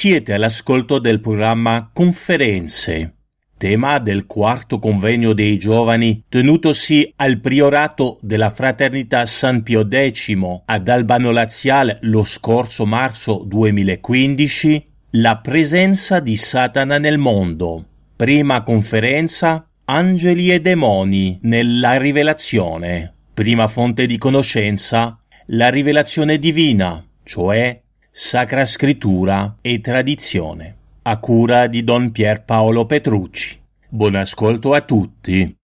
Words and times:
Siete 0.00 0.32
all'ascolto 0.32 1.00
del 1.00 1.18
programma 1.18 1.90
Conferenze, 1.92 3.14
tema 3.56 3.98
del 3.98 4.26
quarto 4.26 4.78
convegno 4.78 5.32
dei 5.32 5.58
giovani 5.58 6.22
tenutosi 6.28 7.12
al 7.16 7.40
priorato 7.40 8.16
della 8.20 8.50
Fraternità 8.50 9.26
San 9.26 9.64
Pio 9.64 9.88
X 9.90 10.36
ad 10.66 10.86
Albano 10.86 11.32
Laziale 11.32 11.98
lo 12.02 12.22
scorso 12.22 12.86
marzo 12.86 13.42
2015, 13.44 14.86
la 15.14 15.38
presenza 15.38 16.20
di 16.20 16.36
Satana 16.36 16.98
nel 16.98 17.18
mondo. 17.18 17.84
Prima 18.14 18.62
conferenza 18.62 19.68
Angeli 19.86 20.52
e 20.52 20.60
demoni 20.60 21.40
nella 21.42 21.98
rivelazione. 21.98 23.14
Prima 23.34 23.66
fonte 23.66 24.06
di 24.06 24.16
conoscenza 24.16 25.18
la 25.46 25.70
rivelazione 25.70 26.38
divina, 26.38 27.04
cioè 27.24 27.82
Sacra 28.20 28.64
Scrittura 28.64 29.58
e 29.60 29.80
tradizione, 29.80 30.74
a 31.02 31.18
cura 31.18 31.68
di 31.68 31.84
Don 31.84 32.10
Pierpaolo 32.10 32.84
Petrucci. 32.84 33.56
Buon 33.88 34.16
ascolto 34.16 34.74
a 34.74 34.80
tutti. 34.80 35.56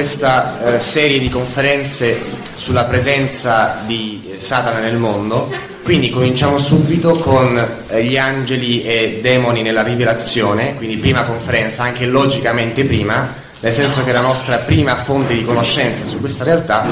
Questa 0.00 0.76
eh, 0.76 0.80
serie 0.80 1.18
di 1.18 1.28
conferenze 1.28 2.18
sulla 2.54 2.84
presenza 2.84 3.82
di 3.84 4.22
eh, 4.30 4.40
Satana 4.40 4.78
nel 4.78 4.96
mondo, 4.96 5.52
quindi 5.82 6.08
cominciamo 6.08 6.58
subito 6.58 7.10
con 7.12 7.62
eh, 7.88 8.02
gli 8.02 8.16
angeli 8.16 8.82
e 8.82 9.18
demoni 9.20 9.60
nella 9.60 9.82
rivelazione, 9.82 10.74
quindi 10.76 10.96
prima 10.96 11.24
conferenza, 11.24 11.82
anche 11.82 12.06
logicamente 12.06 12.86
prima, 12.86 13.28
nel 13.60 13.72
senso 13.74 14.02
che 14.02 14.12
la 14.12 14.22
nostra 14.22 14.56
prima 14.56 14.96
fonte 14.96 15.34
di 15.34 15.44
conoscenza 15.44 16.06
su 16.06 16.18
questa 16.18 16.44
realtà 16.44 16.86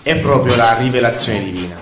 è 0.00 0.16
proprio 0.16 0.56
la 0.56 0.74
rivelazione 0.80 1.44
divina. 1.44 1.76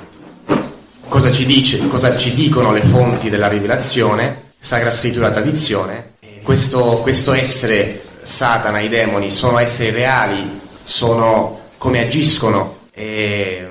Cosa 1.06 1.30
ci, 1.30 1.46
dice, 1.46 1.86
cosa 1.86 2.16
ci 2.16 2.34
dicono 2.34 2.72
le 2.72 2.80
fonti 2.80 3.30
della 3.30 3.46
rivelazione? 3.46 4.54
Sacra 4.58 4.90
Scrittura, 4.90 5.30
tradizione. 5.30 6.14
Questo, 6.42 6.98
questo 7.02 7.32
essere 7.34 8.05
Satana, 8.26 8.80
i 8.80 8.88
demoni, 8.88 9.30
sono 9.30 9.58
esseri 9.58 9.90
reali, 9.90 10.60
sono 10.82 11.60
come 11.78 12.00
agiscono, 12.00 12.76
e 12.92 13.68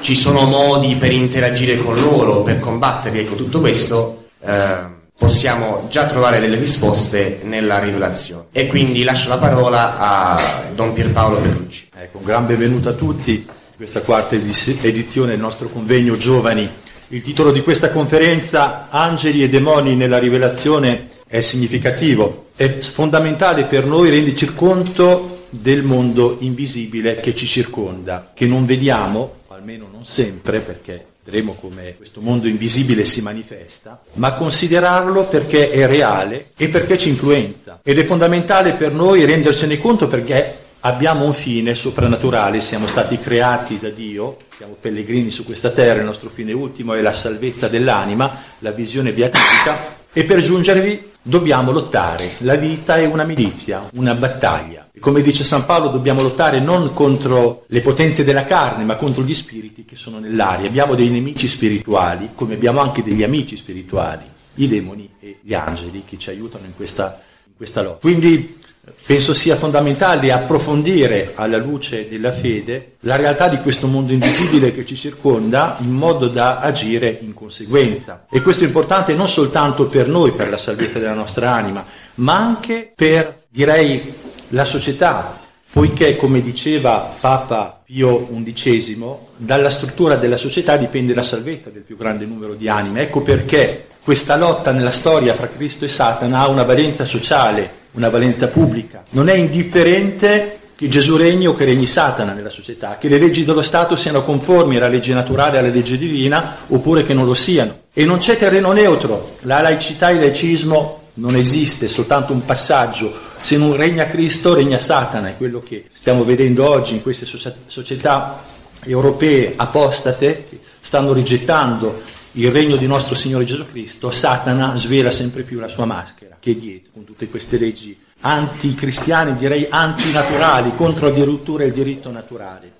ci 0.00 0.14
sono 0.14 0.42
modi 0.42 0.94
per 0.94 1.10
interagire 1.10 1.76
con 1.76 1.98
loro, 2.00 2.42
per 2.42 2.60
combatterli, 2.60 3.18
ecco 3.18 3.34
tutto 3.34 3.60
questo 3.60 4.28
eh, 4.44 4.94
possiamo 5.18 5.86
già 5.90 6.06
trovare 6.06 6.38
delle 6.38 6.56
risposte 6.56 7.40
nella 7.42 7.80
rivelazione. 7.80 8.44
E 8.52 8.68
quindi 8.68 9.02
lascio 9.02 9.28
la 9.28 9.38
parola 9.38 9.98
a 9.98 10.62
Don 10.74 10.92
Pierpaolo 10.92 11.38
Petrucci. 11.38 11.88
Ecco, 11.98 12.18
un 12.18 12.24
gran 12.24 12.46
benvenuto 12.46 12.90
a 12.90 12.92
tutti, 12.92 13.44
questa 13.76 14.02
quarta 14.02 14.36
edizione 14.36 15.30
del 15.32 15.40
nostro 15.40 15.68
convegno 15.68 16.16
Giovani. 16.16 16.70
Il 17.08 17.22
titolo 17.22 17.50
di 17.50 17.62
questa 17.62 17.90
conferenza, 17.90 18.86
Angeli 18.90 19.42
e 19.42 19.48
demoni 19.48 19.96
nella 19.96 20.18
rivelazione, 20.18 21.06
è 21.26 21.40
significativo, 21.40 22.46
è 22.56 22.68
fondamentale 22.68 23.64
per 23.64 23.86
noi 23.86 24.10
renderci 24.10 24.54
conto 24.54 25.44
del 25.50 25.82
mondo 25.82 26.36
invisibile 26.40 27.16
che 27.16 27.34
ci 27.34 27.46
circonda, 27.46 28.32
che 28.34 28.46
non 28.46 28.66
vediamo, 28.66 29.34
almeno 29.48 29.88
non 29.90 30.04
sempre, 30.04 30.60
perché 30.60 31.06
vedremo 31.24 31.54
come 31.54 31.96
questo 31.96 32.20
mondo 32.20 32.46
invisibile 32.46 33.04
si 33.04 33.20
manifesta, 33.22 34.00
ma 34.14 34.34
considerarlo 34.34 35.24
perché 35.24 35.70
è 35.70 35.86
reale 35.86 36.50
e 36.56 36.68
perché 36.68 36.96
ci 36.96 37.08
influenza. 37.08 37.80
Ed 37.82 37.98
è 37.98 38.04
fondamentale 38.04 38.72
per 38.72 38.92
noi 38.92 39.24
rendercene 39.24 39.78
conto 39.78 40.06
perché 40.06 40.64
abbiamo 40.80 41.24
un 41.24 41.32
fine 41.32 41.74
soprannaturale, 41.74 42.60
siamo 42.60 42.86
stati 42.86 43.18
creati 43.18 43.78
da 43.80 43.88
Dio, 43.88 44.36
siamo 44.56 44.76
pellegrini 44.80 45.30
su 45.30 45.44
questa 45.44 45.70
terra, 45.70 45.98
il 45.98 46.06
nostro 46.06 46.30
fine 46.30 46.52
ultimo 46.52 46.94
è 46.94 47.00
la 47.00 47.12
salvezza 47.12 47.66
dell'anima, 47.66 48.42
la 48.60 48.70
visione 48.70 49.10
beatifica, 49.10 49.95
e 50.16 50.24
per 50.24 50.40
giungervi 50.40 51.10
dobbiamo 51.20 51.72
lottare. 51.72 52.36
La 52.38 52.54
vita 52.54 52.96
è 52.96 53.04
una 53.04 53.24
milizia, 53.24 53.86
una 53.96 54.14
battaglia. 54.14 54.88
E 54.90 54.98
come 54.98 55.20
dice 55.20 55.44
San 55.44 55.66
Paolo, 55.66 55.88
dobbiamo 55.88 56.22
lottare 56.22 56.58
non 56.58 56.94
contro 56.94 57.64
le 57.66 57.82
potenze 57.82 58.24
della 58.24 58.46
carne, 58.46 58.84
ma 58.84 58.96
contro 58.96 59.22
gli 59.22 59.34
spiriti 59.34 59.84
che 59.84 59.94
sono 59.94 60.18
nell'aria. 60.18 60.68
Abbiamo 60.68 60.94
dei 60.94 61.10
nemici 61.10 61.46
spirituali, 61.48 62.30
come 62.34 62.54
abbiamo 62.54 62.80
anche 62.80 63.02
degli 63.02 63.22
amici 63.22 63.56
spirituali, 63.56 64.24
i 64.54 64.68
demoni 64.68 65.06
e 65.20 65.40
gli 65.42 65.52
angeli 65.52 66.02
che 66.06 66.16
ci 66.16 66.30
aiutano 66.30 66.64
in 66.64 66.74
questa, 66.74 67.20
in 67.48 67.52
questa 67.54 67.82
lotta. 67.82 67.98
Quindi 68.00 68.56
penso 69.04 69.34
sia 69.34 69.56
fondamentale 69.56 70.32
approfondire 70.32 71.32
alla 71.34 71.58
luce 71.58 72.08
della 72.08 72.32
fede 72.32 72.94
la 73.00 73.16
realtà 73.16 73.48
di 73.48 73.58
questo 73.58 73.86
mondo 73.86 74.12
invisibile 74.12 74.72
che 74.72 74.84
ci 74.84 74.96
circonda 74.96 75.76
in 75.80 75.90
modo 75.90 76.28
da 76.28 76.60
agire 76.60 77.18
in 77.20 77.34
conseguenza. 77.34 78.26
E 78.30 78.42
questo 78.42 78.64
è 78.64 78.66
importante 78.66 79.14
non 79.14 79.28
soltanto 79.28 79.86
per 79.86 80.08
noi, 80.08 80.32
per 80.32 80.48
la 80.50 80.56
salvezza 80.56 80.98
della 80.98 81.14
nostra 81.14 81.52
anima, 81.52 81.84
ma 82.16 82.36
anche 82.36 82.92
per, 82.94 83.42
direi, 83.48 84.12
la 84.50 84.64
società, 84.64 85.40
poiché, 85.72 86.16
come 86.16 86.40
diceva 86.40 87.12
Papa 87.20 87.82
Pio 87.84 88.26
XI, 88.26 88.98
dalla 89.36 89.70
struttura 89.70 90.16
della 90.16 90.36
società 90.36 90.76
dipende 90.76 91.14
la 91.14 91.22
salvezza 91.22 91.70
del 91.70 91.82
più 91.82 91.96
grande 91.96 92.24
numero 92.24 92.54
di 92.54 92.68
anime. 92.68 93.02
Ecco 93.02 93.22
perché 93.22 93.86
questa 94.02 94.36
lotta 94.36 94.70
nella 94.70 94.92
storia 94.92 95.34
fra 95.34 95.48
Cristo 95.48 95.84
e 95.84 95.88
Satana 95.88 96.40
ha 96.40 96.48
una 96.48 96.62
valenza 96.62 97.04
sociale, 97.04 97.68
una 97.96 98.08
valenza 98.08 98.48
pubblica. 98.48 99.02
Non 99.10 99.28
è 99.28 99.34
indifferente 99.34 100.58
che 100.76 100.88
Gesù 100.88 101.16
regni 101.16 101.46
o 101.46 101.54
che 101.54 101.64
regni 101.64 101.86
Satana 101.86 102.32
nella 102.32 102.50
società, 102.50 102.98
che 102.98 103.08
le 103.08 103.18
leggi 103.18 103.44
dello 103.44 103.62
Stato 103.62 103.96
siano 103.96 104.22
conformi 104.22 104.76
alla 104.76 104.88
legge 104.88 105.14
naturale 105.14 105.58
alla 105.58 105.68
legge 105.68 105.96
divina 105.96 106.56
oppure 106.68 107.02
che 107.02 107.14
non 107.14 107.24
lo 107.24 107.34
siano. 107.34 107.84
E 107.92 108.04
non 108.04 108.18
c'è 108.18 108.36
terreno 108.36 108.72
neutro, 108.72 109.26
la 109.40 109.62
laicità 109.62 110.10
e 110.10 110.14
il 110.14 110.20
laicismo 110.20 111.00
non 111.14 111.34
esiste, 111.34 111.86
è 111.86 111.88
soltanto 111.88 112.34
un 112.34 112.44
passaggio. 112.44 113.10
Se 113.38 113.56
non 113.56 113.74
regna 113.74 114.06
Cristo, 114.06 114.54
regna 114.54 114.78
Satana, 114.78 115.28
è 115.28 115.36
quello 115.38 115.62
che 115.62 115.84
stiamo 115.92 116.24
vedendo 116.24 116.68
oggi 116.68 116.92
in 116.92 117.02
queste 117.02 117.24
società 117.24 118.38
europee 118.84 119.54
apostate 119.56 120.44
che 120.48 120.60
stanno 120.78 121.14
rigettando 121.14 122.02
il 122.38 122.50
regno 122.50 122.76
di 122.76 122.86
nostro 122.86 123.14
Signore 123.14 123.44
Gesù 123.44 123.64
Cristo, 123.64 124.10
Satana 124.10 124.76
svela 124.76 125.10
sempre 125.10 125.42
più 125.42 125.58
la 125.58 125.68
sua 125.68 125.86
maschera, 125.86 126.36
che 126.38 126.50
è 126.50 126.54
dietro, 126.54 126.90
con 126.92 127.04
tutte 127.04 127.28
queste 127.28 127.58
leggi 127.58 127.98
anticristiane, 128.20 129.36
direi 129.36 129.66
antinaturali, 129.68 130.74
contro 130.76 131.08
addirittura 131.08 131.64
il 131.64 131.72
diritto 131.72 132.10
naturale. 132.10 132.72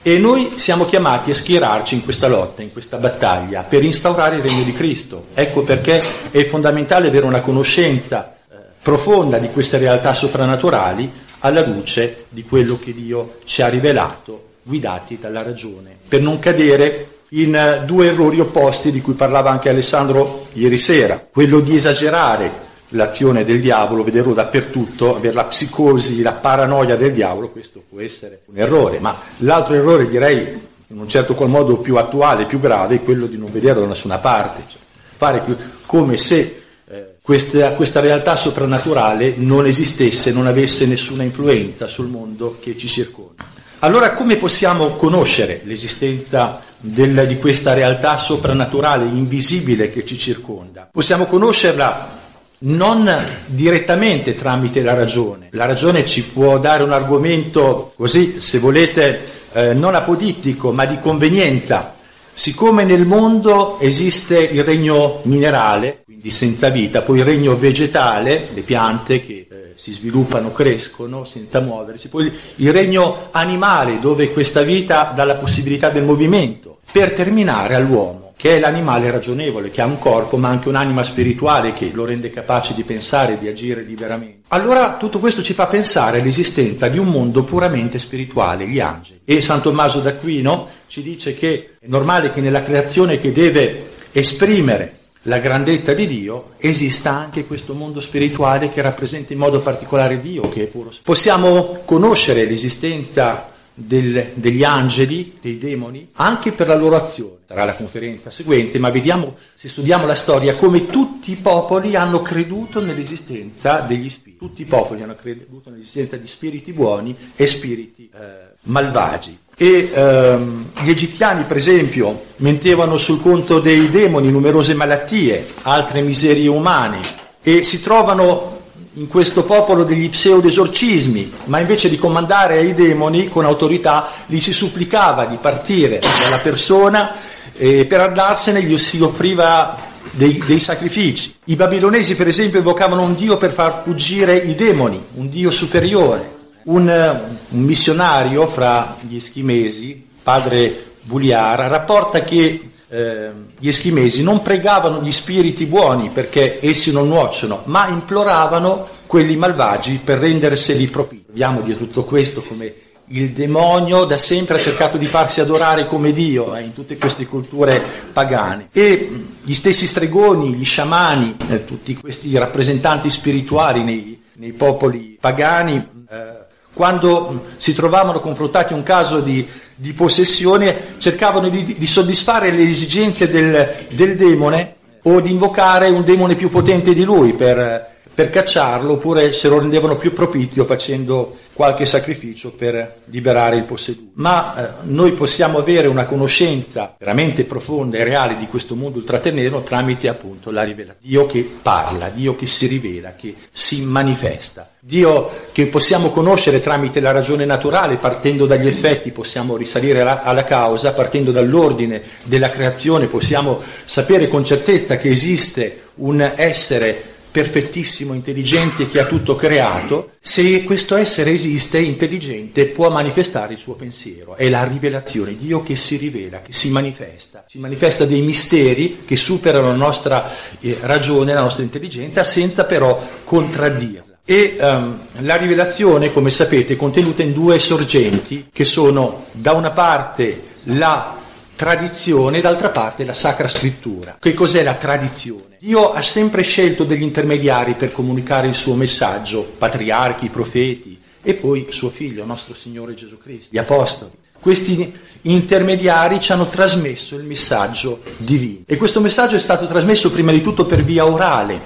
E 0.00 0.18
noi 0.18 0.52
siamo 0.56 0.86
chiamati 0.86 1.30
a 1.30 1.34
schierarci 1.34 1.94
in 1.94 2.04
questa 2.04 2.26
lotta, 2.26 2.62
in 2.62 2.72
questa 2.72 2.96
battaglia, 2.96 3.62
per 3.62 3.82
instaurare 3.82 4.36
il 4.36 4.42
regno 4.42 4.62
di 4.62 4.72
Cristo. 4.72 5.26
Ecco 5.34 5.62
perché 5.62 6.02
è 6.30 6.44
fondamentale 6.44 7.08
avere 7.08 7.26
una 7.26 7.40
conoscenza 7.40 8.34
eh, 8.34 8.54
profonda 8.82 9.38
di 9.38 9.48
queste 9.48 9.76
realtà 9.78 10.14
soprannaturali 10.14 11.10
alla 11.40 11.64
luce 11.66 12.24
di 12.30 12.44
quello 12.44 12.78
che 12.78 12.94
Dio 12.94 13.38
ci 13.44 13.60
ha 13.60 13.68
rivelato, 13.68 14.52
guidati 14.62 15.18
dalla 15.18 15.42
ragione, 15.42 15.96
per 16.08 16.22
non 16.22 16.38
cadere 16.38 17.13
in 17.34 17.82
due 17.86 18.06
errori 18.06 18.40
opposti 18.40 18.90
di 18.90 19.00
cui 19.00 19.14
parlava 19.14 19.50
anche 19.50 19.68
Alessandro 19.68 20.46
ieri 20.52 20.78
sera, 20.78 21.24
quello 21.30 21.60
di 21.60 21.76
esagerare 21.76 22.62
l'azione 22.90 23.44
del 23.44 23.60
diavolo, 23.60 24.04
vederlo 24.04 24.34
dappertutto, 24.34 25.16
avere 25.16 25.34
la 25.34 25.44
psicosi, 25.44 26.22
la 26.22 26.32
paranoia 26.32 26.96
del 26.96 27.12
diavolo, 27.12 27.50
questo 27.50 27.82
può 27.88 28.00
essere 28.00 28.40
un 28.46 28.58
errore, 28.58 29.00
ma 29.00 29.16
l'altro 29.38 29.74
errore 29.74 30.08
direi 30.08 30.62
in 30.88 30.98
un 30.98 31.08
certo 31.08 31.34
qual 31.34 31.48
modo 31.48 31.78
più 31.78 31.96
attuale, 31.96 32.44
più 32.44 32.60
grave, 32.60 32.96
è 32.96 33.02
quello 33.02 33.26
di 33.26 33.36
non 33.36 33.50
vederlo 33.50 33.80
da 33.80 33.88
nessuna 33.88 34.18
parte, 34.18 34.62
cioè 34.68 34.80
fare 35.16 35.42
come 35.86 36.16
se 36.16 36.62
eh, 36.86 37.14
questa, 37.20 37.72
questa 37.72 37.98
realtà 38.00 38.36
soprannaturale 38.36 39.34
non 39.38 39.66
esistesse, 39.66 40.30
non 40.30 40.46
avesse 40.46 40.86
nessuna 40.86 41.24
influenza 41.24 41.88
sul 41.88 42.06
mondo 42.06 42.58
che 42.60 42.76
ci 42.76 42.86
circonda. 42.86 43.44
Allora 43.80 44.12
come 44.12 44.36
possiamo 44.36 44.90
conoscere 44.90 45.60
l'esistenza 45.64 46.60
del, 46.84 47.26
di 47.26 47.38
questa 47.38 47.72
realtà 47.72 48.18
soprannaturale, 48.18 49.04
invisibile 49.04 49.90
che 49.90 50.04
ci 50.04 50.18
circonda? 50.18 50.88
Possiamo 50.92 51.24
conoscerla 51.24 52.22
non 52.66 53.10
direttamente 53.46 54.34
tramite 54.34 54.82
la 54.82 54.94
ragione. 54.94 55.48
La 55.52 55.66
ragione 55.66 56.04
ci 56.04 56.24
può 56.24 56.58
dare 56.58 56.82
un 56.82 56.92
argomento 56.92 57.92
così, 57.96 58.40
se 58.40 58.58
volete, 58.58 59.20
eh, 59.52 59.74
non 59.74 59.94
apodittico, 59.94 60.72
ma 60.72 60.84
di 60.84 60.98
convenienza. 60.98 61.94
Siccome 62.36 62.84
nel 62.84 63.06
mondo 63.06 63.78
esiste 63.80 64.38
il 64.38 64.64
regno 64.64 65.20
minerale, 65.24 66.00
quindi 66.04 66.30
senza 66.30 66.68
vita, 66.68 67.02
poi 67.02 67.18
il 67.18 67.24
regno 67.24 67.56
vegetale, 67.56 68.48
le 68.52 68.62
piante 68.62 69.24
che 69.24 69.46
eh, 69.48 69.72
si 69.76 69.92
sviluppano, 69.92 70.50
crescono 70.50 71.24
senza 71.24 71.60
muoversi, 71.60 72.08
poi 72.08 72.32
il 72.56 72.72
regno 72.72 73.28
animale 73.30 74.00
dove 74.00 74.32
questa 74.32 74.62
vita 74.62 75.12
dà 75.14 75.22
la 75.22 75.36
possibilità 75.36 75.90
del 75.90 76.02
movimento, 76.02 76.73
per 76.94 77.12
terminare 77.12 77.74
all'uomo 77.74 78.34
che 78.36 78.54
è 78.54 78.60
l'animale 78.60 79.10
ragionevole, 79.10 79.70
che 79.70 79.80
ha 79.80 79.86
un 79.86 79.98
corpo 79.98 80.36
ma 80.36 80.48
anche 80.48 80.68
un'anima 80.68 81.02
spirituale 81.02 81.72
che 81.72 81.90
lo 81.92 82.04
rende 82.04 82.30
capace 82.30 82.72
di 82.72 82.84
pensare, 82.84 83.36
di 83.36 83.48
agire 83.48 83.82
liberamente. 83.82 84.42
Allora 84.48 84.96
tutto 84.96 85.18
questo 85.18 85.42
ci 85.42 85.54
fa 85.54 85.66
pensare 85.66 86.20
all'esistenza 86.20 86.86
di 86.86 86.98
un 86.98 87.08
mondo 87.08 87.42
puramente 87.42 87.98
spirituale, 87.98 88.68
gli 88.68 88.78
angeli. 88.78 89.22
E 89.24 89.40
San 89.40 89.60
Tommaso 89.60 89.98
d'Aquino 90.00 90.68
ci 90.86 91.02
dice 91.02 91.34
che 91.34 91.76
è 91.80 91.86
normale 91.86 92.30
che 92.30 92.40
nella 92.40 92.62
creazione 92.62 93.18
che 93.18 93.32
deve 93.32 93.88
esprimere 94.12 94.98
la 95.22 95.38
grandezza 95.38 95.94
di 95.94 96.06
Dio, 96.06 96.52
esista 96.58 97.10
anche 97.10 97.44
questo 97.44 97.74
mondo 97.74 97.98
spirituale 97.98 98.70
che 98.70 98.82
rappresenta 98.82 99.32
in 99.32 99.40
modo 99.40 99.58
particolare 99.58 100.20
Dio, 100.20 100.48
che 100.48 100.62
è 100.62 100.66
puro. 100.66 100.92
Possiamo 101.02 101.80
conoscere 101.84 102.44
l'esistenza 102.44 103.52
del, 103.74 104.30
degli 104.34 104.62
angeli, 104.62 105.38
dei 105.40 105.58
demoni, 105.58 106.08
anche 106.14 106.52
per 106.52 106.68
la 106.68 106.76
loro 106.76 106.96
azione. 106.96 107.32
Sarà 107.46 107.64
la 107.64 107.74
conferenza 107.74 108.30
seguente, 108.30 108.78
ma 108.78 108.90
vediamo, 108.90 109.36
se 109.54 109.68
studiamo 109.68 110.06
la 110.06 110.14
storia, 110.14 110.54
come 110.54 110.86
tutti 110.86 111.32
i 111.32 111.36
popoli 111.36 111.94
hanno 111.94 112.22
creduto 112.22 112.80
nell'esistenza 112.80 113.80
degli 113.80 114.08
spiriti. 114.08 114.38
Tutti 114.38 114.62
i 114.62 114.64
popoli 114.64 115.02
hanno 115.02 115.14
creduto 115.14 115.70
nell'esistenza 115.70 116.16
di 116.16 116.26
spiriti 116.26 116.72
buoni 116.72 117.14
e 117.36 117.46
spiriti 117.46 118.08
eh, 118.14 118.54
malvagi. 118.62 119.38
E 119.56 119.90
ehm, 119.92 120.70
gli 120.82 120.90
egiziani, 120.90 121.44
per 121.44 121.56
esempio, 121.56 122.24
mentevano 122.36 122.96
sul 122.96 123.20
conto 123.20 123.60
dei 123.60 123.90
demoni 123.90 124.30
numerose 124.30 124.74
malattie, 124.74 125.44
altre 125.62 126.00
miserie 126.00 126.48
umane, 126.48 127.00
e 127.42 127.62
si 127.62 127.82
trovano 127.82 128.53
in 128.94 129.08
questo 129.08 129.44
popolo 129.44 129.84
degli 129.84 130.08
pseudo-esorcismi, 130.08 131.32
ma 131.46 131.58
invece 131.58 131.88
di 131.88 131.98
comandare 131.98 132.58
ai 132.58 132.74
demoni 132.74 133.28
con 133.28 133.44
autorità, 133.44 134.08
gli 134.26 134.38
si 134.38 134.52
supplicava 134.52 135.24
di 135.24 135.36
partire 135.40 136.00
dalla 136.22 136.38
persona 136.38 137.14
e 137.54 137.86
per 137.86 138.00
andarsene 138.00 138.62
gli 138.62 138.76
si 138.78 139.02
offriva 139.02 139.76
dei, 140.12 140.42
dei, 140.46 140.60
sacrifici. 140.60 141.34
I 141.46 141.56
babilonesi, 141.56 142.14
per 142.14 142.28
esempio, 142.28 142.58
invocavano 142.58 143.02
un 143.02 143.16
dio 143.16 143.36
per 143.36 143.52
far 143.52 143.82
fuggire 143.84 144.36
i 144.36 144.54
demoni, 144.54 145.02
un 145.14 145.28
dio 145.28 145.50
superiore. 145.50 146.32
Un, 146.64 146.88
un 146.88 147.60
missionario 147.60 148.46
fra 148.46 148.96
gli 149.00 149.16
eschimesi, 149.16 150.08
padre 150.22 150.92
Buliar, 151.02 151.68
rapporta 151.68 152.22
che 152.22 152.70
eh, 152.94 153.30
gli 153.58 153.66
eschimesi 153.66 154.22
non 154.22 154.40
pregavano 154.40 155.02
gli 155.02 155.10
spiriti 155.10 155.66
buoni 155.66 156.10
perché 156.10 156.64
essi 156.64 156.92
non 156.92 157.08
nuociono, 157.08 157.62
ma 157.64 157.88
imploravano 157.88 158.86
quelli 159.06 159.34
malvagi 159.34 160.00
per 160.02 160.18
renderseli 160.18 160.86
propri. 160.86 161.24
Vediamo 161.26 161.60
di 161.60 161.76
tutto 161.76 162.04
questo 162.04 162.42
come 162.42 162.72
il 163.08 163.32
demonio 163.32 164.04
da 164.04 164.16
sempre 164.16 164.54
ha 164.54 164.60
cercato 164.60 164.96
di 164.96 165.06
farsi 165.06 165.40
adorare 165.40 165.86
come 165.86 166.12
Dio 166.12 166.54
eh, 166.54 166.62
in 166.62 166.72
tutte 166.72 166.96
queste 166.96 167.26
culture 167.26 167.84
pagane 168.12 168.68
e 168.72 169.10
gli 169.42 169.52
stessi 169.52 169.88
stregoni, 169.88 170.54
gli 170.54 170.64
sciamani, 170.64 171.36
eh, 171.48 171.64
tutti 171.64 171.96
questi 171.96 172.36
rappresentanti 172.38 173.10
spirituali 173.10 173.82
nei, 173.82 174.22
nei 174.34 174.52
popoli 174.52 175.18
pagani, 175.20 175.84
eh, 176.08 176.42
quando 176.72 177.44
si 177.56 177.74
trovavano 177.74 178.20
confrontati 178.20 178.72
a 178.72 178.76
un 178.76 178.82
caso 178.84 179.20
di 179.20 179.46
di 179.76 179.92
possessione 179.92 180.74
cercavano 180.98 181.48
di, 181.48 181.76
di 181.78 181.86
soddisfare 181.86 182.50
le 182.50 182.62
esigenze 182.62 183.28
del, 183.28 183.86
del, 183.90 184.16
demone 184.16 184.76
o 185.02 185.20
di 185.20 185.30
invocare 185.30 185.88
un 185.88 186.04
demone 186.04 186.34
più 186.34 186.48
potente 186.48 186.94
di 186.94 187.04
lui 187.04 187.32
per, 187.32 187.93
per 188.14 188.30
cacciarlo 188.30 188.92
oppure 188.92 189.32
se 189.32 189.48
lo 189.48 189.58
rendevano 189.58 189.96
più 189.96 190.12
propizio 190.12 190.64
facendo 190.64 191.36
qualche 191.54 191.86
sacrificio 191.86 192.52
per 192.52 192.96
liberare 193.06 193.56
il 193.56 193.62
posseduto. 193.62 194.10
Ma 194.14 194.56
eh, 194.56 194.72
noi 194.82 195.12
possiamo 195.12 195.58
avere 195.58 195.86
una 195.86 196.04
conoscenza 196.04 196.94
veramente 196.98 197.44
profonda 197.44 197.96
e 197.98 198.04
reale 198.04 198.36
di 198.36 198.46
questo 198.46 198.74
mondo 198.74 198.98
ultraterreno 198.98 199.62
tramite 199.62 200.08
appunto 200.08 200.50
la 200.50 200.64
rivelazione. 200.64 201.08
Dio 201.08 201.26
che 201.26 201.48
parla, 201.62 202.08
Dio 202.08 202.36
che 202.36 202.46
si 202.46 202.66
rivela, 202.66 203.14
che 203.14 203.34
si 203.52 203.82
manifesta. 203.82 204.68
Dio 204.80 205.30
che 205.52 205.66
possiamo 205.66 206.10
conoscere 206.10 206.60
tramite 206.60 207.00
la 207.00 207.12
ragione 207.12 207.44
naturale, 207.44 207.96
partendo 207.96 208.46
dagli 208.46 208.66
effetti 208.66 209.12
possiamo 209.12 209.56
risalire 209.56 210.00
alla, 210.00 210.22
alla 210.22 210.44
causa, 210.44 210.92
partendo 210.92 211.30
dall'ordine 211.30 212.02
della 212.24 212.50
creazione 212.50 213.06
possiamo 213.06 213.62
sapere 213.84 214.28
con 214.28 214.44
certezza 214.44 214.98
che 214.98 215.08
esiste 215.08 215.82
un 215.96 216.20
essere 216.34 217.13
perfettissimo, 217.34 218.14
intelligente, 218.14 218.88
che 218.88 219.00
ha 219.00 219.06
tutto 219.06 219.34
creato, 219.34 220.12
se 220.20 220.62
questo 220.62 220.94
essere 220.94 221.32
esiste, 221.32 221.80
intelligente, 221.80 222.66
può 222.66 222.90
manifestare 222.90 223.54
il 223.54 223.58
suo 223.58 223.74
pensiero. 223.74 224.36
È 224.36 224.48
la 224.48 224.62
rivelazione, 224.62 225.36
Dio 225.36 225.60
che 225.64 225.74
si 225.74 225.96
rivela, 225.96 226.42
che 226.42 226.52
si 226.52 226.70
manifesta. 226.70 227.44
Si 227.48 227.58
manifesta 227.58 228.04
dei 228.04 228.20
misteri 228.20 229.02
che 229.04 229.16
superano 229.16 229.66
la 229.66 229.74
nostra 229.74 230.30
eh, 230.60 230.78
ragione, 230.82 231.34
la 231.34 231.40
nostra 231.40 231.64
intelligenza, 231.64 232.22
senza 232.22 232.66
però 232.66 233.04
contraddirla. 233.24 234.16
E 234.24 234.56
um, 234.60 234.96
la 235.22 235.34
rivelazione, 235.34 236.12
come 236.12 236.30
sapete, 236.30 236.74
è 236.74 236.76
contenuta 236.76 237.24
in 237.24 237.32
due 237.32 237.58
sorgenti, 237.58 238.46
che 238.52 238.62
sono 238.62 239.24
da 239.32 239.54
una 239.54 239.72
parte 239.72 240.40
la 240.66 241.18
tradizione 241.54 242.38
e 242.38 242.40
d'altra 242.40 242.70
parte 242.70 243.04
la 243.04 243.14
Sacra 243.14 243.48
Scrittura. 243.48 244.16
Che 244.20 244.34
cos'è 244.34 244.62
la 244.62 244.74
tradizione? 244.74 245.56
Dio 245.58 245.92
ha 245.92 246.02
sempre 246.02 246.42
scelto 246.42 246.84
degli 246.84 247.02
intermediari 247.02 247.74
per 247.74 247.92
comunicare 247.92 248.48
il 248.48 248.54
suo 248.54 248.74
messaggio, 248.74 249.42
patriarchi, 249.56 250.28
profeti 250.28 251.00
e 251.22 251.34
poi 251.34 251.68
suo 251.70 251.90
figlio, 251.90 252.24
nostro 252.24 252.54
Signore 252.54 252.94
Gesù 252.94 253.18
Cristo, 253.18 253.54
gli 253.54 253.58
apostoli. 253.58 254.10
Questi 254.38 254.92
intermediari 255.22 256.20
ci 256.20 256.32
hanno 256.32 256.46
trasmesso 256.46 257.16
il 257.16 257.24
messaggio 257.24 258.02
divino 258.18 258.64
e 258.66 258.76
questo 258.76 259.00
messaggio 259.00 259.36
è 259.36 259.40
stato 259.40 259.66
trasmesso 259.66 260.12
prima 260.12 260.32
di 260.32 260.42
tutto 260.42 260.66
per 260.66 260.82
via 260.82 261.06
orale, 261.06 261.58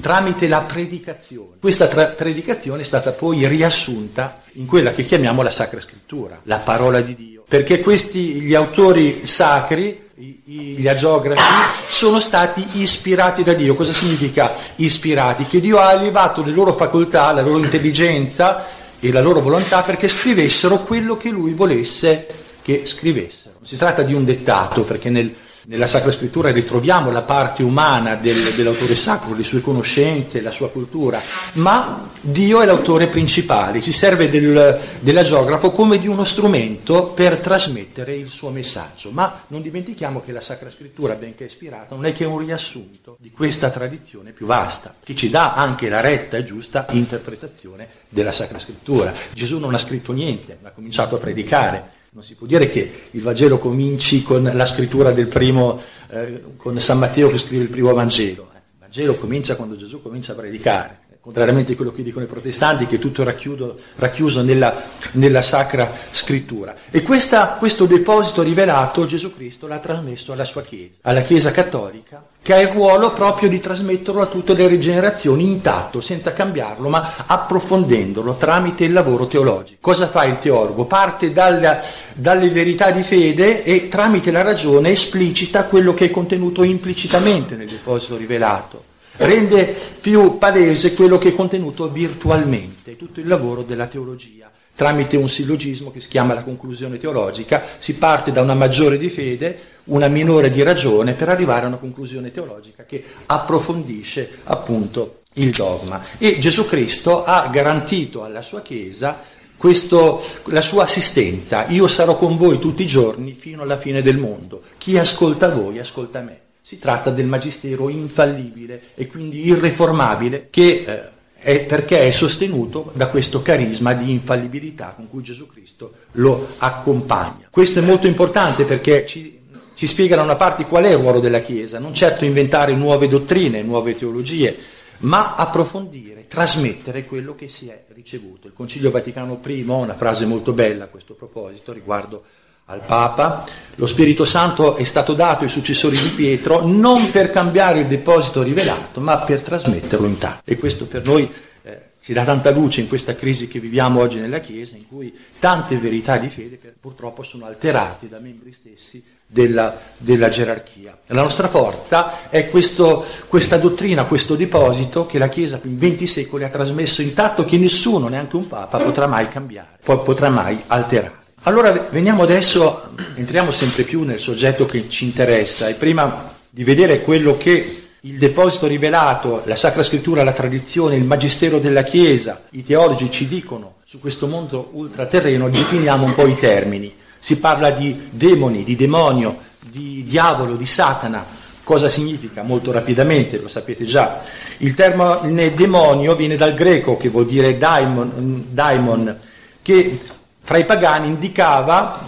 tramite 0.00 0.46
la 0.46 0.60
predicazione. 0.60 1.56
Questa 1.58 1.88
tra- 1.88 2.06
predicazione 2.06 2.82
è 2.82 2.84
stata 2.84 3.10
poi 3.10 3.48
riassunta 3.48 4.42
in 4.52 4.66
quella 4.66 4.92
che 4.92 5.04
chiamiamo 5.04 5.42
la 5.42 5.50
Sacra 5.50 5.80
Scrittura, 5.80 6.38
la 6.44 6.58
parola 6.58 7.00
di 7.00 7.16
Dio 7.16 7.41
perché 7.52 7.80
questi, 7.80 8.40
gli 8.40 8.54
autori 8.54 9.26
sacri, 9.26 10.08
gli 10.14 10.88
agiografi, 10.88 11.42
sono 11.86 12.18
stati 12.18 12.66
ispirati 12.80 13.42
da 13.42 13.52
Dio. 13.52 13.74
Cosa 13.74 13.92
significa 13.92 14.54
ispirati? 14.76 15.44
Che 15.44 15.60
Dio 15.60 15.78
ha 15.78 15.92
elevato 15.92 16.42
le 16.42 16.50
loro 16.50 16.72
facoltà, 16.72 17.30
la 17.30 17.42
loro 17.42 17.58
intelligenza 17.58 18.66
e 18.98 19.12
la 19.12 19.20
loro 19.20 19.42
volontà 19.42 19.82
perché 19.82 20.08
scrivessero 20.08 20.78
quello 20.78 21.18
che 21.18 21.28
lui 21.28 21.52
volesse 21.52 22.26
che 22.62 22.86
scrivessero. 22.86 23.56
Si 23.62 23.76
tratta 23.76 24.00
di 24.00 24.14
un 24.14 24.24
dettato, 24.24 24.84
perché 24.84 25.10
nel, 25.10 25.34
nella 25.66 25.86
Sacra 25.86 26.10
Scrittura 26.10 26.50
ritroviamo 26.50 27.10
la 27.10 27.22
parte 27.22 27.62
umana 27.62 28.16
del, 28.16 28.52
dell'autore 28.54 28.96
sacro, 28.96 29.34
le 29.34 29.44
sue 29.44 29.60
conoscenze, 29.60 30.40
la 30.40 30.50
sua 30.50 30.70
cultura, 30.70 31.20
ma 31.54 32.10
Dio 32.20 32.60
è 32.60 32.66
l'autore 32.66 33.06
principale, 33.06 33.80
si 33.80 33.92
serve 33.92 34.28
del, 34.28 34.78
dell'agiografo 35.00 35.70
come 35.70 35.98
di 35.98 36.08
uno 36.08 36.24
strumento 36.24 37.08
per 37.08 37.38
trasmettere 37.38 38.14
il 38.14 38.28
suo 38.28 38.50
messaggio. 38.50 39.10
Ma 39.10 39.42
non 39.48 39.62
dimentichiamo 39.62 40.20
che 40.22 40.32
la 40.32 40.40
Sacra 40.40 40.70
Scrittura, 40.70 41.14
benché 41.14 41.44
ispirata, 41.44 41.94
non 41.94 42.06
è 42.06 42.12
che 42.12 42.24
un 42.24 42.38
riassunto 42.38 43.16
di 43.20 43.30
questa 43.30 43.70
tradizione 43.70 44.32
più 44.32 44.46
vasta, 44.46 44.94
che 45.02 45.14
ci 45.14 45.30
dà 45.30 45.54
anche 45.54 45.88
la 45.88 46.00
retta 46.00 46.36
e 46.36 46.44
giusta 46.44 46.86
interpretazione 46.90 47.86
della 48.08 48.32
Sacra 48.32 48.58
Scrittura. 48.58 49.12
Gesù 49.32 49.58
non 49.58 49.74
ha 49.74 49.78
scritto 49.78 50.12
niente, 50.12 50.58
ha 50.62 50.70
cominciato 50.70 51.16
a 51.16 51.18
predicare 51.18 52.00
non 52.14 52.22
si 52.22 52.34
può 52.34 52.46
dire 52.46 52.68
che 52.68 52.92
il 53.12 53.22
Vangelo 53.22 53.56
cominci 53.56 54.22
con 54.22 54.42
la 54.42 54.66
scrittura 54.66 55.12
del 55.12 55.28
primo, 55.28 55.80
eh, 56.10 56.42
con 56.56 56.78
San 56.78 56.98
Matteo 56.98 57.30
che 57.30 57.38
scrive 57.38 57.62
il 57.64 57.70
primo 57.70 57.94
Vangelo. 57.94 58.50
Il 58.52 58.78
Vangelo 58.80 59.14
comincia 59.14 59.56
quando 59.56 59.76
Gesù 59.76 60.02
comincia 60.02 60.32
a 60.32 60.34
predicare. 60.34 61.01
Contrariamente 61.22 61.74
a 61.74 61.76
quello 61.76 61.92
che 61.92 62.02
dicono 62.02 62.24
i 62.24 62.28
protestanti, 62.28 62.88
che 62.88 62.98
tutto 62.98 63.22
è 63.22 63.24
racchiuso, 63.24 63.78
racchiuso 63.94 64.42
nella, 64.42 64.82
nella, 65.12 65.40
Sacra 65.40 65.88
Scrittura. 66.10 66.74
E 66.90 67.04
questa, 67.04 67.50
questo 67.50 67.86
deposito 67.86 68.42
rivelato 68.42 69.06
Gesù 69.06 69.32
Cristo 69.32 69.68
l'ha 69.68 69.78
trasmesso 69.78 70.32
alla 70.32 70.44
sua 70.44 70.62
Chiesa, 70.62 70.98
alla 71.02 71.22
Chiesa 71.22 71.52
cattolica, 71.52 72.26
che 72.42 72.52
ha 72.52 72.60
il 72.60 72.66
ruolo 72.66 73.12
proprio 73.12 73.48
di 73.48 73.60
trasmetterlo 73.60 74.20
a 74.20 74.26
tutte 74.26 74.54
le 74.54 74.66
rigenerazioni 74.66 75.44
intatto, 75.44 76.00
senza 76.00 76.32
cambiarlo, 76.32 76.88
ma 76.88 77.12
approfondendolo 77.26 78.34
tramite 78.34 78.82
il 78.82 78.92
lavoro 78.92 79.28
teologico. 79.28 79.78
Cosa 79.80 80.08
fa 80.08 80.24
il 80.24 80.40
teologo? 80.40 80.86
Parte 80.86 81.32
dalla, 81.32 81.80
dalle 82.14 82.50
verità 82.50 82.90
di 82.90 83.04
fede 83.04 83.62
e 83.62 83.86
tramite 83.88 84.32
la 84.32 84.42
ragione 84.42 84.90
esplicita 84.90 85.66
quello 85.66 85.94
che 85.94 86.06
è 86.06 86.10
contenuto 86.10 86.64
implicitamente 86.64 87.54
nel 87.54 87.68
deposito 87.68 88.16
rivelato 88.16 88.90
rende 89.16 89.76
più 90.00 90.38
palese 90.38 90.94
quello 90.94 91.18
che 91.18 91.30
è 91.30 91.34
contenuto 91.34 91.88
virtualmente, 91.90 92.96
tutto 92.96 93.20
il 93.20 93.26
lavoro 93.26 93.62
della 93.62 93.86
teologia. 93.86 94.50
Tramite 94.74 95.16
un 95.16 95.28
sillogismo 95.28 95.90
che 95.90 96.00
si 96.00 96.08
chiama 96.08 96.32
la 96.34 96.42
conclusione 96.42 96.98
teologica, 96.98 97.62
si 97.78 97.96
parte 97.96 98.32
da 98.32 98.40
una 98.40 98.54
maggiore 98.54 98.96
di 98.96 99.10
fede, 99.10 99.58
una 99.84 100.08
minore 100.08 100.50
di 100.50 100.62
ragione, 100.62 101.12
per 101.12 101.28
arrivare 101.28 101.64
a 101.64 101.68
una 101.68 101.76
conclusione 101.76 102.30
teologica 102.30 102.84
che 102.84 103.04
approfondisce 103.26 104.38
appunto 104.44 105.20
il 105.34 105.50
dogma. 105.50 106.02
E 106.18 106.38
Gesù 106.38 106.66
Cristo 106.66 107.22
ha 107.24 107.48
garantito 107.52 108.24
alla 108.24 108.42
sua 108.42 108.62
Chiesa 108.62 109.18
questo, 109.56 110.20
la 110.46 110.60
sua 110.60 110.84
assistenza. 110.84 111.66
Io 111.68 111.86
sarò 111.86 112.16
con 112.16 112.36
voi 112.36 112.58
tutti 112.58 112.82
i 112.82 112.86
giorni 112.86 113.32
fino 113.32 113.62
alla 113.62 113.76
fine 113.76 114.02
del 114.02 114.16
mondo. 114.16 114.62
Chi 114.76 114.98
ascolta 114.98 115.50
voi, 115.50 115.78
ascolta 115.78 116.20
me. 116.20 116.41
Si 116.62 116.78
tratta 116.78 117.10
del 117.10 117.26
magistero 117.26 117.88
infallibile 117.88 118.80
e 118.94 119.08
quindi 119.08 119.46
irreformabile 119.46 120.46
che 120.48 120.84
eh, 120.86 121.10
è 121.42 121.64
perché 121.64 122.06
è 122.06 122.10
sostenuto 122.12 122.92
da 122.94 123.08
questo 123.08 123.42
carisma 123.42 123.94
di 123.94 124.12
infallibilità 124.12 124.92
con 124.94 125.10
cui 125.10 125.22
Gesù 125.22 125.48
Cristo 125.48 125.92
lo 126.12 126.46
accompagna. 126.58 127.48
Questo 127.50 127.80
è 127.80 127.82
molto 127.82 128.06
importante 128.06 128.64
perché 128.64 129.04
ci, 129.06 129.40
ci 129.74 129.88
spiega 129.88 130.14
da 130.14 130.22
una 130.22 130.36
parte 130.36 130.66
qual 130.66 130.84
è 130.84 130.90
il 130.90 130.98
ruolo 130.98 131.18
della 131.18 131.40
Chiesa, 131.40 131.80
non 131.80 131.94
certo 131.94 132.24
inventare 132.24 132.74
nuove 132.74 133.08
dottrine, 133.08 133.60
nuove 133.62 133.96
teologie, 133.96 134.56
ma 134.98 135.34
approfondire, 135.34 136.28
trasmettere 136.28 137.04
quello 137.04 137.34
che 137.34 137.48
si 137.48 137.66
è 137.66 137.82
ricevuto. 137.88 138.46
Il 138.46 138.52
Concilio 138.54 138.92
Vaticano 138.92 139.40
I 139.44 139.64
ha 139.66 139.72
una 139.72 139.94
frase 139.94 140.26
molto 140.26 140.52
bella 140.52 140.84
a 140.84 140.88
questo 140.88 141.14
proposito 141.14 141.72
riguardo 141.72 142.22
al 142.66 142.80
Papa, 142.84 143.44
lo 143.76 143.86
Spirito 143.86 144.24
Santo 144.24 144.76
è 144.76 144.84
stato 144.84 145.14
dato 145.14 145.44
ai 145.44 145.50
successori 145.50 145.96
di 145.96 146.10
Pietro 146.10 146.66
non 146.66 147.10
per 147.10 147.30
cambiare 147.30 147.80
il 147.80 147.86
deposito 147.86 148.42
rivelato, 148.42 149.00
ma 149.00 149.18
per 149.18 149.40
trasmetterlo 149.40 150.06
intatto. 150.06 150.42
E 150.44 150.56
questo 150.56 150.86
per 150.86 151.04
noi 151.04 151.30
eh, 151.62 151.80
ci 152.00 152.12
dà 152.12 152.22
tanta 152.22 152.50
luce 152.50 152.82
in 152.82 152.88
questa 152.88 153.14
crisi 153.14 153.48
che 153.48 153.60
viviamo 153.60 154.00
oggi 154.00 154.18
nella 154.18 154.40
Chiesa, 154.40 154.76
in 154.76 154.86
cui 154.86 155.14
tante 155.38 155.76
verità 155.78 156.18
di 156.18 156.28
fede 156.28 156.58
purtroppo 156.78 157.22
sono 157.22 157.46
alterate 157.46 158.08
da 158.08 158.18
membri 158.18 158.52
stessi 158.52 159.02
della, 159.26 159.74
della 159.96 160.28
gerarchia. 160.28 160.98
La 161.06 161.22
nostra 161.22 161.48
forza 161.48 162.28
è 162.28 162.50
questo, 162.50 163.04
questa 163.26 163.56
dottrina, 163.56 164.04
questo 164.04 164.36
deposito 164.36 165.06
che 165.06 165.18
la 165.18 165.28
Chiesa 165.28 165.58
in 165.64 165.78
20 165.78 166.06
secoli 166.06 166.44
ha 166.44 166.50
trasmesso 166.50 167.00
intatto, 167.00 167.44
che 167.44 167.56
nessuno, 167.56 168.08
neanche 168.08 168.36
un 168.36 168.46
Papa, 168.46 168.78
potrà 168.78 169.06
mai 169.06 169.28
cambiare, 169.28 169.78
potrà 169.82 170.28
mai 170.28 170.62
alterare. 170.66 171.21
Allora 171.44 171.72
veniamo 171.90 172.22
adesso, 172.22 172.90
entriamo 173.16 173.50
sempre 173.50 173.82
più 173.82 174.04
nel 174.04 174.20
soggetto 174.20 174.64
che 174.64 174.88
ci 174.88 175.04
interessa 175.04 175.66
e 175.66 175.74
prima 175.74 176.32
di 176.48 176.62
vedere 176.62 177.00
quello 177.00 177.36
che 177.36 177.82
il 177.98 178.16
deposito 178.16 178.68
rivelato, 178.68 179.42
la 179.46 179.56
Sacra 179.56 179.82
Scrittura, 179.82 180.22
la 180.22 180.32
tradizione, 180.32 180.94
il 180.94 181.02
magistero 181.02 181.58
della 181.58 181.82
Chiesa, 181.82 182.42
i 182.50 182.62
teologi 182.62 183.10
ci 183.10 183.26
dicono 183.26 183.74
su 183.84 183.98
questo 183.98 184.28
mondo 184.28 184.70
ultraterreno, 184.74 185.48
definiamo 185.48 186.04
un 186.04 186.14
po' 186.14 186.28
i 186.28 186.36
termini. 186.36 186.94
Si 187.18 187.40
parla 187.40 187.72
di 187.72 188.08
demoni, 188.10 188.62
di 188.62 188.76
demonio, 188.76 189.36
di 189.58 190.04
diavolo, 190.04 190.54
di 190.54 190.66
Satana. 190.66 191.26
Cosa 191.64 191.88
significa? 191.88 192.42
Molto 192.42 192.70
rapidamente, 192.70 193.40
lo 193.40 193.48
sapete 193.48 193.84
già. 193.84 194.22
Il 194.58 194.74
termine 194.74 195.54
demonio 195.54 196.14
viene 196.14 196.36
dal 196.36 196.54
greco 196.54 196.96
che 196.96 197.08
vuol 197.08 197.26
dire 197.26 197.58
daimon, 197.58 198.46
daimon 198.50 199.18
che 199.60 199.98
fra 200.44 200.58
i 200.58 200.64
pagani 200.64 201.06
indicava 201.06 202.04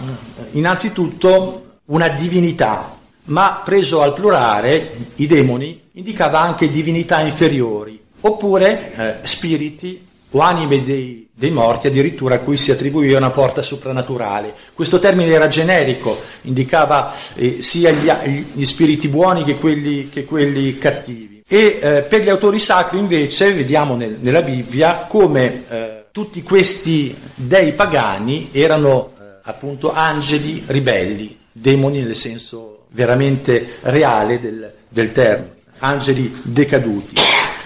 innanzitutto 0.51 1.79
una 1.85 2.09
divinità, 2.09 2.95
ma 3.25 3.61
preso 3.63 4.01
al 4.01 4.13
plurale, 4.13 4.91
i 5.15 5.27
demoni, 5.27 5.81
indicava 5.93 6.41
anche 6.41 6.69
divinità 6.69 7.21
inferiori, 7.21 7.99
oppure 8.21 8.93
eh, 8.95 9.27
spiriti 9.27 10.03
o 10.31 10.39
anime 10.39 10.83
dei, 10.83 11.29
dei, 11.33 11.51
morti 11.51 11.87
addirittura 11.87 12.35
a 12.35 12.39
cui 12.39 12.57
si 12.57 12.71
attribuiva 12.71 13.17
una 13.17 13.29
porta 13.29 13.61
soprannaturale. 13.61 14.53
Questo 14.73 14.99
termine 14.99 15.31
era 15.31 15.47
generico, 15.47 16.19
indicava 16.41 17.13
eh, 17.35 17.61
sia 17.61 17.91
gli, 17.91 18.11
gli, 18.53 18.65
spiriti 18.65 19.07
buoni 19.07 19.43
che 19.43 19.57
quelli, 19.57 20.09
che 20.09 20.25
quelli 20.25 20.77
cattivi. 20.77 21.43
E 21.47 21.79
eh, 21.81 22.01
per 22.01 22.21
gli 22.21 22.29
autori 22.29 22.59
sacri 22.59 22.97
invece 22.97 23.53
vediamo 23.53 23.95
nel, 23.95 24.17
nella 24.19 24.41
Bibbia 24.41 25.05
come 25.07 25.63
eh, 25.69 25.94
tutti 26.15 26.41
questi 26.43 27.13
dei 27.35 27.73
pagani 27.73 28.47
erano 28.53 29.11
eh, 29.19 29.23
appunto 29.41 29.91
angeli 29.91 30.63
ribelli, 30.65 31.37
demoni 31.51 31.99
nel 31.99 32.15
senso 32.15 32.85
veramente 32.91 33.79
reale 33.81 34.39
del, 34.39 34.73
del 34.87 35.11
termine, 35.11 35.55
angeli 35.79 36.33
decaduti. 36.41 37.15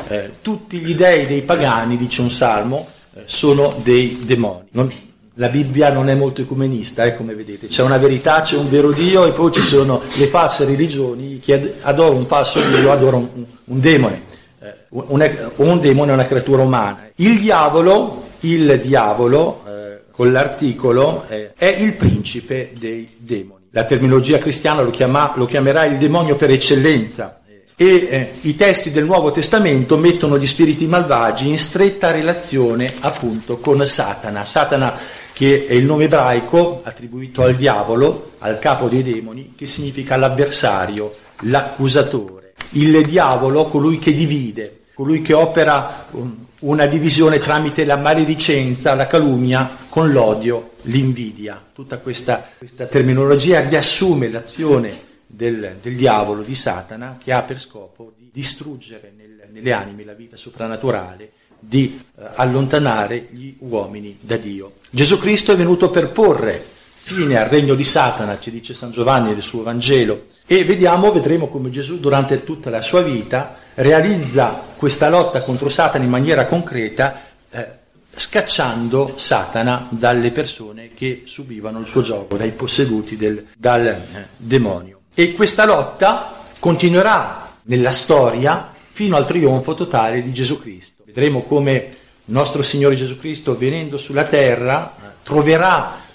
Eh, 0.08 0.32
tutti 0.42 0.80
gli 0.80 0.96
dei 0.96 1.28
dei 1.28 1.44
pagani, 1.44 1.96
dice 1.96 2.22
un 2.22 2.32
salmo, 2.32 2.88
eh, 3.14 3.22
sono 3.26 3.72
dei 3.84 4.22
demoni. 4.26 4.66
Non, 4.72 4.92
la 5.36 5.50
Bibbia 5.50 5.92
non 5.92 6.10
è 6.10 6.16
molto 6.16 6.42
ecumenista, 6.42 7.06
eh, 7.06 7.16
come 7.16 7.36
vedete, 7.36 7.68
c'è 7.68 7.84
una 7.84 7.98
verità, 7.98 8.42
c'è 8.42 8.58
un 8.58 8.68
vero 8.68 8.90
Dio 8.90 9.28
e 9.28 9.32
poi 9.32 9.52
ci 9.52 9.62
sono 9.62 10.02
le 10.16 10.26
false 10.26 10.66
religioni, 10.66 11.38
chi 11.38 11.54
adora 11.82 12.16
un 12.16 12.26
falso 12.26 12.60
Dio 12.72 12.92
adora 12.92 13.18
un, 13.18 13.28
un 13.66 13.80
demone, 13.80 14.24
eh, 14.60 14.74
un, 14.90 15.52
un 15.58 15.80
demone 15.80 16.10
è 16.10 16.14
una 16.16 16.26
creatura 16.26 16.64
umana. 16.64 17.12
Il 17.18 17.38
diavolo 17.38 18.26
il 18.42 18.80
diavolo, 18.84 19.64
eh, 19.68 20.02
con 20.12 20.32
l'articolo, 20.32 21.26
eh, 21.28 21.54
è 21.56 21.68
il 21.68 21.94
principe 21.94 22.72
dei 22.78 23.10
demoni. 23.18 23.68
La 23.72 23.86
terminologia 23.86 24.38
cristiana 24.38 24.82
lo, 24.82 24.90
chiama, 24.90 25.34
lo 25.36 25.46
chiamerà 25.46 25.86
il 25.86 25.98
demonio 25.98 26.36
per 26.36 26.50
eccellenza 26.50 27.40
e 27.82 28.08
eh, 28.10 28.32
i 28.42 28.56
testi 28.58 28.92
del 28.92 29.06
Nuovo 29.06 29.32
Testamento 29.32 29.96
mettono 29.96 30.38
gli 30.38 30.46
spiriti 30.46 30.86
malvagi 30.86 31.48
in 31.48 31.58
stretta 31.58 32.12
relazione 32.12 32.92
appunto 33.00 33.60
con 33.60 33.86
Satana. 33.86 34.44
Satana 34.44 34.98
che 35.32 35.66
è 35.66 35.72
il 35.72 35.86
nome 35.86 36.04
ebraico 36.04 36.82
attribuito 36.84 37.42
al 37.42 37.56
diavolo, 37.56 38.32
al 38.40 38.60
capo 38.60 38.90
dei 38.90 39.02
demoni, 39.02 39.54
che 39.56 39.66
significa 39.66 40.18
l'avversario, 40.18 41.16
l'accusatore. 41.44 42.52
Il 42.72 43.06
diavolo, 43.06 43.68
colui 43.68 43.98
che 43.98 44.14
divide, 44.14 44.80
colui 44.94 45.22
che 45.22 45.32
opera 45.32 46.08
um, 46.12 46.48
una 46.60 46.86
divisione 46.88 47.40
tramite 47.40 47.86
la 47.86 47.96
maledicenza, 47.96 48.96
la 48.96 49.08
calunnia, 49.08 49.70
con 49.90 50.12
l'odio, 50.12 50.72
l'invidia. 50.84 51.62
Tutta 51.74 52.00
questa, 52.00 52.46
questa 52.58 52.86
terminologia 52.86 53.62
riassume 53.62 54.30
l'azione 54.30 55.08
del, 55.26 55.78
del, 55.82 55.96
diavolo, 55.96 56.42
di 56.42 56.56
Satana, 56.56 57.18
che 57.24 57.32
ha 57.32 57.42
per 57.44 57.60
scopo 57.60 58.14
di 58.18 58.30
distruggere 58.34 59.14
nel, 59.16 59.48
nelle 59.52 59.72
anime 59.72 60.04
la 60.04 60.14
vita 60.14 60.36
soprannaturale, 60.36 61.32
di 61.60 62.02
eh, 62.18 62.24
allontanare 62.36 63.28
gli 63.32 63.56
uomini 63.60 64.18
da 64.20 64.38
Dio. 64.38 64.74
Gesù 64.90 65.20
Cristo 65.20 65.52
è 65.52 65.58
venuto 65.58 65.90
per 65.90 66.10
porre 66.12 66.78
fine 67.02 67.38
al 67.38 67.48
regno 67.48 67.74
di 67.76 67.84
Satana, 67.84 68.40
ci 68.40 68.52
dice 68.52 68.74
San 68.74 68.92
Giovanni 68.92 69.32
nel 69.32 69.42
suo 69.42 69.64
Vangelo, 69.64 70.28
e 70.46 70.64
vediamo, 70.66 71.12
vedremo 71.12 71.48
come 71.48 71.70
Gesù 71.70 72.00
durante 72.00 72.44
tutta 72.44 72.70
la 72.70 72.82
sua 72.82 73.02
vita 73.02 73.56
realizza 73.76 74.62
questa 74.76 75.10
lotta 75.10 75.42
contro 75.42 75.70
Satana 75.70 76.04
in 76.04 76.10
maniera 76.10 76.46
concreta, 76.46 77.22
eh, 77.50 77.68
scacciando 78.16 79.14
Satana 79.16 79.88
dalle 79.90 80.32
persone 80.32 80.90
che 80.94 81.24
subivano 81.26 81.80
il 81.80 81.88
suo 81.88 82.02
gioco, 82.02 82.36
dai 82.36 82.52
posseduti 82.52 83.16
del, 83.16 83.46
dal 83.58 83.88
eh, 83.88 84.28
demonio. 84.36 85.00
E 85.14 85.34
questa 85.34 85.66
lotta 85.66 86.32
continuerà 86.60 87.54
nella 87.64 87.92
storia 87.92 88.72
fino 88.92 89.16
al 89.16 89.26
trionfo 89.26 89.74
totale 89.74 90.22
di 90.22 90.34
Gesù 90.34 90.60
Cristo. 90.60 91.04
Vedremo 91.06 91.44
come 91.44 91.96
nostro 92.26 92.62
Signore 92.62 92.96
Gesù 92.96 93.18
Cristo, 93.18 93.58
venendo 93.58 93.98
sulla 93.98 94.26
terra, 94.26 94.94
troverà 95.24 95.96
un, 95.96 96.09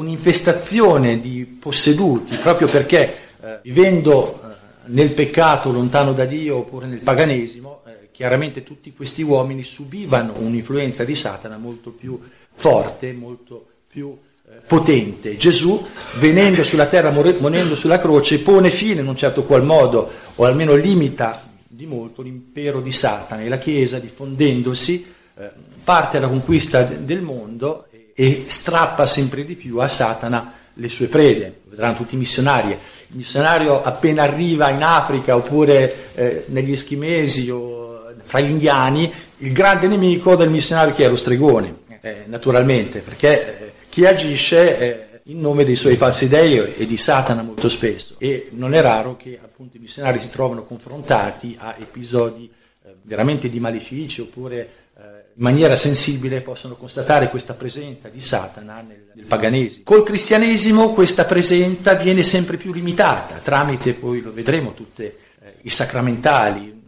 un'infestazione 0.00 1.20
di 1.20 1.44
posseduti, 1.44 2.34
proprio 2.36 2.68
perché 2.68 3.14
eh, 3.42 3.58
vivendo 3.62 4.40
eh, 4.42 4.54
nel 4.86 5.10
peccato 5.10 5.70
lontano 5.70 6.14
da 6.14 6.24
Dio 6.24 6.56
oppure 6.56 6.86
nel 6.86 7.00
paganesimo, 7.00 7.82
eh, 7.86 8.08
chiaramente 8.10 8.62
tutti 8.62 8.94
questi 8.94 9.22
uomini 9.22 9.62
subivano 9.62 10.34
un'influenza 10.38 11.04
di 11.04 11.14
Satana 11.14 11.58
molto 11.58 11.90
più 11.90 12.18
forte, 12.52 13.12
molto 13.12 13.66
più 13.90 14.16
eh, 14.48 14.54
potente. 14.66 15.36
Gesù, 15.36 15.86
venendo 16.18 16.64
sulla 16.64 16.86
terra, 16.86 17.10
morendo 17.10 17.74
sulla 17.76 18.00
croce, 18.00 18.40
pone 18.40 18.70
fine 18.70 19.02
in 19.02 19.06
un 19.06 19.16
certo 19.16 19.44
qual 19.44 19.64
modo, 19.64 20.10
o 20.36 20.44
almeno 20.44 20.74
limita 20.74 21.46
di 21.68 21.84
molto 21.84 22.22
l'impero 22.22 22.80
di 22.80 22.92
Satana 22.92 23.42
e 23.42 23.48
la 23.48 23.58
Chiesa, 23.58 23.98
diffondendosi, 23.98 25.12
eh, 25.36 25.50
parte 25.84 26.16
alla 26.16 26.28
conquista 26.28 26.82
del 26.84 27.20
mondo 27.20 27.84
e 28.20 28.44
strappa 28.48 29.06
sempre 29.06 29.46
di 29.46 29.54
più 29.54 29.78
a 29.78 29.88
Satana 29.88 30.52
le 30.74 30.88
sue 30.90 31.06
prede. 31.06 31.60
Vedranno 31.64 31.96
tutti 31.96 32.16
i 32.16 32.18
missionari. 32.18 32.68
Il 32.68 33.16
missionario 33.16 33.82
appena 33.82 34.24
arriva 34.24 34.68
in 34.68 34.82
Africa 34.82 35.36
oppure 35.36 36.12
eh, 36.14 36.44
negli 36.48 36.72
eschimesi 36.72 37.48
o 37.48 38.12
fra 38.22 38.40
gli 38.40 38.50
indiani, 38.50 39.10
il 39.38 39.52
grande 39.52 39.86
nemico 39.86 40.36
del 40.36 40.50
missionario 40.50 40.92
che 40.92 41.06
è 41.06 41.08
lo 41.08 41.16
stregone, 41.16 41.74
eh, 42.02 42.24
naturalmente, 42.26 42.98
perché 42.98 43.58
eh, 43.58 43.72
chi 43.88 44.04
agisce 44.04 44.78
eh, 44.78 45.20
in 45.24 45.40
nome 45.40 45.64
dei 45.64 45.76
suoi 45.76 45.96
falsi 45.96 46.28
dei 46.28 46.58
e 46.58 46.86
di 46.86 46.98
Satana 46.98 47.42
molto 47.42 47.70
spesso. 47.70 48.16
E 48.18 48.50
non 48.50 48.74
è 48.74 48.82
raro 48.82 49.16
che 49.16 49.40
appunto 49.42 49.78
i 49.78 49.80
missionari 49.80 50.20
si 50.20 50.28
trovano 50.28 50.64
confrontati 50.64 51.56
a 51.58 51.74
episodi 51.80 52.50
eh, 52.84 52.96
veramente 53.00 53.48
di 53.48 53.60
malefici 53.60 54.20
oppure 54.20 54.58
eh, 54.58 54.89
in 55.34 55.42
maniera 55.42 55.76
sensibile 55.76 56.40
possono 56.40 56.76
constatare 56.76 57.28
questa 57.28 57.54
presenza 57.54 58.08
di 58.08 58.20
Satana 58.20 58.80
nel, 58.86 59.10
nel 59.14 59.24
paganesimo. 59.24 59.84
Col 59.84 60.02
cristianesimo 60.02 60.92
questa 60.92 61.24
presenza 61.24 61.94
viene 61.94 62.22
sempre 62.22 62.56
più 62.56 62.72
limitata 62.72 63.36
tramite, 63.36 63.94
poi 63.94 64.20
lo 64.20 64.32
vedremo, 64.32 64.74
tutti 64.74 65.02
eh, 65.02 65.14
i 65.62 65.70
sacramentali, 65.70 66.78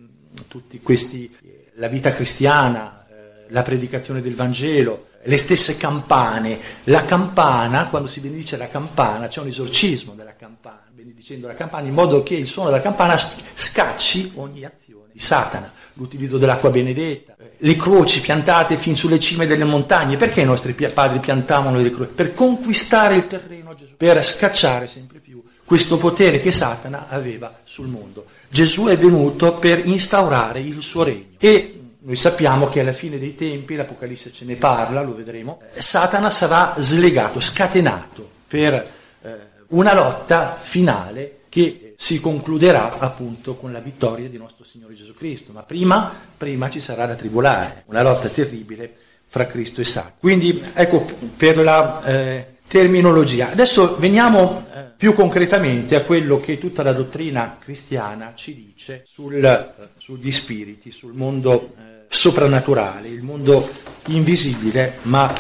tutti 0.48 0.80
questi, 0.80 1.30
eh, 1.44 1.70
la 1.74 1.88
vita 1.88 2.12
cristiana, 2.12 3.06
eh, 3.08 3.46
la 3.48 3.62
predicazione 3.62 4.20
del 4.20 4.34
Vangelo, 4.34 5.06
le 5.22 5.38
stesse 5.38 5.76
campane. 5.76 6.58
La 6.84 7.04
campana, 7.04 7.86
quando 7.86 8.08
si 8.08 8.20
benedice 8.20 8.56
la 8.56 8.68
campana, 8.68 9.28
c'è 9.28 9.40
un 9.40 9.48
esorcismo 9.48 10.14
della 10.14 10.34
campana, 10.34 10.82
benedicendo 10.90 11.46
la 11.46 11.54
campana, 11.54 11.86
in 11.86 11.94
modo 11.94 12.22
che 12.22 12.34
il 12.34 12.46
suono 12.46 12.70
della 12.70 12.82
campana 12.82 13.16
scacci 13.16 14.32
ogni 14.34 14.64
azione 14.64 15.10
di 15.12 15.20
Satana. 15.20 15.72
L'utilizzo 15.94 16.38
dell'acqua 16.38 16.70
benedetta, 16.70 17.36
le 17.58 17.76
croci 17.76 18.20
piantate 18.20 18.76
fin 18.76 18.96
sulle 18.96 19.20
cime 19.20 19.46
delle 19.46 19.64
montagne. 19.64 20.16
Perché 20.16 20.40
i 20.40 20.46
nostri 20.46 20.72
padri 20.72 21.18
piantavano 21.18 21.80
le 21.80 21.90
croci? 21.90 22.12
Per 22.14 22.32
conquistare 22.34 23.16
il 23.16 23.26
terreno, 23.26 23.74
Gesù, 23.74 23.92
per 23.96 24.24
scacciare 24.24 24.86
sempre 24.86 25.18
più 25.18 25.42
questo 25.64 25.96
potere 25.96 26.40
che 26.40 26.52
Satana 26.52 27.06
aveva 27.08 27.60
sul 27.64 27.88
mondo. 27.88 28.26
Gesù 28.48 28.86
è 28.86 28.96
venuto 28.98 29.54
per 29.54 29.86
instaurare 29.86 30.60
il 30.60 30.82
suo 30.82 31.02
regno. 31.02 31.36
E 31.38 31.80
noi 32.00 32.16
sappiamo 32.16 32.68
che 32.68 32.80
alla 32.80 32.92
fine 32.92 33.18
dei 33.18 33.34
tempi, 33.34 33.76
l'Apocalisse 33.76 34.32
ce 34.32 34.44
ne 34.44 34.56
parla, 34.56 35.02
lo 35.02 35.14
vedremo, 35.14 35.60
Satana 35.78 36.30
sarà 36.30 36.74
slegato, 36.76 37.40
scatenato 37.40 38.28
per 38.48 38.74
eh, 39.22 39.30
una 39.68 39.94
lotta 39.94 40.58
finale 40.60 41.38
che 41.48 41.81
si 41.96 42.20
concluderà 42.20 42.98
appunto 42.98 43.56
con 43.56 43.72
la 43.72 43.80
vittoria 43.80 44.28
di 44.28 44.38
nostro 44.38 44.64
Signore 44.64 44.94
Gesù 44.94 45.14
Cristo. 45.14 45.52
Ma 45.52 45.62
prima, 45.62 46.12
prima 46.36 46.68
ci 46.70 46.80
sarà 46.80 47.06
da 47.06 47.14
tribolare, 47.14 47.84
una 47.86 48.02
lotta 48.02 48.28
terribile 48.28 48.92
fra 49.26 49.46
Cristo 49.46 49.80
e 49.80 49.84
Satana. 49.84 50.14
Quindi 50.18 50.62
ecco 50.74 51.06
per 51.36 51.58
la 51.58 52.04
eh, 52.04 52.46
terminologia. 52.66 53.50
Adesso 53.50 53.96
veniamo 53.98 54.66
eh, 54.74 54.84
più 54.96 55.14
concretamente 55.14 55.94
a 55.94 56.02
quello 56.02 56.38
che 56.38 56.58
tutta 56.58 56.82
la 56.82 56.92
dottrina 56.92 57.56
cristiana 57.58 58.32
ci 58.34 58.54
dice 58.54 59.02
sul, 59.06 59.44
eh, 59.44 59.74
sugli 59.98 60.30
spiriti, 60.30 60.90
sul 60.90 61.12
mondo 61.12 61.74
eh, 61.76 62.04
soprannaturale, 62.08 63.08
il 63.08 63.22
mondo 63.22 63.68
invisibile 64.06 64.98
ma 65.02 65.32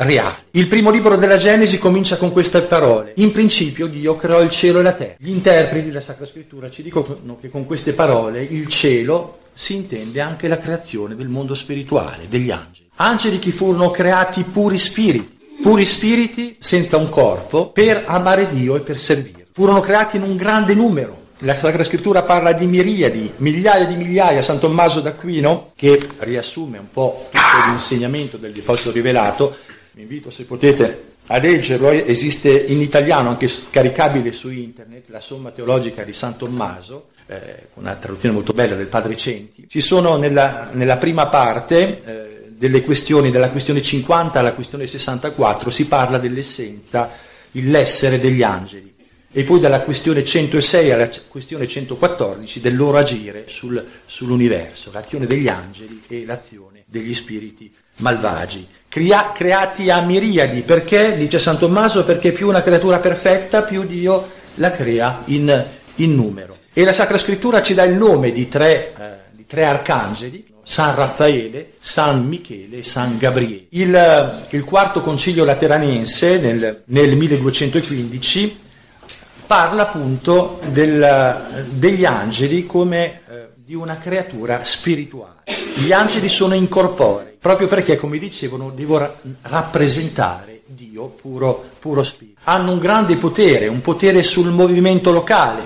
reale. 0.00 0.44
Il 0.52 0.66
primo 0.66 0.90
libro 0.90 1.16
della 1.16 1.36
Genesi 1.36 1.78
comincia 1.78 2.16
con 2.16 2.32
queste 2.32 2.60
parole. 2.62 3.12
In 3.16 3.32
principio 3.32 3.86
Dio 3.86 4.16
creò 4.16 4.40
il 4.40 4.50
cielo 4.50 4.80
e 4.80 4.82
la 4.82 4.92
terra. 4.92 5.14
Gli 5.18 5.30
interpreti 5.30 5.88
della 5.88 6.00
Sacra 6.00 6.26
Scrittura 6.26 6.70
ci 6.70 6.82
dicono 6.82 7.36
che 7.40 7.50
con 7.50 7.66
queste 7.66 7.92
parole 7.92 8.42
il 8.42 8.66
cielo 8.68 9.38
si 9.52 9.74
intende 9.74 10.20
anche 10.20 10.48
la 10.48 10.58
creazione 10.58 11.16
del 11.16 11.28
mondo 11.28 11.54
spirituale, 11.54 12.28
degli 12.28 12.50
angeli. 12.50 12.88
Angeli 12.96 13.38
che 13.38 13.50
furono 13.50 13.90
creati 13.90 14.42
puri 14.42 14.78
spiriti, 14.78 15.38
puri 15.62 15.84
spiriti 15.84 16.56
senza 16.58 16.96
un 16.96 17.08
corpo, 17.08 17.68
per 17.68 18.04
amare 18.06 18.48
Dio 18.48 18.76
e 18.76 18.80
per 18.80 18.98
servire. 18.98 19.46
Furono 19.52 19.80
creati 19.80 20.16
in 20.16 20.22
un 20.22 20.36
grande 20.36 20.74
numero, 20.74 21.18
la 21.44 21.56
Sacra 21.56 21.84
Scrittura 21.84 22.22
parla 22.22 22.52
di 22.52 22.66
miriadi, 22.66 23.32
migliaia 23.38 23.86
di 23.86 23.96
migliaia. 23.96 24.42
San 24.42 24.58
Tommaso 24.58 25.00
d'Aquino, 25.00 25.72
che 25.74 25.98
riassume 26.18 26.76
un 26.76 26.90
po' 26.90 27.28
tutto 27.30 27.68
l'insegnamento 27.68 28.36
del 28.36 28.52
Apostolo 28.58 28.94
rivelato, 28.94 29.56
vi 29.92 30.02
invito 30.02 30.30
se 30.30 30.44
potete 30.44 31.08
a 31.26 31.38
leggerlo, 31.38 31.90
esiste 31.90 32.50
in 32.50 32.80
italiano, 32.80 33.28
anche 33.28 33.46
scaricabile 33.48 34.32
su 34.32 34.50
internet, 34.50 35.08
la 35.10 35.20
somma 35.20 35.50
teologica 35.50 36.02
di 36.02 36.12
San 36.12 36.36
Tommaso, 36.36 37.08
eh, 37.26 37.68
una 37.74 37.94
traduzione 37.94 38.34
molto 38.34 38.52
bella 38.52 38.74
del 38.74 38.88
Padre 38.88 39.16
Centi. 39.16 39.66
Ci 39.68 39.80
sono 39.80 40.16
nella, 40.16 40.70
nella 40.72 40.96
prima 40.96 41.28
parte 41.28 42.02
eh, 42.04 42.46
delle 42.48 42.82
questioni, 42.82 43.30
dalla 43.30 43.50
questione 43.50 43.80
50 43.80 44.40
alla 44.40 44.54
questione 44.54 44.86
64, 44.86 45.70
si 45.70 45.86
parla 45.86 46.18
dell'essenza, 46.18 47.10
l'essere 47.52 48.18
degli 48.18 48.42
angeli 48.42 48.89
e 49.32 49.44
poi 49.44 49.60
dalla 49.60 49.80
questione 49.80 50.24
106 50.24 50.90
alla 50.90 51.08
questione 51.28 51.68
114 51.68 52.60
del 52.60 52.74
loro 52.74 52.98
agire 52.98 53.44
sul, 53.46 53.84
sull'universo, 54.04 54.90
l'azione 54.92 55.26
degli 55.26 55.46
angeli 55.46 56.02
e 56.08 56.24
l'azione 56.24 56.82
degli 56.86 57.14
spiriti 57.14 57.72
malvagi. 57.98 58.66
Crea, 58.88 59.30
creati 59.32 59.88
a 59.88 60.00
miriadi, 60.00 60.62
perché, 60.62 61.16
dice 61.16 61.38
San 61.38 61.58
Tommaso, 61.58 62.04
perché 62.04 62.32
più 62.32 62.48
una 62.48 62.62
creatura 62.62 62.98
perfetta, 62.98 63.62
più 63.62 63.84
Dio 63.84 64.28
la 64.54 64.72
crea 64.72 65.22
in, 65.26 65.64
in 65.96 66.14
numero. 66.14 66.58
E 66.72 66.84
la 66.84 66.92
Sacra 66.92 67.18
Scrittura 67.18 67.62
ci 67.62 67.74
dà 67.74 67.84
il 67.84 67.94
nome 67.94 68.32
di 68.32 68.48
tre, 68.48 68.92
eh, 68.98 69.08
di 69.30 69.46
tre 69.46 69.64
arcangeli, 69.64 70.44
San 70.64 70.94
Raffaele, 70.94 71.74
San 71.80 72.26
Michele 72.26 72.78
e 72.78 72.82
San 72.82 73.16
Gabriele. 73.16 73.66
Il, 73.70 74.46
il 74.50 74.64
quarto 74.64 75.00
concilio 75.00 75.44
lateranense 75.44 76.38
nel, 76.38 76.82
nel 76.86 77.16
1215 77.16 78.68
parla 79.50 79.82
appunto 79.82 80.60
del, 80.68 81.64
degli 81.70 82.04
angeli 82.04 82.66
come 82.66 83.22
eh, 83.28 83.48
di 83.56 83.74
una 83.74 83.98
creatura 83.98 84.60
spirituale. 84.62 85.42
Gli 85.74 85.90
angeli 85.90 86.28
sono 86.28 86.54
incorporei, 86.54 87.36
proprio 87.36 87.66
perché, 87.66 87.96
come 87.96 88.18
dicevano, 88.18 88.70
devono 88.70 89.12
rappresentare 89.42 90.60
Dio 90.66 91.06
puro, 91.06 91.64
puro 91.80 92.04
spirito. 92.04 92.38
Hanno 92.44 92.70
un 92.70 92.78
grande 92.78 93.16
potere, 93.16 93.66
un 93.66 93.80
potere 93.80 94.22
sul 94.22 94.52
movimento 94.52 95.10
locale, 95.10 95.64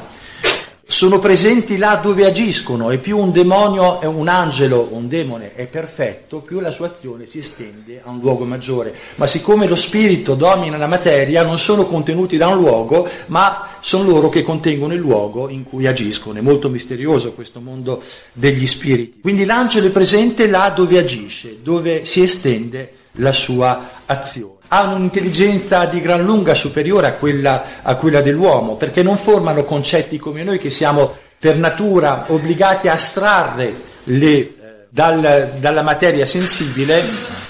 sono 0.87 1.19
presenti 1.19 1.79
là 1.79 1.99
dove 2.03 2.27
agiscono 2.27 2.91
e 2.91 2.99
più 2.99 3.19
un 3.19 3.33
demonio, 3.33 4.01
un 4.03 4.29
angelo 4.29 4.89
un 4.93 5.09
demone 5.09 5.55
è 5.55 5.67
perfetto, 5.67 6.39
più 6.39 6.61
la 6.61 6.71
sua 6.71 6.89
azione 6.89 7.27
si 7.27 7.39
estende 7.39 8.03
a 8.05 8.11
un 8.11 8.21
luogo 8.21 8.45
maggiore. 8.45 8.95
Ma 9.17 9.27
siccome 9.27 9.67
lo 9.67 9.77
spirito 9.77 10.35
domina 10.35 10.77
la 10.77 10.87
materia, 10.87 11.43
non 11.43 11.59
sono 11.59 11.87
contenuti 11.87 12.37
da 12.37 12.49
un 12.49 12.59
luogo, 12.59 13.09
ma 13.27 13.69
sono 13.81 14.09
loro 14.09 14.29
che 14.29 14.43
contengono 14.43 14.93
il 14.93 15.01
luogo 15.01 15.49
in 15.49 15.65
cui 15.65 15.87
agiscono. 15.87 16.39
È 16.39 16.43
molto 16.43 16.69
misterioso 16.69 17.33
questo 17.33 17.61
mondo 17.61 18.03
degli 18.33 18.67
spiriti. 18.67 19.21
Quindi 19.21 19.45
l'angelo 19.45 19.87
è 19.87 19.91
presente 19.91 20.49
là 20.49 20.69
dove 20.69 20.99
agisce, 20.99 21.59
dove 21.63 22.05
si 22.05 22.23
estende 22.23 22.93
la 23.19 23.33
sua 23.33 23.91
azione 24.07 24.55
hanno 24.69 24.97
un'intelligenza 24.97 25.85
di 25.85 26.01
gran 26.01 26.25
lunga 26.25 26.55
superiore 26.55 27.07
a 27.07 27.13
quella, 27.13 27.83
a 27.83 27.95
quella 27.95 28.23
dell'uomo, 28.23 28.75
perché 28.75 29.03
non 29.03 29.17
formano 29.17 29.65
concetti 29.65 30.19
come 30.19 30.43
noi 30.43 30.59
che 30.59 30.71
siamo 30.71 31.15
per 31.39 31.57
natura 31.57 32.25
obbligati 32.29 32.89
a 32.89 32.95
astrarre 32.95 33.73
le, 34.05 34.27
eh, 34.27 34.53
dal, 34.89 35.53
dalla 35.59 35.83
materia 35.83 36.27
sensibile, 36.27 37.03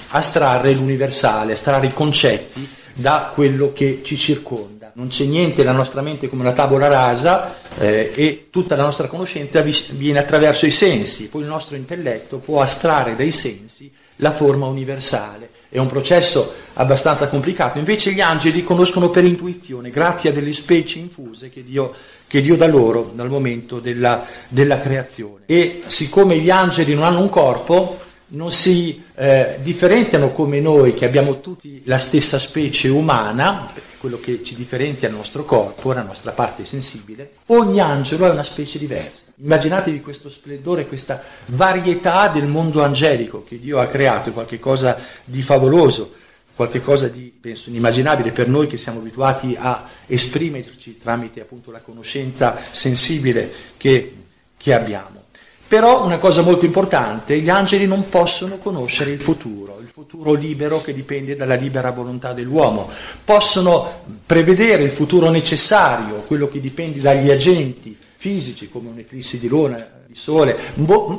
astrarre 0.09 0.72
l'universale, 0.72 1.53
astrarre 1.53 1.87
i 1.87 1.94
concetti 1.94 2.68
da 2.92 3.31
quello 3.33 3.72
che 3.72 4.03
ci 4.05 4.18
circonda. 4.18 4.92
Non 4.94 5.09
c'è 5.09 5.24
niente 5.24 5.62
nella 5.62 5.77
nostra 5.77 6.03
mente 6.03 6.29
come 6.29 6.42
una 6.42 6.53
tavola 6.53 6.88
rasa 6.88 7.53
eh, 7.79 8.12
e 8.14 8.48
tutta 8.50 8.77
la 8.77 8.85
nostra 8.85 9.07
conoscenza 9.07 9.64
viene 9.92 10.18
attraverso 10.18 10.66
i 10.66 10.70
sensi, 10.70 11.29
poi 11.29 11.42
il 11.42 11.48
nostro 11.48 11.77
intelletto 11.77 12.38
può 12.38 12.61
astrarre 12.61 13.16
dai 13.16 13.33
sensi 13.33 13.90
la 14.16 14.33
forma 14.33 14.66
universale 14.66 15.50
è 15.74 15.79
un 15.79 15.88
processo 15.88 16.53
abbastanza 16.74 17.27
complicato. 17.27 17.79
Invece 17.79 18.12
gli 18.12 18.20
angeli 18.20 18.62
conoscono 18.62 19.11
per 19.11 19.24
intuizione, 19.24 19.90
grazie 19.90 20.31
a 20.31 20.33
delle 20.33 20.53
specie 20.53 21.00
infuse 21.00 21.50
che 21.50 21.64
Dio, 21.64 21.92
che 22.29 22.40
Dio 22.40 22.57
dà 22.57 22.68
loro 22.68 23.11
dal 23.12 23.29
momento 23.29 23.81
della, 23.81 24.24
della, 24.46 24.79
creazione. 24.79 25.42
E 25.46 25.83
siccome 25.88 26.38
gli 26.38 26.48
angeli 26.48 26.94
non 26.94 27.03
hanno 27.03 27.18
un 27.18 27.29
corpo, 27.29 27.98
non 28.35 28.53
si 28.53 29.03
eh, 29.14 29.59
differenziano 29.62 30.31
come 30.31 30.61
noi 30.61 30.94
che 30.94 31.05
abbiamo 31.05 31.40
tutti 31.40 31.83
la 31.85 31.99
stessa 31.99 32.38
specie 32.38 32.88
umana, 32.88 33.70
quello 33.99 34.18
che 34.18 34.42
ci 34.42 34.55
differenzia 34.55 35.09
il 35.09 35.14
nostro 35.14 35.44
corpo, 35.44 35.92
la 35.92 36.03
nostra 36.03 36.33
parte 36.33 36.64
sensibile, 36.64 37.33
ogni 37.47 37.81
angelo 37.81 38.27
è 38.27 38.31
una 38.31 38.42
specie 38.42 38.79
diversa. 38.79 39.33
Immaginatevi 39.37 40.01
questo 40.01 40.29
splendore, 40.29 40.87
questa 40.87 41.23
varietà 41.47 42.29
del 42.29 42.47
mondo 42.47 42.83
angelico 42.83 43.44
che 43.44 43.59
Dio 43.59 43.81
ha 43.81 43.87
creato, 43.87 44.33
qualcosa 44.33 44.99
di 45.25 45.42
favoloso, 45.42 46.12
qualcosa 46.55 47.09
di, 47.09 47.33
penso, 47.38 47.68
inimmaginabile 47.70 48.31
per 48.31 48.49
noi 48.49 48.66
che 48.66 48.79
siamo 48.79 49.01
abituati 49.01 49.57
a 49.59 49.88
esprimerci 50.07 50.99
tramite 50.99 51.40
appunto 51.40 51.70
la 51.70 51.81
conoscenza 51.81 52.57
sensibile 52.70 53.51
che, 53.77 54.14
che 54.57 54.73
abbiamo. 54.73 55.23
Però 55.66 56.05
una 56.05 56.18
cosa 56.18 56.42
molto 56.42 56.64
importante, 56.64 57.38
gli 57.38 57.48
angeli 57.48 57.87
non 57.87 58.09
possono 58.09 58.59
conoscere 58.59 59.11
il 59.11 59.20
futuro, 59.20 59.79
il 59.81 59.88
futuro 59.88 60.35
libero 60.35 60.81
che 60.81 60.92
dipende 60.92 61.37
dalla 61.37 61.55
libera 61.55 61.90
volontà 61.90 62.33
dell'uomo. 62.33 62.88
Possono 63.24 64.03
prevedere 64.27 64.83
il 64.83 64.90
futuro 64.90 65.31
necessario, 65.31 66.22
quello 66.27 66.48
che 66.48 66.61
dipende 66.61 67.00
dagli 67.00 67.31
agenti 67.31 67.96
fisici 68.24 68.70
come 68.70 68.88
un'eclissi 68.88 69.38
di 69.38 69.48
luna, 69.48 69.87
di 70.07 70.14
sole, 70.14 70.57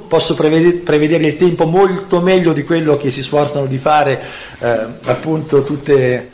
posso 0.07 0.33
prevedere 0.33 1.27
il 1.27 1.37
tempo 1.37 1.65
molto 1.65 2.19
meglio 2.19 2.51
di 2.51 2.63
quello 2.63 2.97
che 2.97 3.11
si 3.11 3.21
sforzano 3.21 3.67
di 3.67 3.77
fare 3.77 4.19
eh, 4.59 4.85
appunto 5.03 5.61
tutti 5.61 5.91
eh, 5.91 6.29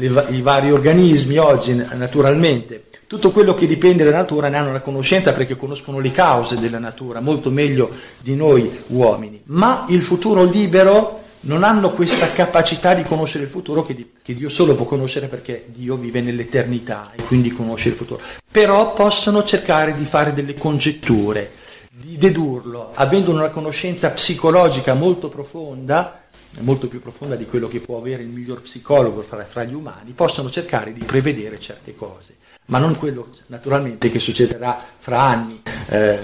i 0.00 0.40
vari 0.40 0.72
organismi 0.72 1.36
oggi 1.36 1.74
naturalmente. 1.74 2.87
Tutto 3.08 3.30
quello 3.30 3.54
che 3.54 3.66
dipende 3.66 4.04
dalla 4.04 4.18
natura 4.18 4.50
ne 4.50 4.58
hanno 4.58 4.70
la 4.70 4.82
conoscenza 4.82 5.32
perché 5.32 5.56
conoscono 5.56 5.98
le 5.98 6.12
cause 6.12 6.56
della 6.56 6.78
natura 6.78 7.20
molto 7.20 7.48
meglio 7.50 7.90
di 8.18 8.36
noi 8.36 8.70
uomini, 8.88 9.40
ma 9.46 9.86
il 9.88 10.02
futuro 10.02 10.44
libero 10.44 11.22
non 11.40 11.62
hanno 11.62 11.88
questa 11.92 12.30
capacità 12.30 12.92
di 12.92 13.04
conoscere 13.04 13.44
il 13.44 13.50
futuro 13.50 13.82
che, 13.82 14.10
che, 14.22 14.34
Dio 14.34 14.50
solo 14.50 14.74
può 14.74 14.84
conoscere 14.84 15.28
perché 15.28 15.64
Dio 15.68 15.96
vive 15.96 16.20
nell'eternità 16.20 17.10
e 17.16 17.22
quindi 17.22 17.50
conosce 17.50 17.88
il 17.88 17.94
futuro. 17.94 18.20
Però 18.52 18.92
possono 18.92 19.42
cercare 19.42 19.94
di 19.94 20.04
fare 20.04 20.34
delle 20.34 20.52
congetture, 20.52 21.50
di 21.90 22.18
dedurlo, 22.18 22.90
avendo 22.92 23.30
una 23.30 23.48
conoscenza 23.48 24.10
psicologica 24.10 24.92
molto 24.92 25.30
profonda, 25.30 26.24
molto 26.58 26.88
più 26.88 27.00
profonda 27.00 27.36
di 27.36 27.46
quello 27.46 27.68
che 27.68 27.80
può 27.80 27.96
avere 27.96 28.20
il 28.20 28.28
miglior 28.28 28.60
psicologo 28.60 29.22
fra, 29.22 29.42
fra 29.46 29.64
gli 29.64 29.72
umani, 29.72 30.12
possono 30.12 30.50
cercare 30.50 30.92
di 30.92 31.02
prevedere 31.04 31.58
certe 31.58 31.96
cose 31.96 32.34
ma 32.68 32.78
non 32.78 32.96
quello 32.96 33.28
naturalmente 33.46 34.10
che 34.10 34.18
succederà 34.18 34.80
fra 34.98 35.20
anni. 35.20 35.60
Eh, 35.88 36.18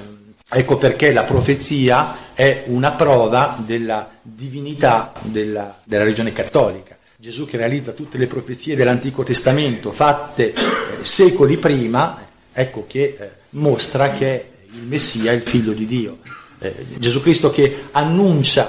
ecco 0.48 0.76
perché 0.76 1.12
la 1.12 1.24
profezia 1.24 2.33
è 2.35 2.64
una 2.66 2.92
prova 2.92 3.57
della 3.64 4.11
divinità 4.20 5.12
della, 5.22 5.78
della 5.85 6.02
religione 6.02 6.33
cattolica. 6.33 6.96
Gesù 7.16 7.46
che 7.46 7.57
realizza 7.57 7.92
tutte 7.92 8.18
le 8.18 8.26
profezie 8.26 8.76
dell'Antico 8.76 9.22
Testamento 9.22 9.92
fatte 9.92 10.52
eh, 10.52 10.54
secoli 11.00 11.57
prima, 11.57 12.22
ecco 12.52 12.85
che 12.87 13.16
eh, 13.18 13.30
mostra 13.50 14.11
che 14.11 14.50
il 14.72 14.83
Messia 14.83 15.33
è 15.33 15.35
il 15.35 15.42
figlio 15.42 15.72
di 15.72 15.87
Dio. 15.87 16.18
Eh, 16.59 16.74
Gesù 16.98 17.22
Cristo 17.22 17.50
che 17.50 17.85
annuncia 17.92 18.68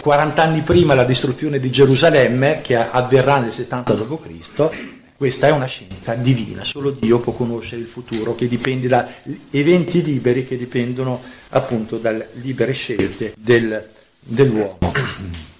40 0.00 0.40
eh, 0.40 0.46
anni 0.46 0.60
prima 0.60 0.94
la 0.94 1.04
distruzione 1.04 1.58
di 1.58 1.70
Gerusalemme, 1.70 2.60
che 2.62 2.76
avverrà 2.76 3.38
nel 3.38 3.52
70 3.52 3.92
d.C., 3.94 4.95
questa 5.16 5.48
è 5.48 5.50
una 5.50 5.66
scienza 5.66 6.14
divina, 6.14 6.62
solo 6.62 6.90
Dio 6.90 7.20
può 7.20 7.32
conoscere 7.32 7.80
il 7.80 7.86
futuro 7.86 8.34
che 8.34 8.48
dipende 8.48 8.86
da 8.86 9.08
eventi 9.50 10.02
liberi 10.02 10.46
che 10.46 10.58
dipendono 10.58 11.20
appunto 11.50 11.96
dalle 11.96 12.28
libere 12.34 12.72
scelte 12.72 13.32
del, 13.38 13.88
dell'uomo. 14.20 14.78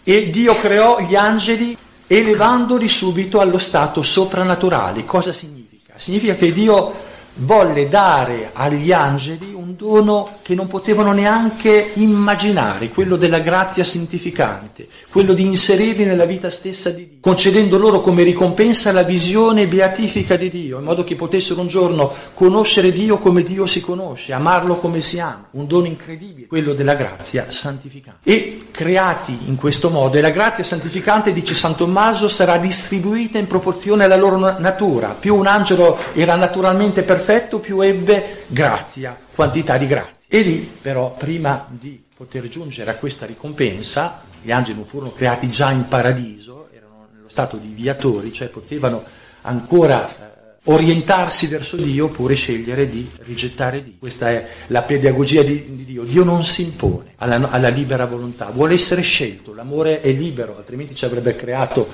E 0.05 0.31
Dio 0.31 0.55
creò 0.57 1.01
gli 1.01 1.16
angeli 1.16 1.77
elevandoli 2.07 2.88
subito 2.88 3.40
allo 3.40 3.59
stato 3.59 4.03
soprannaturale. 4.03 5.05
Cosa 5.05 5.33
significa? 5.33 5.95
Significa 5.97 6.35
che 6.35 6.53
Dio 6.53 6.95
volle 7.38 7.88
dare 7.88 8.51
agli 8.53 8.92
angeli 8.92 9.53
un 9.53 9.77
dono 9.77 10.38
che 10.42 10.55
non 10.55 10.68
potevano 10.68 11.12
neanche 11.12 11.90
immaginare, 11.94 12.88
quello 12.88 13.16
della 13.16 13.40
grazia 13.40 13.85
santificante, 13.85 14.87
quello 15.11 15.35
di 15.35 15.44
inserirli 15.44 16.05
nella 16.05 16.25
vita 16.25 16.51
stessa 16.51 16.90
di 16.90 17.09
Dio, 17.09 17.18
concedendo 17.20 17.77
loro 17.77 18.01
come 18.01 18.22
ricompensa 18.22 18.92
la 18.92 19.03
visione 19.03 19.66
beatifica 19.66 20.37
di 20.37 20.49
Dio, 20.49 20.79
in 20.79 20.85
modo 20.85 21.05
che 21.05 21.16
potessero 21.16 21.61
un 21.61 21.66
giorno 21.66 22.12
conoscere 22.35 22.92
Dio 22.92 23.18
come 23.18 23.42
Dio 23.42 23.66
si 23.66 23.81
conosce, 23.81 24.33
amarlo 24.33 24.77
come 24.77 25.01
si 25.01 25.18
ama, 25.20 25.49
un 25.53 25.66
dono 25.66 25.87
incredibile, 25.87 26.46
quello 26.46 26.72
della 26.72 26.94
grazia 26.94 27.46
santificante. 27.51 28.31
E 28.31 28.66
creati 28.70 29.37
in 29.46 29.57
questo 29.57 29.90
modo, 29.90 30.16
e 30.16 30.20
la 30.20 30.31
grazia 30.31 30.64
santificante, 30.64 31.33
dice 31.33 31.55
San 31.55 31.75
Tommaso, 31.75 32.29
sarà 32.29 32.57
distribuita 32.57 33.38
in 33.38 33.46
proporzione 33.46 34.05
alla 34.05 34.16
loro 34.16 34.38
natura, 34.59 35.16
più 35.18 35.35
un 35.37 35.46
angelo 35.46 35.99
era 36.14 36.37
naturalmente 36.37 37.03
perfetto, 37.03 37.25
perfetto 37.26 37.58
più 37.58 37.80
ebbe 37.80 38.44
grazia, 38.46 39.18
quantità 39.34 39.76
di 39.76 39.88
grazia. 39.88 40.14
E 40.28 40.42
lì 40.42 40.58
però, 40.80 41.12
prima 41.12 41.66
di 41.68 42.00
poter 42.16 42.46
giungere 42.46 42.88
a 42.92 42.94
questa 42.94 43.26
ricompensa, 43.26 44.22
gli 44.40 44.52
angeli 44.52 44.78
non 44.78 44.86
furono 44.86 45.12
creati 45.12 45.50
già 45.50 45.72
in 45.72 45.86
paradiso, 45.86 46.68
erano 46.72 47.08
nello 47.12 47.28
stato 47.28 47.56
di 47.56 47.72
viatori, 47.74 48.32
cioè 48.32 48.46
potevano 48.46 49.02
ancora 49.42 50.08
eh, 50.08 50.60
orientarsi 50.64 51.48
verso 51.48 51.74
Dio 51.74 52.04
oppure 52.04 52.36
scegliere 52.36 52.88
di 52.88 53.10
rigettare 53.22 53.82
Dio. 53.82 53.94
Questa 53.98 54.30
è 54.30 54.48
la 54.68 54.82
pedagogia 54.82 55.42
di, 55.42 55.64
di 55.74 55.84
Dio. 55.84 56.04
Dio 56.04 56.22
non 56.22 56.44
si 56.44 56.62
impone 56.62 57.14
alla, 57.16 57.50
alla 57.50 57.68
libera 57.68 58.06
volontà, 58.06 58.50
vuole 58.50 58.74
essere 58.74 59.02
scelto, 59.02 59.52
l'amore 59.52 60.00
è 60.00 60.12
libero, 60.12 60.56
altrimenti 60.56 60.94
ci 60.94 61.04
avrebbe 61.04 61.34
creato 61.34 61.92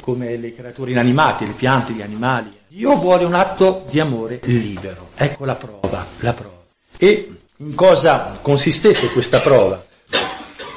come 0.00 0.36
le 0.36 0.54
creature 0.54 0.90
inanimate, 0.90 1.46
le 1.46 1.52
piante, 1.52 1.92
gli 1.92 2.02
animali. 2.02 2.50
Dio 2.68 2.94
vuole 2.96 3.24
un 3.24 3.34
atto 3.34 3.84
di 3.88 4.00
amore 4.00 4.40
libero. 4.44 5.10
Ecco 5.14 5.44
la 5.44 5.54
prova, 5.54 6.06
la 6.20 6.32
prova. 6.32 6.64
E 6.96 7.32
in 7.56 7.74
cosa 7.74 8.38
consistette 8.40 9.08
questa 9.08 9.40
prova? 9.40 9.84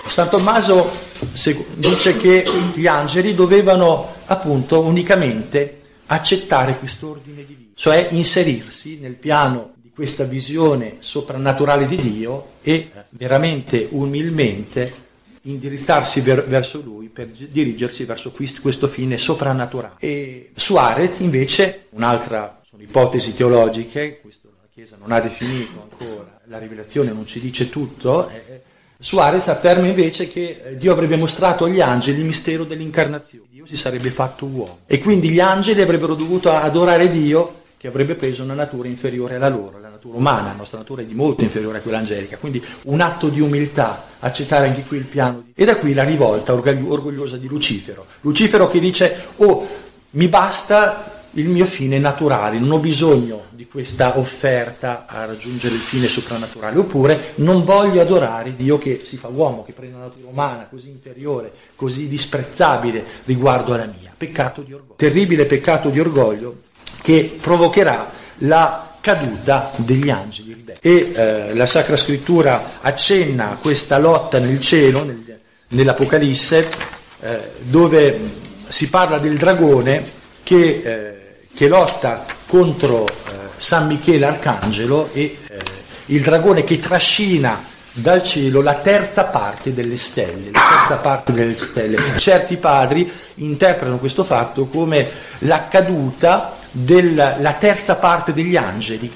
San 0.05 0.29
Tommaso 0.29 0.89
dice 1.75 2.17
che 2.17 2.43
gli 2.73 2.87
angeli 2.87 3.33
dovevano 3.33 4.13
appunto 4.25 4.81
unicamente 4.81 5.79
accettare 6.07 6.77
quest'ordine 6.77 7.45
divino, 7.45 7.71
cioè 7.75 8.07
inserirsi 8.11 8.97
nel 8.99 9.15
piano 9.15 9.73
di 9.75 9.91
questa 9.93 10.25
visione 10.25 10.97
soprannaturale 10.99 11.87
di 11.87 11.95
Dio 11.95 12.53
e 12.61 12.91
veramente 13.11 13.87
umilmente 13.91 15.00
indirizzarsi 15.43 16.21
ver- 16.21 16.45
verso 16.45 16.81
lui 16.81 17.07
per 17.07 17.27
dirigersi 17.27 18.05
verso 18.05 18.31
questo 18.31 18.87
fine 18.87 19.17
soprannaturale. 19.17 19.95
E 19.99 20.51
Suarez 20.55 21.19
invece, 21.19 21.87
un'altra, 21.91 22.61
sono 22.69 22.83
ipotesi 22.83 23.35
teologiche, 23.35 24.19
questo 24.21 24.49
la 24.61 24.67
Chiesa 24.73 24.97
non 24.99 25.11
ha 25.11 25.19
definito 25.19 25.87
ancora, 25.89 26.39
la 26.45 26.57
rivelazione 26.57 27.11
non 27.11 27.25
ci 27.25 27.39
dice 27.39 27.69
tutto, 27.69 28.29
eh, 28.29 28.61
Suarez 28.99 29.47
afferma 29.47 29.87
invece 29.87 30.27
che 30.27 30.61
eh, 30.63 30.77
Dio 30.77 30.91
avrebbe 30.91 31.15
mostrato 31.15 31.65
agli 31.65 31.81
angeli 31.81 32.19
il 32.19 32.25
mistero 32.25 32.63
dell'incarnazione, 32.65 33.47
Dio 33.49 33.65
si 33.65 33.75
sarebbe 33.75 34.09
fatto 34.09 34.45
uomo. 34.45 34.79
E 34.85 34.99
quindi 34.99 35.29
gli 35.29 35.39
angeli 35.39 35.81
avrebbero 35.81 36.13
dovuto 36.13 36.51
adorare 36.51 37.09
Dio 37.09 37.59
che 37.77 37.87
avrebbe 37.87 38.13
preso 38.13 38.43
una 38.43 38.53
natura 38.53 38.87
inferiore 38.87 39.35
alla 39.35 39.49
loro, 39.49 39.79
la 39.79 39.89
natura 40.01 40.17
umana, 40.17 40.47
la 40.47 40.53
nostra 40.57 40.79
natura 40.79 41.03
è 41.03 41.05
di 41.05 41.13
molto 41.13 41.43
inferiore 41.43 41.77
a 41.77 41.81
quella 41.81 41.99
angelica, 41.99 42.37
quindi 42.37 42.63
un 42.85 42.99
atto 43.01 43.29
di 43.29 43.39
umiltà, 43.39 44.07
accettare 44.19 44.67
anche 44.67 44.83
qui 44.83 44.97
il 44.97 45.03
piano. 45.03 45.45
E 45.53 45.63
da 45.63 45.77
qui 45.77 45.93
la 45.93 46.03
rivolta 46.03 46.53
orgogliosa 46.53 47.37
di 47.37 47.47
Lucifero. 47.47 48.05
Lucifero 48.21 48.67
che 48.67 48.79
dice, 48.79 49.27
oh, 49.37 49.67
mi 50.11 50.27
basta 50.27 51.19
il 51.35 51.47
mio 51.47 51.65
fine 51.65 51.97
naturale, 51.99 52.59
non 52.59 52.71
ho 52.71 52.79
bisogno 52.79 53.43
di 53.51 53.67
questa 53.67 54.17
offerta 54.17 55.05
a 55.07 55.25
raggiungere 55.25 55.75
il 55.75 55.79
fine 55.79 56.07
soprannaturale, 56.07 56.79
oppure 56.79 57.33
non 57.35 57.63
voglio 57.63 58.01
adorare 58.01 58.55
Dio 58.55 58.77
che 58.77 59.01
si 59.05 59.17
fa 59.17 59.27
uomo, 59.27 59.63
che 59.63 59.71
prende 59.71 59.95
una 59.95 60.05
natura 60.05 60.27
umana 60.27 60.67
così 60.67 60.89
inferiore, 60.89 61.53
così 61.75 62.07
disprezzabile 62.07 63.05
riguardo 63.25 63.73
alla 63.73 63.85
mia. 63.85 64.11
Peccato 64.17 64.61
di 64.61 64.73
orgoglio. 64.73 64.95
Terribile 64.95 65.45
peccato 65.45 65.89
di 65.89 65.99
orgoglio 65.99 66.57
che 67.01 67.35
provocherà 67.39 68.09
la 68.39 68.90
caduta 69.01 69.71
degli 69.77 70.09
angeli. 70.09 70.63
E 70.79 71.11
eh, 71.13 71.53
la 71.55 71.65
Sacra 71.65 71.97
Scrittura 71.97 72.79
accenna 72.81 73.51
a 73.51 73.55
questa 73.55 73.97
lotta 73.97 74.39
nel 74.39 74.59
cielo, 74.59 75.03
nel, 75.03 75.39
nell'Apocalisse, 75.69 76.69
eh, 77.21 77.51
dove 77.63 78.19
si 78.69 78.89
parla 78.89 79.17
del 79.17 79.37
dragone 79.37 80.03
che, 80.43 80.81
eh, 80.83 81.45
che 81.53 81.67
lotta 81.67 82.25
contro 82.47 83.07
eh, 83.07 83.13
San 83.57 83.87
Michele 83.87 84.25
Arcangelo 84.25 85.09
e 85.13 85.37
eh, 85.47 85.59
il 86.05 86.21
dragone 86.21 86.63
che 86.63 86.79
trascina 86.79 87.69
dal 87.93 88.23
cielo 88.23 88.61
la 88.61 88.75
terza 88.75 89.25
parte 89.25 89.73
delle 89.73 89.97
stelle, 89.97 90.51
la 90.51 90.59
terza 90.59 91.01
parte 91.01 91.33
delle 91.33 91.57
stelle. 91.57 91.97
Certi 92.17 92.57
padri 92.57 93.11
interpretano 93.35 93.97
questo 93.97 94.23
fatto 94.23 94.65
come 94.67 95.09
la 95.39 95.67
caduta 95.67 96.55
della 96.71 97.53
terza 97.59 97.95
parte 97.95 98.33
degli 98.33 98.55
angeli 98.55 99.11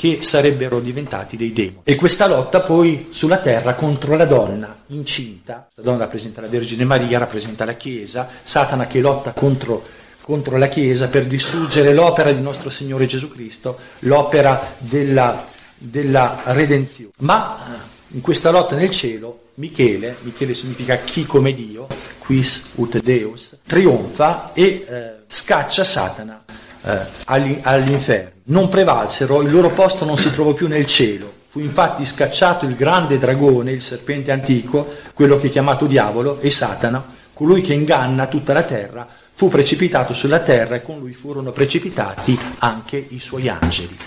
che 0.00 0.22
sarebbero 0.22 0.80
diventati 0.80 1.36
dei 1.36 1.52
demoni. 1.52 1.82
E 1.84 1.94
questa 1.94 2.26
lotta 2.26 2.60
poi 2.60 3.08
sulla 3.10 3.36
terra 3.36 3.74
contro 3.74 4.16
la 4.16 4.24
donna 4.24 4.74
incinta, 4.86 5.68
la 5.74 5.82
donna 5.82 5.98
rappresenta 5.98 6.40
la 6.40 6.46
Vergine 6.46 6.86
Maria, 6.86 7.18
rappresenta 7.18 7.66
la 7.66 7.74
Chiesa, 7.74 8.26
Satana 8.42 8.86
che 8.86 9.00
lotta 9.00 9.32
contro, 9.32 9.84
contro 10.22 10.56
la 10.56 10.68
Chiesa 10.68 11.08
per 11.08 11.26
distruggere 11.26 11.92
l'opera 11.92 12.32
di 12.32 12.40
nostro 12.40 12.70
Signore 12.70 13.04
Gesù 13.04 13.30
Cristo, 13.30 13.78
l'opera 13.98 14.58
della, 14.78 15.44
della 15.76 16.44
redenzione. 16.44 17.12
Ma 17.18 17.58
eh, 17.66 18.14
in 18.14 18.22
questa 18.22 18.48
lotta 18.50 18.76
nel 18.76 18.90
cielo, 18.90 19.48
Michele, 19.56 20.16
Michele 20.22 20.54
significa 20.54 20.96
chi 20.96 21.26
come 21.26 21.52
Dio, 21.52 21.86
quis 22.20 22.70
ut 22.76 23.02
Deus, 23.02 23.58
trionfa 23.66 24.54
e 24.54 24.86
eh, 24.88 25.12
scaccia 25.26 25.84
Satana 25.84 26.42
eh, 26.82 26.98
all'inferno. 27.26 28.30
Non 28.44 28.68
prevalsero, 28.68 29.42
il 29.42 29.50
loro 29.50 29.70
posto 29.70 30.04
non 30.04 30.16
si 30.16 30.32
trovò 30.32 30.52
più 30.52 30.66
nel 30.66 30.86
cielo, 30.86 31.38
Fu 31.50 31.58
infatti 31.58 32.06
scacciato 32.06 32.64
il 32.64 32.76
grande 32.76 33.18
dragone, 33.18 33.72
il 33.72 33.82
serpente 33.82 34.30
antico, 34.30 34.86
quello 35.14 35.36
che 35.36 35.48
è 35.48 35.50
chiamato 35.50 35.86
diavolo, 35.86 36.38
e 36.38 36.48
Satana, 36.48 37.04
colui 37.32 37.60
che 37.60 37.72
inganna 37.72 38.28
tutta 38.28 38.52
la 38.52 38.62
terra, 38.62 39.04
fu 39.32 39.48
precipitato 39.48 40.14
sulla 40.14 40.38
terra 40.38 40.76
e 40.76 40.82
con 40.82 41.00
lui 41.00 41.12
furono 41.12 41.50
precipitati 41.50 42.38
anche 42.58 43.04
i 43.08 43.18
suoi 43.18 43.48
angeli. 43.48 43.98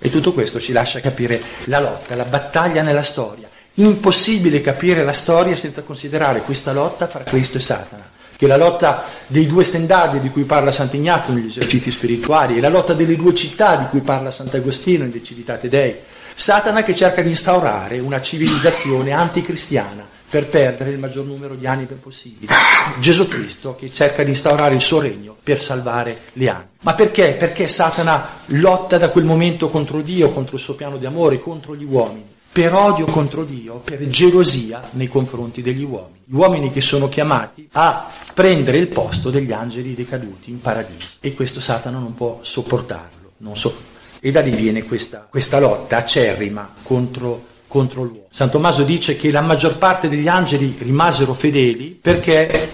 E 0.00 0.08
tutto 0.08 0.32
questo 0.32 0.60
ci 0.60 0.72
lascia 0.72 1.00
capire 1.00 1.38
la 1.64 1.78
lotta, 1.78 2.14
la 2.14 2.24
battaglia 2.24 2.80
nella 2.80 3.02
storia. 3.02 3.50
Impossibile 3.74 4.62
capire 4.62 5.04
la 5.04 5.12
storia 5.12 5.54
senza 5.54 5.82
considerare 5.82 6.40
questa 6.40 6.72
lotta 6.72 7.06
fra 7.06 7.22
Cristo 7.22 7.58
e 7.58 7.60
Satana, 7.60 8.10
che 8.42 8.48
la 8.48 8.56
lotta 8.56 9.04
dei 9.28 9.46
due 9.46 9.62
stendardi 9.62 10.18
di 10.18 10.28
cui 10.28 10.42
parla 10.42 10.72
Sant'Ignazio 10.72 11.32
negli 11.32 11.46
esercizi 11.46 11.92
spirituali, 11.92 12.56
è 12.56 12.60
la 12.60 12.70
lotta 12.70 12.92
delle 12.92 13.14
due 13.14 13.36
città 13.36 13.76
di 13.76 13.86
cui 13.86 14.00
parla 14.00 14.32
Sant'Agostino 14.32 15.04
in 15.04 15.10
De 15.10 15.22
Civitate 15.22 15.68
Dei, 15.68 15.94
Satana 16.34 16.82
che 16.82 16.92
cerca 16.92 17.22
di 17.22 17.28
instaurare 17.28 18.00
una 18.00 18.20
civilizzazione 18.20 19.12
anticristiana 19.12 20.04
per 20.28 20.48
perdere 20.48 20.90
il 20.90 20.98
maggior 20.98 21.24
numero 21.24 21.54
di 21.54 21.68
anime 21.68 21.94
possibile. 22.02 22.52
Gesù 22.98 23.28
Cristo 23.28 23.76
che 23.78 23.92
cerca 23.92 24.24
di 24.24 24.30
instaurare 24.30 24.74
il 24.74 24.80
suo 24.80 24.98
regno 24.98 25.36
per 25.40 25.60
salvare 25.60 26.18
le 26.32 26.48
anime. 26.48 26.68
Ma 26.80 26.94
perché? 26.94 27.34
Perché 27.34 27.68
Satana 27.68 28.26
lotta 28.46 28.98
da 28.98 29.10
quel 29.10 29.24
momento 29.24 29.68
contro 29.68 30.00
Dio, 30.00 30.32
contro 30.32 30.56
il 30.56 30.62
suo 30.62 30.74
piano 30.74 30.96
di 30.96 31.06
amore, 31.06 31.38
contro 31.38 31.76
gli 31.76 31.84
uomini. 31.84 32.31
Per 32.52 32.74
odio 32.74 33.06
contro 33.06 33.44
Dio, 33.44 33.76
per 33.76 34.06
gelosia 34.08 34.82
nei 34.90 35.08
confronti 35.08 35.62
degli 35.62 35.84
uomini. 35.84 36.20
Gli 36.26 36.34
uomini 36.34 36.70
che 36.70 36.82
sono 36.82 37.08
chiamati 37.08 37.66
a 37.72 38.10
prendere 38.34 38.76
il 38.76 38.88
posto 38.88 39.30
degli 39.30 39.52
angeli 39.52 39.94
decaduti 39.94 40.50
in 40.50 40.60
paradiso. 40.60 41.12
E 41.20 41.32
questo 41.32 41.60
Satana 41.60 41.98
non 41.98 42.14
può 42.14 42.40
sopportarlo. 42.42 43.32
Non 43.38 43.56
so, 43.56 43.74
e 44.20 44.30
da 44.30 44.40
lì 44.40 44.50
viene 44.50 44.84
questa, 44.84 45.26
questa 45.30 45.58
lotta 45.58 45.96
acerrima 45.96 46.74
contro, 46.82 47.42
contro 47.66 48.02
l'uomo. 48.02 48.26
San 48.30 48.50
Tommaso 48.50 48.82
dice 48.82 49.16
che 49.16 49.30
la 49.30 49.40
maggior 49.40 49.78
parte 49.78 50.10
degli 50.10 50.28
angeli 50.28 50.76
rimasero 50.80 51.32
fedeli 51.32 51.98
perché, 52.00 52.70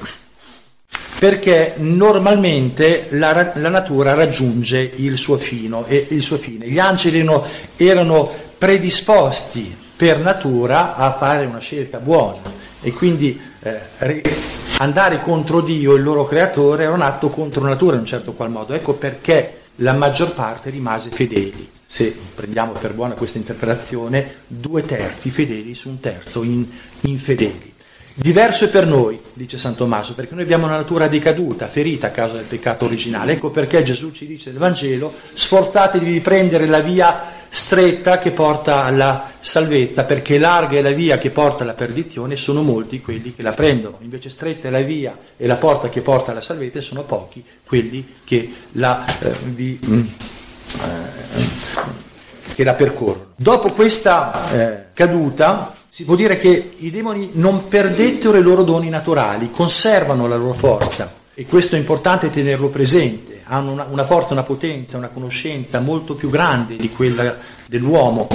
perché 1.21 1.75
normalmente 1.79 3.07
la, 3.13 3.53
la, 3.55 3.69
natura 3.69 4.15
raggiunge 4.15 4.91
il 4.97 5.17
suo, 5.17 5.39
fino, 5.39 5.87
il 5.89 6.21
suo 6.21 6.37
fine. 6.37 6.69
Gli 6.69 6.81
angeli 6.81 7.21
erano, 7.21 7.47
erano 7.77 8.48
predisposti 8.59 9.75
per 9.97 10.19
natura 10.21 10.97
a 10.97 11.13
fare 11.13 11.47
una 11.47 11.61
scelta 11.61 11.99
buona 11.99 12.39
e 12.81 12.93
quindi 12.93 13.41
eh, 13.61 14.23
andare 14.79 15.21
contro 15.21 15.61
Dio, 15.61 15.95
il 15.95 16.03
loro 16.03 16.25
creatore, 16.25 16.85
era 16.85 16.93
un 16.93 17.03
atto 17.03 17.29
contro 17.29 17.63
natura 17.65 17.95
in 17.95 18.01
un 18.01 18.07
certo 18.07 18.33
qual 18.33 18.51
modo. 18.51 18.75
Ecco 18.75 18.95
perché 18.95 19.63
la 19.77 19.93
maggior 19.93 20.33
parte 20.33 20.71
rimase 20.71 21.11
fedeli. 21.11 21.69
Se 21.87 22.15
prendiamo 22.35 22.73
per 22.73 22.93
buona 22.93 23.15
questa 23.15 23.39
interpretazione, 23.39 24.37
due 24.47 24.83
terzi 24.83 25.31
fedeli 25.31 25.75
su 25.75 25.89
un 25.89 26.01
terzo 26.01 26.43
in, 26.43 26.65
infedeli. 27.01 27.75
Diverso 28.15 28.65
è 28.65 28.69
per 28.69 28.85
noi, 28.85 29.19
dice 29.33 29.59
San 29.59 29.77
Tommaso, 29.77 30.15
perché 30.15 30.35
noi 30.35 30.43
abbiamo 30.43 30.67
una 30.67 30.77
natura 30.77 31.07
decaduta, 31.07 31.69
ferita 31.69 32.09
a 32.09 32.11
causa 32.11 32.35
del 32.35 32.47
peccato 32.47 32.85
originale. 32.85 33.35
Ecco 33.35 33.51
perché 33.51 33.85
Gesù 33.85 34.11
ci 34.11 34.27
dice 34.27 34.51
nel 34.51 34.59
Vangelo, 34.59 35.13
sforzatevi 35.33 36.13
di 36.13 36.21
prendere 36.21 36.67
la 36.67 36.81
via 36.81 37.38
stretta 37.49 38.19
che 38.19 38.31
porta 38.31 38.85
alla 38.85 39.31
salvezza, 39.41 40.05
perché 40.05 40.39
larga 40.39 40.79
è 40.79 40.83
la 40.83 40.91
via 40.91 41.19
che 41.19 41.31
porta 41.31 41.63
alla 41.63 41.75
perdizione, 41.75 42.37
sono 42.37 42.63
molti 42.63 43.01
quelli 43.01 43.35
che 43.35 43.43
la 43.43 43.53
prendono. 43.53 43.99
Invece 44.01 44.31
stretta 44.31 44.69
è 44.69 44.71
la 44.71 44.81
via 44.81 45.17
e 45.37 45.47
la 45.47 45.57
porta 45.57 45.89
che 45.89 46.01
porta 46.01 46.31
alla 46.31 46.41
salvezza, 46.41 46.81
sono 46.81 47.05
pochi 47.05 47.45
quelli 47.67 48.07
che 48.25 48.49
la, 48.73 49.05
eh, 49.21 49.33
vi, 49.45 49.79
mm, 49.85 50.01
eh, 50.01 51.49
che 52.55 52.65
la 52.65 52.75
percorrono. 52.75 53.27
Dopo 53.37 53.71
questa 53.71 54.51
eh, 54.53 54.85
caduta, 54.93 55.75
si 55.89 56.05
può 56.05 56.15
dire 56.15 56.39
che 56.39 56.73
i 56.79 56.91
demoni 56.91 57.31
non 57.35 57.67
perdettero 57.67 58.37
i 58.37 58.43
loro 58.43 58.63
doni 58.63 58.89
naturali, 58.89 59.51
conservano 59.51 60.29
la 60.29 60.37
loro 60.37 60.53
forza 60.53 61.13
e 61.35 61.47
questo 61.47 61.77
è 61.77 61.79
importante 61.79 62.31
tenerlo 62.31 62.69
presente, 62.69 63.38
hanno 63.49 63.73
una, 63.73 63.87
una 63.91 64.05
forza, 64.05 64.33
una 64.33 64.43
potenza, 64.43 64.97
una 64.97 65.09
conoscenza 65.09 65.81
molto 65.81 66.15
più 66.15 66.31
grande 66.31 66.77
di 66.77 66.91
quella 66.91 67.37
dell'uomo. 67.67 68.29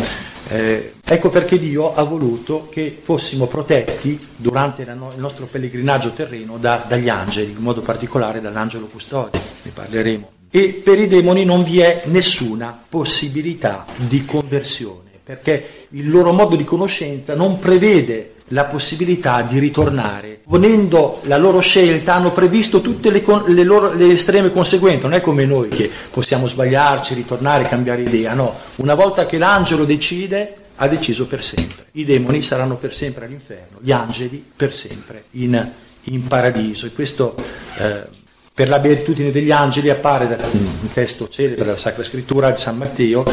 Eh, 0.50 0.96
ecco 1.04 1.30
perché 1.30 1.58
Dio 1.58 1.96
ha 1.96 2.04
voluto 2.04 2.68
che 2.70 2.96
fossimo 3.02 3.46
protetti 3.46 4.20
durante 4.36 4.84
no, 4.86 5.12
il 5.16 5.20
nostro 5.22 5.46
pellegrinaggio 5.46 6.12
terreno 6.12 6.58
da, 6.58 6.84
dagli 6.88 7.10
angeli, 7.10 7.52
in 7.52 7.64
modo 7.64 7.82
particolare 7.82 8.42
dall'angelo 8.42 8.88
custode, 8.88 9.40
ne 9.62 9.72
parleremo. 9.72 10.32
E 10.50 10.82
per 10.84 11.00
i 11.00 11.08
demoni 11.08 11.46
non 11.46 11.64
vi 11.64 11.80
è 11.80 12.04
nessuna 12.06 12.78
possibilità 12.90 13.86
di 13.96 14.24
conversione 14.26 15.04
perché 15.24 15.88
il 15.92 16.10
loro 16.10 16.34
modo 16.34 16.58
di 16.58 16.66
conoscenza 16.66 17.34
non 17.34 17.58
prevede 17.58 18.33
la 18.48 18.66
possibilità 18.66 19.42
di 19.42 19.60
ritornare. 19.60 20.40
Ponendo 20.46 21.22
la 21.24 21.38
loro 21.38 21.60
scelta 21.60 22.16
hanno 22.16 22.32
previsto 22.32 22.82
tutte 22.82 23.10
le, 23.10 23.24
le, 23.48 23.64
loro, 23.64 23.94
le, 23.94 24.12
estreme 24.12 24.50
conseguenze, 24.52 25.04
non 25.04 25.14
è 25.14 25.22
come 25.22 25.46
noi 25.46 25.70
che 25.70 25.90
possiamo 26.12 26.48
sbagliarci, 26.48 27.14
ritornare, 27.14 27.68
cambiare 27.68 28.02
idea, 28.02 28.34
no, 28.34 28.56
una 28.78 28.96
volta 28.96 29.26
che 29.26 29.38
l'angelo 29.38 29.86
decide 29.86 30.56
ha 30.78 30.88
deciso 30.88 31.28
per 31.28 31.44
sempre. 31.44 31.86
I 31.94 32.06
demoni 32.06 32.42
saranno 32.42 32.76
per 32.76 32.94
sempre 32.94 33.26
all'inferno, 33.26 33.78
gli 33.82 33.92
angeli 33.92 34.44
per 34.56 34.74
sempre 34.74 35.26
in, 35.32 35.72
in 36.04 36.28
paradiso 36.28 36.86
e 36.86 36.92
questo 36.92 37.36
eh, 37.78 38.22
per 38.54 38.70
la 38.70 38.80
beatitudine 38.80 39.32
degli 39.32 39.52
angeli 39.52 39.90
appare 39.90 40.26
un 40.26 40.90
testo 40.92 41.28
celebre 41.28 41.66
della 41.66 41.78
Sacra 41.78 42.04
Scrittura 42.04 42.52
di 42.52 42.60
San 42.60 42.78
Matteo, 42.78 43.26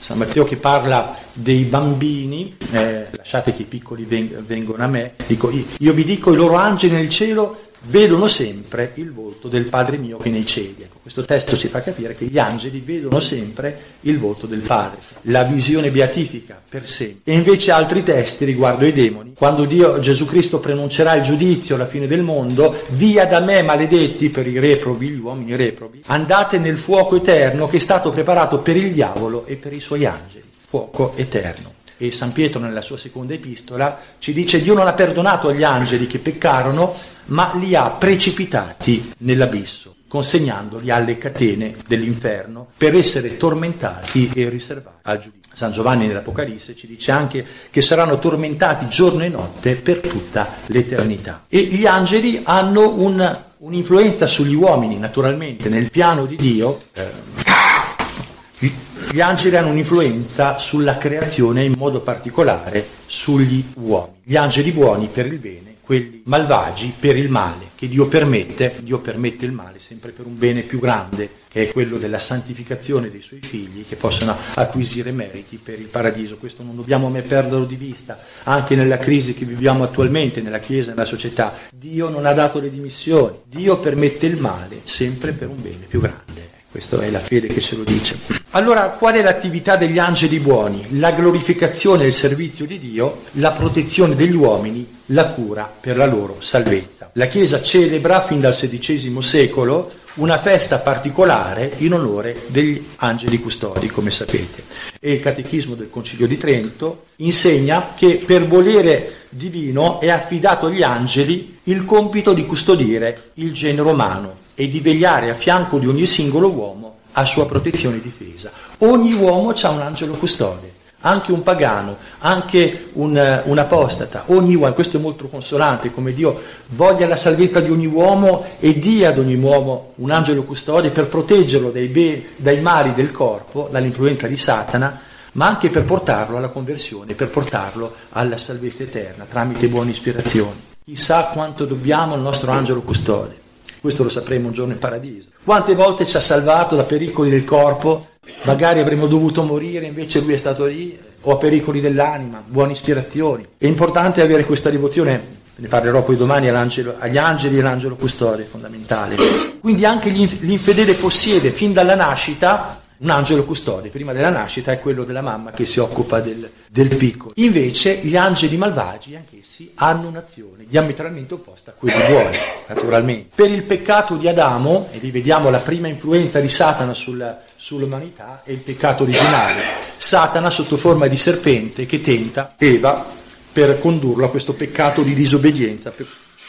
San 0.00 0.18
Matteo 0.18 0.44
che 0.44 0.56
parla 0.56 1.16
dei 1.32 1.64
bambini, 1.64 2.56
eh, 2.70 3.08
lasciate 3.10 3.52
che 3.52 3.62
i 3.62 3.66
piccoli 3.66 4.04
veng- 4.04 4.42
vengono 4.42 4.84
a 4.84 4.86
me, 4.86 5.14
dico, 5.26 5.50
io 5.50 5.92
vi 5.92 6.04
dico 6.04 6.32
i 6.32 6.36
loro 6.36 6.54
angeli 6.54 6.94
nel 6.94 7.08
cielo 7.08 7.67
vedono 7.82 8.28
sempre 8.28 8.92
il 8.94 9.12
volto 9.12 9.48
del 9.48 9.64
Padre 9.64 9.96
mio 9.96 10.18
che 10.18 10.30
nei 10.30 10.44
cieli. 10.44 10.76
Ecco, 10.78 10.98
questo 11.02 11.24
testo 11.24 11.56
ci 11.56 11.68
fa 11.68 11.82
capire 11.82 12.14
che 12.14 12.26
gli 12.26 12.38
angeli 12.38 12.80
vedono 12.80 13.20
sempre 13.20 13.78
il 14.02 14.18
volto 14.18 14.46
del 14.46 14.60
Padre, 14.60 14.98
la 15.22 15.44
visione 15.44 15.90
beatifica 15.90 16.60
per 16.68 16.86
sempre. 16.86 17.32
E 17.32 17.36
invece 17.36 17.70
altri 17.70 18.02
testi 18.02 18.44
riguardo 18.44 18.84
ai 18.84 18.92
demoni, 18.92 19.32
quando 19.34 19.64
Dio, 19.64 19.98
Gesù 20.00 20.26
Cristo 20.26 20.58
pronuncerà 20.58 21.14
il 21.14 21.22
giudizio 21.22 21.76
alla 21.76 21.86
fine 21.86 22.06
del 22.06 22.22
mondo, 22.22 22.82
via 22.90 23.26
da 23.26 23.40
me 23.40 23.62
maledetti 23.62 24.30
per 24.30 24.46
i 24.46 24.58
reprobi, 24.58 25.08
gli 25.08 25.18
uomini 25.18 25.56
reprobi, 25.56 26.02
andate 26.06 26.58
nel 26.58 26.76
fuoco 26.76 27.16
eterno 27.16 27.68
che 27.68 27.76
è 27.76 27.80
stato 27.80 28.10
preparato 28.10 28.58
per 28.58 28.76
il 28.76 28.92
diavolo 28.92 29.46
e 29.46 29.54
per 29.54 29.72
i 29.72 29.80
suoi 29.80 30.04
angeli, 30.04 30.44
fuoco 30.68 31.12
eterno 31.16 31.76
e 31.98 32.12
San 32.12 32.32
Pietro 32.32 32.60
nella 32.60 32.80
sua 32.80 32.96
seconda 32.96 33.34
epistola 33.34 34.00
ci 34.18 34.32
dice 34.32 34.62
Dio 34.62 34.74
non 34.74 34.86
ha 34.86 34.94
perdonato 34.94 35.48
agli 35.48 35.64
angeli 35.64 36.06
che 36.06 36.20
peccarono, 36.20 36.94
ma 37.26 37.52
li 37.56 37.74
ha 37.74 37.90
precipitati 37.90 39.12
nell'abisso, 39.18 39.96
consegnandoli 40.08 40.90
alle 40.90 41.18
catene 41.18 41.74
dell'inferno 41.86 42.68
per 42.76 42.94
essere 42.94 43.36
tormentati 43.36 44.30
e 44.34 44.48
riservati 44.48 44.96
al 45.02 45.18
giudizio. 45.18 45.36
San 45.52 45.72
Giovanni 45.72 46.06
nell'Apocalisse 46.06 46.76
ci 46.76 46.86
dice 46.86 47.10
anche 47.10 47.44
che 47.70 47.82
saranno 47.82 48.20
tormentati 48.20 48.86
giorno 48.86 49.24
e 49.24 49.28
notte 49.28 49.74
per 49.74 49.98
tutta 49.98 50.48
l'eternità. 50.66 51.46
E 51.48 51.62
gli 51.62 51.84
angeli 51.84 52.42
hanno 52.44 52.96
un, 52.96 53.38
un'influenza 53.58 54.28
sugli 54.28 54.54
uomini, 54.54 54.98
naturalmente, 54.98 55.68
nel 55.68 55.90
piano 55.90 56.26
di 56.26 56.36
Dio. 56.36 56.80
Eh, 56.92 58.86
gli 59.10 59.20
angeli 59.20 59.56
hanno 59.56 59.70
un'influenza 59.70 60.58
sulla 60.58 60.98
creazione, 60.98 61.64
in 61.64 61.74
modo 61.76 62.00
particolare 62.00 62.86
sugli 63.06 63.64
uomini. 63.76 64.16
Gli 64.22 64.36
angeli 64.36 64.70
buoni 64.70 65.08
per 65.10 65.26
il 65.26 65.38
bene, 65.38 65.76
quelli 65.80 66.20
malvagi 66.26 66.92
per 66.98 67.16
il 67.16 67.30
male, 67.30 67.70
che 67.74 67.88
Dio 67.88 68.06
permette, 68.06 68.76
Dio 68.82 68.98
permette 68.98 69.46
il 69.46 69.52
male 69.52 69.78
sempre 69.78 70.10
per 70.10 70.26
un 70.26 70.36
bene 70.36 70.60
più 70.60 70.78
grande, 70.78 71.30
che 71.48 71.68
è 71.68 71.72
quello 71.72 71.96
della 71.96 72.18
santificazione 72.18 73.10
dei 73.10 73.22
suoi 73.22 73.40
figli, 73.40 73.86
che 73.88 73.96
possano 73.96 74.36
acquisire 74.54 75.10
meriti 75.10 75.56
per 75.56 75.78
il 75.78 75.86
paradiso. 75.86 76.36
Questo 76.36 76.62
non 76.62 76.76
dobbiamo 76.76 77.08
mai 77.08 77.22
perderlo 77.22 77.64
di 77.64 77.76
vista, 77.76 78.20
anche 78.44 78.76
nella 78.76 78.98
crisi 78.98 79.32
che 79.32 79.46
viviamo 79.46 79.84
attualmente 79.84 80.42
nella 80.42 80.60
Chiesa 80.60 80.90
e 80.90 80.94
nella 80.94 81.06
società. 81.06 81.54
Dio 81.74 82.10
non 82.10 82.26
ha 82.26 82.34
dato 82.34 82.60
le 82.60 82.70
dimissioni, 82.70 83.38
Dio 83.46 83.78
permette 83.78 84.26
il 84.26 84.36
male 84.36 84.80
sempre 84.84 85.32
per 85.32 85.48
un 85.48 85.62
bene 85.62 85.86
più 85.88 86.00
grande. 86.00 86.57
Questa 86.70 87.00
è 87.00 87.10
la 87.10 87.18
fede 87.18 87.46
che 87.46 87.62
ce 87.62 87.76
lo 87.76 87.82
dice. 87.82 88.18
Allora, 88.50 88.90
qual 88.90 89.14
è 89.14 89.22
l'attività 89.22 89.76
degli 89.76 89.98
angeli 89.98 90.38
buoni? 90.38 90.98
La 90.98 91.12
glorificazione 91.12 92.04
e 92.04 92.08
il 92.08 92.12
servizio 92.12 92.66
di 92.66 92.78
Dio, 92.78 93.22
la 93.32 93.52
protezione 93.52 94.14
degli 94.14 94.34
uomini, 94.34 94.86
la 95.06 95.28
cura 95.28 95.72
per 95.80 95.96
la 95.96 96.04
loro 96.04 96.36
salvezza. 96.40 97.10
La 97.14 97.26
Chiesa 97.26 97.62
celebra 97.62 98.22
fin 98.22 98.40
dal 98.40 98.54
XVI 98.54 99.22
secolo 99.22 99.90
una 100.16 100.36
festa 100.36 100.78
particolare 100.78 101.72
in 101.78 101.94
onore 101.94 102.36
degli 102.48 102.84
angeli 102.96 103.40
custodi, 103.40 103.88
come 103.88 104.10
sapete. 104.10 104.62
E 105.00 105.12
il 105.12 105.20
Catechismo 105.20 105.74
del 105.74 105.88
Concilio 105.88 106.26
di 106.26 106.36
Trento 106.36 107.06
insegna 107.16 107.94
che 107.96 108.22
per 108.26 108.46
volere 108.46 109.24
divino 109.30 110.00
è 110.00 110.10
affidato 110.10 110.66
agli 110.66 110.82
angeli 110.82 111.60
il 111.64 111.86
compito 111.86 112.34
di 112.34 112.44
custodire 112.44 113.30
il 113.34 113.54
genere 113.54 113.88
umano 113.88 114.46
e 114.60 114.68
di 114.68 114.80
vegliare 114.80 115.30
a 115.30 115.34
fianco 115.34 115.78
di 115.78 115.86
ogni 115.86 116.04
singolo 116.04 116.50
uomo 116.50 116.96
a 117.12 117.24
sua 117.24 117.46
protezione 117.46 117.98
e 117.98 118.02
difesa. 118.02 118.50
Ogni 118.78 119.12
uomo 119.12 119.50
ha 119.50 119.68
un 119.70 119.80
angelo 119.82 120.14
custode, 120.14 120.72
anche 121.02 121.30
un 121.30 121.44
pagano, 121.44 121.96
anche 122.18 122.88
un, 122.94 123.42
un, 123.44 123.58
apostata, 123.58 124.24
ogni 124.26 124.56
uomo, 124.56 124.72
questo 124.72 124.96
è 124.96 125.00
molto 125.00 125.28
consolante, 125.28 125.92
come 125.92 126.12
Dio 126.12 126.36
voglia 126.70 127.06
la 127.06 127.14
salvezza 127.14 127.60
di 127.60 127.70
ogni 127.70 127.86
uomo 127.86 128.44
e 128.58 128.76
dia 128.76 129.10
ad 129.10 129.18
ogni 129.18 129.36
uomo 129.36 129.92
un 129.98 130.10
angelo 130.10 130.42
custode 130.42 130.90
per 130.90 131.06
proteggerlo 131.06 131.70
dai, 131.70 131.86
be, 131.86 132.30
dai 132.34 132.60
mali 132.60 132.92
del 132.94 133.12
corpo, 133.12 133.68
dall'influenza 133.70 134.26
di 134.26 134.36
Satana, 134.36 135.00
ma 135.34 135.46
anche 135.46 135.68
per 135.68 135.84
portarlo 135.84 136.36
alla 136.36 136.48
conversione, 136.48 137.14
per 137.14 137.28
portarlo 137.28 137.94
alla 138.10 138.38
salvezza 138.38 138.82
eterna 138.82 139.24
tramite 139.24 139.68
buone 139.68 139.90
ispirazioni. 139.90 140.66
Chissà 140.84 141.26
quanto 141.26 141.64
dobbiamo 141.64 142.14
al 142.14 142.20
nostro 142.20 142.50
angelo 142.50 142.80
custode. 142.80 143.46
Questo 143.80 144.02
lo 144.02 144.08
sapremo 144.08 144.48
un 144.48 144.54
giorno 144.54 144.72
in 144.72 144.78
paradiso. 144.78 145.28
Quante 145.44 145.74
volte 145.74 146.04
ci 146.04 146.16
ha 146.16 146.20
salvato 146.20 146.76
da 146.76 146.84
pericoli 146.84 147.30
del 147.30 147.44
corpo 147.44 148.06
magari 148.42 148.80
avremmo 148.80 149.06
dovuto 149.06 149.42
morire, 149.42 149.86
invece 149.86 150.20
lui 150.20 150.34
è 150.34 150.36
stato 150.36 150.66
lì, 150.66 150.98
o 151.22 151.32
a 151.32 151.36
pericoli 151.36 151.80
dell'anima, 151.80 152.42
buone 152.44 152.72
ispirazioni. 152.72 153.46
È 153.56 153.66
importante 153.66 154.20
avere 154.22 154.44
questa 154.44 154.70
devozione, 154.70 155.36
ne 155.56 155.68
parlerò 155.68 156.02
poi 156.02 156.16
domani 156.16 156.48
agli 156.48 157.16
angeli 157.18 157.56
e 157.56 157.60
all'angelo 157.60 157.96
custode, 157.96 158.44
fondamentale. 158.44 159.16
Quindi 159.60 159.84
anche 159.84 160.10
l'infedele 160.10 160.94
possiede 160.94 161.50
fin 161.50 161.72
dalla 161.72 161.94
nascita 161.94 162.80
un 162.98 163.10
angelo 163.10 163.44
custode, 163.44 163.90
prima 163.90 164.12
della 164.12 164.30
nascita 164.30 164.72
è 164.72 164.80
quello 164.80 165.04
della 165.04 165.22
mamma 165.22 165.52
che 165.52 165.66
si 165.66 165.78
occupa 165.78 166.20
del, 166.20 166.50
del 166.68 166.96
piccolo. 166.96 167.32
Invece 167.36 168.00
gli 168.02 168.16
angeli 168.16 168.56
malvagi, 168.56 169.14
anch'essi, 169.14 169.70
hanno 169.76 170.08
un'azione 170.08 170.64
diametralmente 170.66 171.34
opposta 171.34 171.70
a 171.70 171.74
quella 171.74 172.06
buona, 172.06 172.30
naturalmente. 172.66 173.28
Per 173.34 173.50
il 173.50 173.62
peccato 173.62 174.16
di 174.16 174.26
Adamo, 174.26 174.88
e 174.90 174.98
rivediamo 174.98 175.48
la 175.48 175.60
prima 175.60 175.86
influenza 175.86 176.40
di 176.40 176.48
Satana 176.48 176.92
sulla, 176.92 177.40
sull'umanità, 177.54 178.42
è 178.44 178.50
il 178.50 178.58
peccato 178.58 179.04
originale. 179.04 179.62
Satana 179.96 180.50
sotto 180.50 180.76
forma 180.76 181.06
di 181.06 181.16
serpente 181.16 181.86
che 181.86 182.00
tenta 182.00 182.54
Eva 182.58 183.06
per 183.52 183.78
condurlo 183.78 184.26
a 184.26 184.30
questo 184.30 184.54
peccato 184.54 185.02
di 185.02 185.14
disobbedienza, 185.14 185.92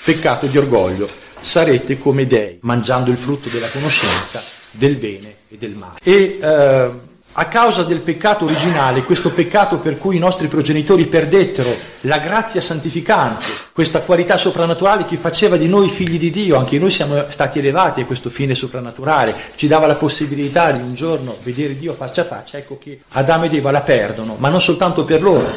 peccato 0.04 0.48
di 0.48 0.58
orgoglio. 0.58 1.08
Sarete 1.42 2.00
come 2.00 2.26
dei, 2.26 2.58
mangiando 2.62 3.12
il 3.12 3.18
frutto 3.18 3.50
della 3.50 3.70
conoscenza 3.70 4.42
del 4.72 4.96
bene 4.96 5.39
e 5.50 5.58
del 5.58 5.74
male. 5.74 5.98
E 6.04 6.40
eh, 6.42 6.92
a 7.34 7.46
causa 7.48 7.84
del 7.84 8.00
peccato 8.00 8.46
originale, 8.46 9.04
questo 9.04 9.32
peccato 9.32 9.78
per 9.78 9.98
cui 9.98 10.16
i 10.16 10.20
nostri 10.20 10.48
progenitori 10.48 11.06
perdettero 11.06 11.70
la 12.02 12.18
grazia 12.18 12.60
santificante, 12.60 13.46
questa 13.72 14.02
qualità 14.02 14.36
soprannaturale 14.36 15.06
che 15.06 15.16
faceva 15.16 15.56
di 15.56 15.68
noi 15.68 15.90
figli 15.90 16.18
di 16.18 16.32
Dio, 16.32 16.58
anche 16.58 16.80
noi 16.80 16.90
siamo 16.90 17.26
stati 17.30 17.60
elevati 17.60 18.02
a 18.02 18.06
questo 18.06 18.30
fine 18.30 18.56
soprannaturale, 18.56 19.36
ci 19.56 19.68
dava 19.68 19.86
la 19.86 19.96
possibilità 19.96 20.72
di 20.72 20.82
un 20.82 20.96
giorno 20.96 21.38
vedere 21.44 21.78
Dio 21.78 21.94
faccia 21.94 22.22
a 22.22 22.26
faccia, 22.26 22.58
ecco 22.58 22.80
che 22.80 23.02
Adamo 23.10 23.46
ed 23.46 23.54
Eva 23.54 23.72
la 23.72 23.82
perdono, 23.82 24.36
ma 24.40 24.50
non 24.50 24.60
soltanto 24.60 25.04
per 25.04 25.22
loro, 25.22 25.48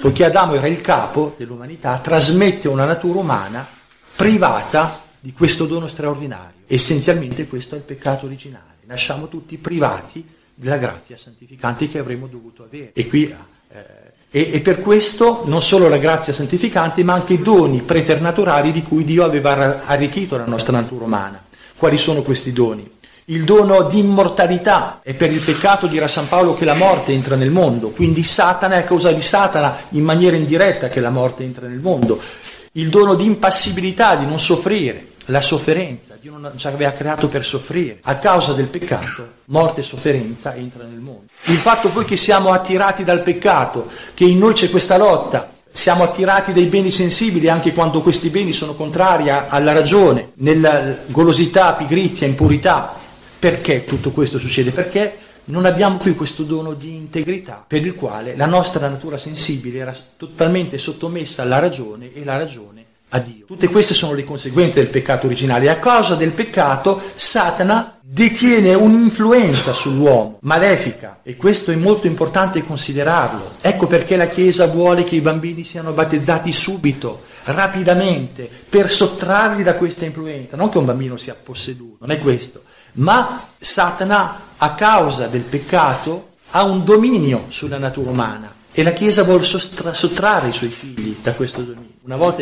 poiché 0.00 0.26
Adamo 0.26 0.54
era 0.54 0.66
il 0.66 0.80
capo 0.82 1.34
dell'umanità, 1.38 1.98
trasmette 2.02 2.68
una 2.68 2.84
natura 2.84 3.20
umana 3.20 3.66
privata 4.14 5.00
di 5.18 5.32
questo 5.32 5.64
dono 5.64 5.88
straordinario. 5.88 6.60
Essenzialmente 6.66 7.46
questo 7.46 7.74
è 7.74 7.78
il 7.78 7.84
peccato 7.84 8.26
originale. 8.26 8.71
Nasciamo 8.92 9.26
tutti 9.26 9.56
privati 9.56 10.22
della 10.54 10.76
grazia 10.76 11.16
santificante 11.16 11.88
che 11.88 11.98
avremmo 11.98 12.26
dovuto 12.26 12.62
avere. 12.62 12.90
E, 12.92 13.06
qui, 13.08 13.24
eh, 13.24 13.84
e, 14.30 14.50
e 14.52 14.60
per 14.60 14.82
questo 14.82 15.44
non 15.46 15.62
solo 15.62 15.88
la 15.88 15.96
grazia 15.96 16.34
santificante, 16.34 17.02
ma 17.02 17.14
anche 17.14 17.32
i 17.32 17.42
doni 17.42 17.80
preternaturali 17.80 18.70
di 18.70 18.82
cui 18.82 19.04
Dio 19.04 19.24
aveva 19.24 19.86
arricchito 19.86 20.36
la 20.36 20.44
nostra 20.44 20.72
natura 20.72 21.06
umana. 21.06 21.42
Quali 21.74 21.96
sono 21.96 22.20
questi 22.20 22.52
doni? 22.52 22.86
Il 23.26 23.44
dono 23.44 23.84
di 23.84 24.00
immortalità 24.00 25.00
è 25.02 25.14
per 25.14 25.32
il 25.32 25.40
peccato, 25.40 25.86
dirà 25.86 26.06
San 26.06 26.28
Paolo, 26.28 26.52
che 26.52 26.66
la 26.66 26.74
morte 26.74 27.12
entra 27.12 27.34
nel 27.34 27.50
mondo, 27.50 27.88
quindi 27.88 28.22
Satana 28.22 28.74
è 28.74 28.78
a 28.80 28.84
causa 28.84 29.10
di 29.10 29.22
Satana 29.22 29.74
in 29.90 30.04
maniera 30.04 30.36
indiretta 30.36 30.88
che 30.88 31.00
la 31.00 31.08
morte 31.08 31.44
entra 31.44 31.66
nel 31.66 31.80
mondo 31.80 32.20
il 32.72 32.88
dono 32.88 33.14
di 33.14 33.24
impassibilità, 33.24 34.16
di 34.16 34.26
non 34.26 34.38
soffrire, 34.38 35.06
la 35.26 35.40
sofferenza, 35.40 36.11
Dio 36.22 36.38
non 36.38 36.56
ci 36.56 36.68
aveva 36.68 36.92
creato 36.92 37.26
per 37.26 37.44
soffrire. 37.44 37.98
A 38.02 38.14
causa 38.14 38.52
del 38.52 38.68
peccato, 38.68 39.28
morte 39.46 39.80
e 39.80 39.82
sofferenza 39.82 40.54
entra 40.54 40.84
nel 40.84 41.00
mondo. 41.00 41.24
Il 41.46 41.56
fatto 41.56 41.88
poi 41.88 42.04
che 42.04 42.16
siamo 42.16 42.52
attirati 42.52 43.02
dal 43.02 43.22
peccato, 43.22 43.90
che 44.14 44.22
in 44.22 44.38
noi 44.38 44.52
c'è 44.52 44.70
questa 44.70 44.96
lotta, 44.96 45.50
siamo 45.72 46.04
attirati 46.04 46.52
dai 46.52 46.66
beni 46.66 46.92
sensibili 46.92 47.48
anche 47.48 47.72
quando 47.72 48.02
questi 48.02 48.28
beni 48.28 48.52
sono 48.52 48.74
contrari 48.74 49.30
alla 49.30 49.72
ragione, 49.72 50.30
nella 50.34 50.94
golosità, 51.06 51.72
pigrizia, 51.72 52.28
impurità. 52.28 52.94
Perché 53.40 53.84
tutto 53.84 54.12
questo 54.12 54.38
succede? 54.38 54.70
Perché 54.70 55.16
non 55.46 55.64
abbiamo 55.64 55.96
più 55.96 56.14
questo 56.14 56.44
dono 56.44 56.74
di 56.74 56.94
integrità 56.94 57.64
per 57.66 57.84
il 57.84 57.96
quale 57.96 58.36
la 58.36 58.46
nostra 58.46 58.88
natura 58.88 59.16
sensibile 59.16 59.80
era 59.80 59.96
totalmente 60.16 60.78
sottomessa 60.78 61.42
alla 61.42 61.58
ragione 61.58 62.14
e 62.14 62.22
la 62.22 62.36
ragione 62.36 62.81
a 63.14 63.18
Dio. 63.18 63.44
Tutte 63.46 63.68
queste 63.68 63.94
sono 63.94 64.14
le 64.14 64.24
conseguenze 64.24 64.80
del 64.80 64.88
peccato 64.88 65.26
originale. 65.26 65.68
A 65.68 65.76
causa 65.76 66.14
del 66.14 66.32
peccato 66.32 67.00
Satana 67.14 67.98
detiene 68.00 68.74
un'influenza 68.74 69.72
sull'uomo, 69.72 70.38
malefica, 70.42 71.20
e 71.22 71.36
questo 71.36 71.70
è 71.70 71.74
molto 71.74 72.06
importante 72.06 72.64
considerarlo. 72.64 73.56
Ecco 73.60 73.86
perché 73.86 74.16
la 74.16 74.28
Chiesa 74.28 74.66
vuole 74.66 75.04
che 75.04 75.16
i 75.16 75.20
bambini 75.20 75.62
siano 75.62 75.92
battezzati 75.92 76.52
subito, 76.52 77.22
rapidamente, 77.44 78.48
per 78.68 78.90
sottrarli 78.90 79.62
da 79.62 79.74
questa 79.74 80.04
influenza. 80.04 80.56
Non 80.56 80.70
che 80.70 80.78
un 80.78 80.86
bambino 80.86 81.16
sia 81.16 81.36
posseduto, 81.40 82.06
non 82.06 82.16
è 82.16 82.18
questo, 82.18 82.62
ma 82.94 83.48
Satana, 83.58 84.40
a 84.56 84.74
causa 84.74 85.26
del 85.26 85.42
peccato, 85.42 86.28
ha 86.50 86.62
un 86.64 86.84
dominio 86.84 87.46
sulla 87.48 87.78
natura 87.78 88.10
umana 88.10 88.52
e 88.72 88.82
la 88.82 88.92
Chiesa 88.92 89.22
vuole 89.22 89.44
sottrarre 89.44 90.48
i 90.48 90.52
suoi 90.52 90.70
figli 90.70 91.16
da 91.22 91.34
questo 91.34 91.60
dominio. 91.60 91.90
Una 92.02 92.16
volta 92.16 92.40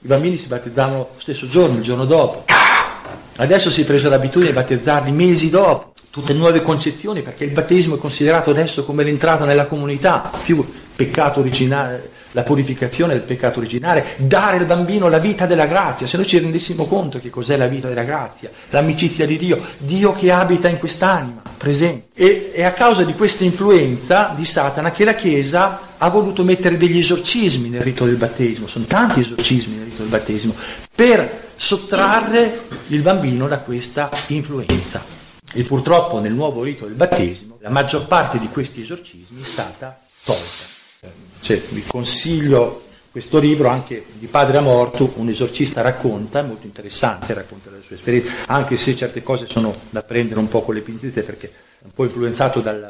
i 0.00 0.06
bambini 0.06 0.36
si 0.36 0.46
battezzavano 0.46 0.96
lo 0.96 1.08
stesso 1.16 1.48
giorno, 1.48 1.76
il 1.76 1.82
giorno 1.82 2.04
dopo. 2.04 2.44
Adesso 3.36 3.70
si 3.70 3.82
è 3.82 3.84
preso 3.84 4.08
l'abitudine 4.08 4.50
di 4.50 4.56
battezzarli 4.56 5.10
mesi 5.10 5.50
dopo, 5.50 5.92
tutte 6.10 6.32
nuove 6.32 6.62
concezioni, 6.62 7.22
perché 7.22 7.44
il 7.44 7.50
battesimo 7.50 7.96
è 7.96 7.98
considerato 7.98 8.50
adesso 8.50 8.84
come 8.84 9.04
l'entrata 9.04 9.44
nella 9.44 9.66
comunità, 9.66 10.30
più 10.42 10.64
peccato 10.94 11.40
originale, 11.40 12.10
la 12.32 12.42
purificazione 12.42 13.14
del 13.14 13.22
peccato 13.22 13.58
originale, 13.58 14.04
dare 14.16 14.58
al 14.58 14.66
bambino 14.66 15.08
la 15.08 15.18
vita 15.18 15.46
della 15.46 15.66
grazia. 15.66 16.06
Se 16.06 16.16
noi 16.16 16.26
ci 16.26 16.38
rendessimo 16.38 16.86
conto 16.86 17.18
che 17.18 17.30
cos'è 17.30 17.56
la 17.56 17.66
vita 17.66 17.88
della 17.88 18.04
grazia, 18.04 18.50
l'amicizia 18.70 19.26
di 19.26 19.36
Dio, 19.36 19.60
Dio 19.78 20.12
che 20.12 20.30
abita 20.30 20.68
in 20.68 20.78
quest'anima, 20.78 21.42
presente. 21.56 22.08
E 22.14 22.52
è 22.52 22.64
a 22.64 22.72
causa 22.72 23.04
di 23.04 23.14
questa 23.14 23.44
influenza 23.44 24.32
di 24.36 24.44
Satana 24.44 24.90
che 24.90 25.04
la 25.04 25.14
Chiesa 25.14 25.80
ha 25.98 26.08
voluto 26.10 26.44
mettere 26.44 26.76
degli 26.76 26.98
esorcismi 26.98 27.68
nel 27.68 27.82
rito 27.82 28.04
del 28.04 28.16
battesimo, 28.16 28.66
sono 28.66 28.84
tanti 28.84 29.20
esorcismi 29.20 29.76
nel 29.76 29.84
rito 29.86 30.02
del 30.02 30.10
battesimo, 30.10 30.54
per 30.94 31.46
sottrarre 31.56 32.66
il 32.88 33.02
bambino 33.02 33.48
da 33.48 33.58
questa 33.58 34.08
influenza. 34.28 35.16
E 35.52 35.64
purtroppo 35.64 36.20
nel 36.20 36.34
nuovo 36.34 36.62
rito 36.62 36.84
del 36.84 36.94
battesimo 36.94 37.56
la 37.60 37.70
maggior 37.70 38.06
parte 38.06 38.38
di 38.38 38.48
questi 38.48 38.82
esorcismi 38.82 39.40
è 39.40 39.44
stata 39.44 39.98
tolta. 40.22 40.77
Cioè, 41.40 41.60
vi 41.70 41.84
consiglio 41.86 42.82
questo 43.10 43.38
libro 43.38 43.68
anche 43.68 44.04
di 44.12 44.26
Padre 44.26 44.58
Amorto, 44.58 45.12
un 45.16 45.28
esorcista 45.28 45.80
racconta, 45.80 46.42
molto 46.42 46.66
interessante, 46.66 47.34
racconta 47.34 47.70
la 47.70 47.78
sua 47.84 47.96
esperienza, 47.96 48.30
anche 48.46 48.76
se 48.76 48.94
certe 48.94 49.22
cose 49.22 49.46
sono 49.48 49.74
da 49.90 50.02
prendere 50.02 50.38
un 50.38 50.46
po' 50.46 50.62
con 50.62 50.74
le 50.74 50.82
pinzette 50.82 51.22
perché 51.22 51.46
è 51.46 51.84
un 51.84 51.90
po' 51.94 52.04
influenzato 52.04 52.60
dal 52.60 52.86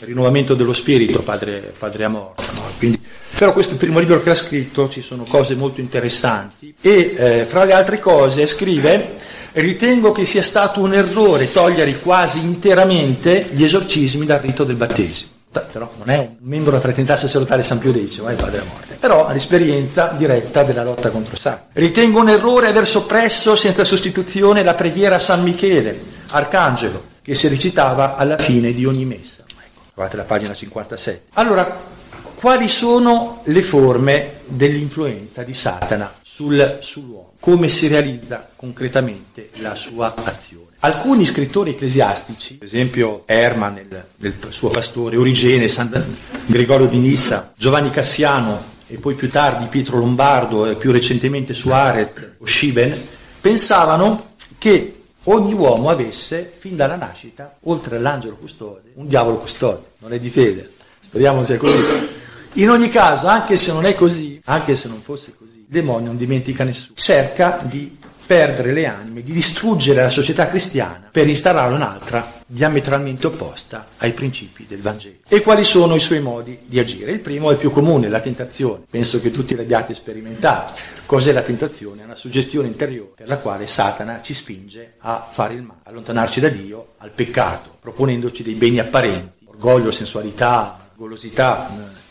rinnovamento 0.00 0.54
dello 0.54 0.72
spirito 0.72 1.20
Padre, 1.20 1.72
padre 1.78 2.04
Amorto. 2.04 2.42
No? 2.54 2.62
Quindi, 2.78 3.00
però 3.36 3.52
questo 3.52 3.72
è 3.72 3.74
il 3.74 3.80
primo 3.80 3.98
libro 3.98 4.20
che 4.22 4.30
ha 4.30 4.34
scritto, 4.34 4.88
ci 4.88 5.02
sono 5.02 5.24
cose 5.24 5.54
molto 5.54 5.80
interessanti 5.80 6.74
e 6.80 7.14
eh, 7.16 7.44
fra 7.44 7.64
le 7.64 7.72
altre 7.72 8.00
cose 8.00 8.46
scrive 8.46 9.14
ritengo 9.52 10.12
che 10.12 10.24
sia 10.24 10.42
stato 10.42 10.80
un 10.80 10.94
errore 10.94 11.52
togliere 11.52 11.98
quasi 12.00 12.40
interamente 12.40 13.48
gli 13.52 13.62
esorcismi 13.62 14.26
dal 14.26 14.40
rito 14.40 14.64
del 14.64 14.76
battesimo 14.76 15.34
però 15.60 15.90
non 15.98 16.10
è 16.10 16.18
un 16.18 16.36
membro 16.40 16.70
della 16.70 16.82
fraternità 16.82 17.16
sacerdotale 17.16 17.62
San 17.62 17.78
Pio 17.78 17.92
X, 17.92 18.22
è 18.22 18.30
il 18.30 18.36
padre 18.36 18.58
della 18.58 18.64
morte, 18.64 18.96
però 18.98 19.26
ha 19.26 19.32
l'esperienza 19.32 20.14
diretta 20.16 20.62
della 20.62 20.82
lotta 20.82 21.10
contro 21.10 21.36
Satana. 21.36 21.66
Ritengo 21.72 22.20
un 22.20 22.28
errore 22.28 22.68
aver 22.68 22.86
soppresso 22.86 23.56
senza 23.56 23.84
sostituzione 23.84 24.62
la 24.62 24.74
preghiera 24.74 25.16
a 25.16 25.18
San 25.20 25.42
Michele, 25.42 25.98
arcangelo, 26.30 27.14
che 27.22 27.34
si 27.34 27.48
recitava 27.48 28.16
alla 28.16 28.38
fine 28.38 28.72
di 28.72 28.84
ogni 28.84 29.04
messa. 29.04 29.44
Ecco, 29.48 29.80
trovate 29.94 30.16
la 30.16 30.24
pagina 30.24 30.54
57. 30.54 31.26
Allora, 31.34 31.94
quali 32.36 32.68
sono 32.68 33.40
le 33.44 33.62
forme 33.62 34.40
dell'influenza 34.44 35.42
di 35.42 35.54
Satana 35.54 36.12
sul, 36.22 36.78
sull'uomo? 36.80 37.32
Come 37.40 37.68
si 37.68 37.88
realizza 37.88 38.48
concretamente 38.54 39.50
la 39.54 39.74
sua 39.74 40.14
azione? 40.14 40.75
Alcuni 40.86 41.26
scrittori 41.26 41.70
ecclesiastici, 41.70 42.58
per 42.58 42.68
esempio 42.68 43.24
Hermann 43.26 43.74
nel, 43.74 44.06
nel 44.18 44.34
suo 44.50 44.68
pastore, 44.68 45.16
Origene, 45.16 45.66
San 45.66 45.90
Gregorio 46.46 46.86
di 46.86 46.98
Nissa, 46.98 47.52
Giovanni 47.56 47.90
Cassiano 47.90 48.62
e 48.86 48.96
poi 48.98 49.16
più 49.16 49.28
tardi 49.28 49.66
Pietro 49.66 49.98
Lombardo 49.98 50.64
e 50.64 50.76
più 50.76 50.92
recentemente 50.92 51.54
Suarez 51.54 52.10
o 52.38 52.46
Schiben, 52.46 52.96
pensavano 53.40 54.34
che 54.58 55.02
ogni 55.24 55.54
uomo 55.54 55.90
avesse 55.90 56.52
fin 56.56 56.76
dalla 56.76 56.94
nascita, 56.94 57.56
oltre 57.64 57.96
all'angelo 57.96 58.36
custode, 58.36 58.92
un 58.94 59.08
diavolo 59.08 59.38
custode, 59.38 59.82
non 59.98 60.12
è 60.12 60.20
di 60.20 60.30
fede. 60.30 60.70
Speriamo 61.00 61.42
sia 61.42 61.56
così. 61.56 61.82
In 62.52 62.70
ogni 62.70 62.90
caso, 62.90 63.26
anche 63.26 63.56
se 63.56 63.72
non 63.72 63.86
è 63.86 63.96
così, 63.96 64.40
anche 64.44 64.76
se 64.76 64.86
non 64.86 65.02
fosse 65.02 65.34
così, 65.36 65.56
il 65.56 65.66
demonio 65.66 66.06
non 66.06 66.16
dimentica 66.16 66.62
nessuno. 66.62 66.94
Cerca 66.94 67.58
di 67.64 68.04
perdere 68.26 68.72
le 68.72 68.86
anime, 68.86 69.22
di 69.22 69.32
distruggere 69.32 70.02
la 70.02 70.10
società 70.10 70.48
cristiana 70.48 71.08
per 71.10 71.28
instaurare 71.28 71.72
un'altra 71.72 72.34
diametralmente 72.46 73.26
opposta 73.26 73.86
ai 73.98 74.12
principi 74.12 74.66
del 74.66 74.80
Vangelo. 74.80 75.18
E 75.28 75.40
quali 75.40 75.64
sono 75.64 75.94
i 75.94 76.00
suoi 76.00 76.20
modi 76.20 76.58
di 76.64 76.78
agire? 76.78 77.12
Il 77.12 77.20
primo 77.20 77.50
è 77.50 77.52
il 77.52 77.58
più 77.58 77.70
comune, 77.70 78.08
la 78.08 78.20
tentazione. 78.20 78.84
Penso 78.90 79.20
che 79.20 79.30
tutti 79.30 79.54
l'abbiate 79.54 79.94
sperimentato. 79.94 80.74
Cos'è 81.06 81.32
la 81.32 81.42
tentazione? 81.42 82.02
È 82.02 82.04
una 82.04 82.14
suggestione 82.16 82.68
interiore 82.68 83.12
per 83.16 83.28
la 83.28 83.38
quale 83.38 83.66
Satana 83.66 84.20
ci 84.20 84.34
spinge 84.34 84.94
a 84.98 85.26
fare 85.28 85.54
il 85.54 85.62
male, 85.62 85.80
allontanarci 85.84 86.40
da 86.40 86.48
Dio, 86.48 86.94
al 86.98 87.10
peccato, 87.10 87.76
proponendoci 87.80 88.42
dei 88.42 88.54
beni 88.54 88.78
apparenti, 88.80 89.44
orgoglio, 89.46 89.90
sensualità, 89.90 90.90
golosità, 90.96 91.70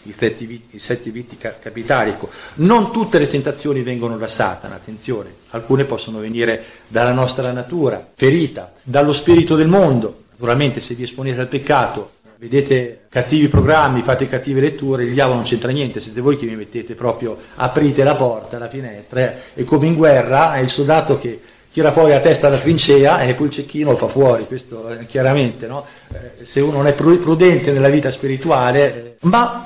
i 0.10 0.80
sette, 0.80 1.12
viti, 1.12 1.38
capitali. 1.38 2.12
Ecco, 2.12 2.30
non 2.56 2.92
tutte 2.92 3.20
le 3.20 3.28
tentazioni 3.28 3.82
vengono 3.82 4.18
da 4.18 4.28
Satana, 4.28 4.76
attenzione, 4.76 5.34
alcune 5.52 5.86
possono 5.86 6.20
venire 6.20 6.64
dalla 6.88 7.14
nostra 7.14 7.52
natura, 7.52 8.06
ferita, 8.14 8.74
dallo 8.84 9.14
spirito 9.14 9.56
del 9.56 9.68
mondo. 9.68 10.24
Naturalmente 10.32 10.80
se 10.80 10.96
vi 10.96 11.04
esponete 11.04 11.40
al 11.40 11.48
peccato, 11.48 12.12
vedete 12.38 13.02
cattivi 13.10 13.48
programmi, 13.48 14.02
fate 14.02 14.28
cattive 14.28 14.60
letture, 14.60 15.04
il 15.04 15.14
diavolo 15.14 15.38
non 15.38 15.46
c'entra 15.46 15.72
niente, 15.72 16.00
siete 16.00 16.22
voi 16.22 16.38
che 16.38 16.46
vi 16.46 16.56
mettete 16.56 16.94
proprio, 16.94 17.38
aprite 17.56 18.04
la 18.04 18.16
porta, 18.16 18.58
la 18.58 18.68
finestra, 18.68 19.22
eh, 19.22 19.36
è 19.54 19.64
come 19.64 19.88
in 19.88 19.96
guerra, 19.96 20.56
è 20.56 20.60
il 20.60 20.70
soldato 20.70 21.18
che 21.18 21.40
tira 21.72 21.92
fuori 21.92 22.12
la 22.12 22.20
testa 22.20 22.50
dalla 22.50 22.62
trincea 22.62 23.22
e 23.22 23.34
poi 23.34 23.48
il 23.48 23.52
cecchino 23.52 23.92
lo 23.92 23.98
fa 23.98 24.08
fuori, 24.08 24.46
questo 24.46 24.88
eh, 24.90 25.06
chiaramente, 25.06 25.68
no? 25.68 25.86
eh, 26.14 26.46
se 26.46 26.60
uno 26.62 26.78
non 26.78 26.88
è 26.88 26.94
prudente 26.94 27.72
nella 27.72 27.90
vita 27.90 28.12
spirituale, 28.12 28.96
eh, 28.96 29.16
ma 29.22 29.66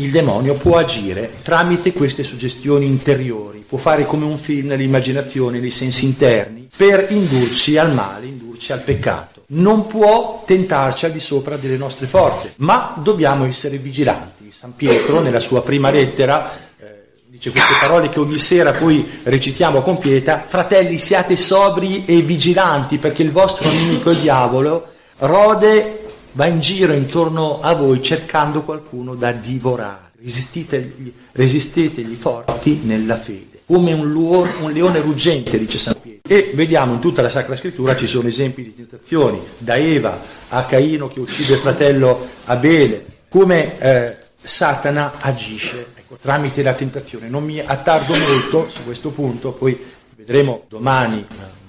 il 0.00 0.10
demonio 0.10 0.54
può 0.54 0.76
agire 0.76 1.32
tramite 1.42 1.92
queste 1.92 2.22
suggestioni 2.22 2.86
interiori, 2.86 3.64
può 3.66 3.78
fare 3.78 4.04
come 4.04 4.24
un 4.24 4.38
film 4.38 4.68
nell'immaginazione, 4.68 5.58
nei 5.58 5.70
sensi 5.70 6.04
interni, 6.04 6.68
per 6.76 7.06
indurci 7.10 7.78
al 7.78 7.92
male, 7.92 8.26
indurci 8.26 8.72
al 8.72 8.80
peccato. 8.80 9.44
Non 9.48 9.86
può 9.86 10.42
tentarci 10.46 11.06
al 11.06 11.12
di 11.12 11.20
sopra 11.20 11.56
delle 11.56 11.76
nostre 11.76 12.06
forze, 12.06 12.54
ma 12.58 12.94
dobbiamo 13.02 13.44
essere 13.44 13.78
vigilanti. 13.78 14.50
San 14.52 14.74
Pietro, 14.74 15.20
nella 15.20 15.40
sua 15.40 15.62
prima 15.62 15.90
lettera, 15.90 16.50
eh, 16.78 16.84
dice 17.26 17.50
queste 17.50 17.74
parole 17.80 18.08
che 18.08 18.20
ogni 18.20 18.38
sera 18.38 18.72
poi 18.72 19.06
recitiamo 19.22 19.82
con 19.82 19.98
pietà, 19.98 20.40
fratelli 20.40 20.98
siate 20.98 21.36
sobri 21.36 22.04
e 22.04 22.20
vigilanti 22.22 22.98
perché 22.98 23.22
il 23.22 23.32
vostro 23.32 23.70
nemico, 23.70 24.10
il 24.10 24.18
diavolo, 24.18 24.88
rode 25.18 25.95
va 26.36 26.46
in 26.46 26.60
giro 26.60 26.92
intorno 26.92 27.60
a 27.62 27.74
voi 27.74 28.02
cercando 28.02 28.62
qualcuno 28.62 29.14
da 29.14 29.32
divorare. 29.32 30.04
Resistetegli, 30.20 31.12
resistetegli 31.32 32.14
forti 32.14 32.80
nella 32.84 33.16
fede, 33.16 33.60
come 33.66 33.92
un, 33.92 34.10
luo, 34.10 34.46
un 34.62 34.72
leone 34.72 35.00
ruggente, 35.00 35.58
dice 35.58 35.78
San 35.78 35.96
Pietro. 36.00 36.32
E 36.32 36.52
vediamo 36.54 36.94
in 36.94 37.00
tutta 37.00 37.22
la 37.22 37.28
Sacra 37.28 37.56
Scrittura 37.56 37.96
ci 37.96 38.06
sono 38.06 38.28
esempi 38.28 38.62
di 38.62 38.74
tentazioni, 38.74 39.40
da 39.58 39.76
Eva 39.76 40.18
a 40.48 40.64
Caino 40.64 41.08
che 41.08 41.20
uccide 41.20 41.54
il 41.54 41.58
fratello 41.58 42.26
Abele, 42.46 43.04
come 43.28 43.78
eh, 43.78 44.16
Satana 44.40 45.12
agisce 45.20 45.86
ecco, 45.94 46.16
tramite 46.20 46.62
la 46.62 46.74
tentazione. 46.74 47.28
Non 47.28 47.44
mi 47.44 47.60
attardo 47.60 48.14
molto 48.14 48.68
su 48.68 48.84
questo 48.84 49.10
punto, 49.10 49.52
poi 49.52 49.78
vedremo 50.16 50.64
domani 50.68 51.24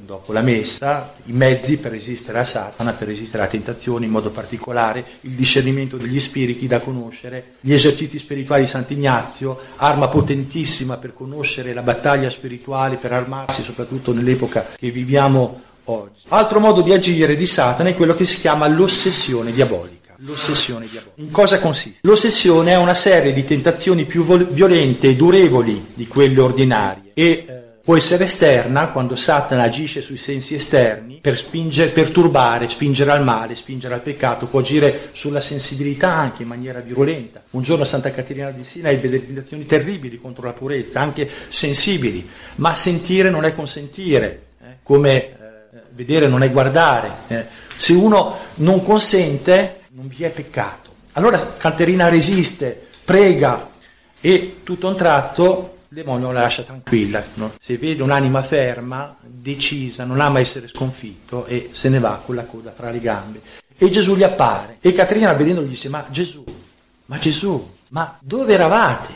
dopo 0.07 0.31
la 0.31 0.41
messa, 0.41 1.13
i 1.25 1.33
mezzi 1.33 1.77
per 1.77 1.91
resistere 1.91 2.39
a 2.39 2.45
Satana, 2.45 2.93
per 2.93 3.09
resistere 3.09 3.43
alla 3.43 3.51
tentazione, 3.51 4.05
in 4.05 4.11
modo 4.11 4.31
particolare 4.31 5.03
il 5.21 5.31
discernimento 5.31 5.97
degli 5.97 6.19
spiriti 6.19 6.65
da 6.65 6.79
conoscere, 6.79 7.55
gli 7.59 7.73
esercizi 7.73 8.17
spirituali 8.17 8.63
di 8.63 8.69
Sant'Ignazio, 8.69 9.59
arma 9.75 10.07
potentissima 10.07 10.95
per 10.95 11.13
conoscere 11.13 11.73
la 11.73 11.81
battaglia 11.81 12.29
spirituale, 12.29 12.95
per 12.95 13.11
armarsi 13.11 13.61
soprattutto 13.61 14.13
nell'epoca 14.13 14.65
che 14.77 14.89
viviamo 14.91 15.61
oggi. 15.85 16.21
Altro 16.29 16.59
modo 16.61 16.81
di 16.81 16.93
agire 16.93 17.35
di 17.35 17.45
Satana 17.45 17.89
è 17.89 17.95
quello 17.95 18.15
che 18.15 18.25
si 18.25 18.39
chiama 18.39 18.65
l'ossessione 18.67 19.51
diabolica. 19.51 20.15
L'ossessione 20.19 20.87
diabolica. 20.89 21.21
In 21.21 21.31
cosa 21.31 21.59
consiste? 21.59 21.99
L'ossessione 22.07 22.71
è 22.71 22.77
una 22.77 22.93
serie 22.93 23.33
di 23.33 23.43
tentazioni 23.43 24.05
più 24.05 24.23
violente 24.23 25.09
e 25.09 25.15
durevoli 25.17 25.85
di 25.93 26.07
quelle 26.07 26.39
ordinarie 26.39 27.11
e 27.13 27.45
eh, 27.45 27.66
Può 27.87 27.95
essere 27.95 28.25
esterna 28.25 28.89
quando 28.89 29.15
Satana 29.15 29.63
agisce 29.63 30.01
sui 30.01 30.17
sensi 30.17 30.55
esterni 30.55 31.19
per 31.21 31.37
spingere, 31.37 31.89
per 31.91 32.09
turbare, 32.09 32.67
spingere 32.67 33.11
al 33.11 33.23
male, 33.23 33.55
spingere 33.55 33.93
al 33.93 34.01
peccato, 34.01 34.47
può 34.47 34.59
agire 34.59 35.11
sulla 35.13 35.39
sensibilità 35.39 36.11
anche 36.11 36.41
in 36.41 36.49
maniera 36.49 36.81
virulenta. 36.81 37.41
Un 37.51 37.61
giorno 37.61 37.85
Santa 37.85 38.11
Caterina 38.11 38.51
di 38.51 38.65
Sina 38.65 38.89
ebbe 38.89 39.07
delle 39.07 39.25
tentazioni 39.25 39.65
terribili 39.65 40.19
contro 40.19 40.43
la 40.43 40.51
purezza, 40.51 40.99
anche 40.99 41.29
sensibili, 41.47 42.27
ma 42.55 42.75
sentire 42.75 43.29
non 43.29 43.45
è 43.45 43.55
consentire, 43.55 44.47
eh? 44.61 44.77
come 44.83 45.13
eh, 45.13 45.31
vedere 45.91 46.27
non 46.27 46.43
è 46.43 46.51
guardare. 46.51 47.09
Eh? 47.27 47.45
Se 47.77 47.93
uno 47.93 48.37
non 48.55 48.83
consente 48.83 49.83
non 49.91 50.09
vi 50.09 50.25
è 50.25 50.29
peccato. 50.29 50.89
Allora 51.13 51.41
Caterina 51.53 52.09
resiste, 52.09 52.85
prega 53.05 53.65
e 54.19 54.57
tutto 54.63 54.89
un 54.89 54.97
tratto 54.97 55.76
demonio 55.97 56.31
la 56.31 56.41
lascia 56.41 56.61
tranquilla. 56.61 57.23
No? 57.35 57.51
Se 57.59 57.77
vede 57.77 58.03
un'anima 58.03 58.43
ferma, 58.43 59.17
decisa, 59.19 60.03
non 60.05 60.19
ama 60.19 60.39
essere 60.39 60.67
sconfitto 60.67 61.45
e 61.47 61.69
se 61.71 61.89
ne 61.89 61.97
va 61.97 62.21
con 62.23 62.35
la 62.35 62.45
coda 62.45 62.71
fra 62.71 62.91
le 62.91 62.99
gambe. 62.99 63.41
E 63.75 63.89
Gesù 63.89 64.15
gli 64.15 64.23
appare. 64.23 64.77
E 64.79 64.93
Caterina 64.93 65.33
vedendolo 65.33 65.65
gli 65.65 65.71
dice, 65.71 65.89
ma 65.89 66.05
Gesù, 66.09 66.43
ma 67.05 67.17
Gesù, 67.17 67.73
ma 67.89 68.15
dove 68.21 68.53
eravate? 68.53 69.13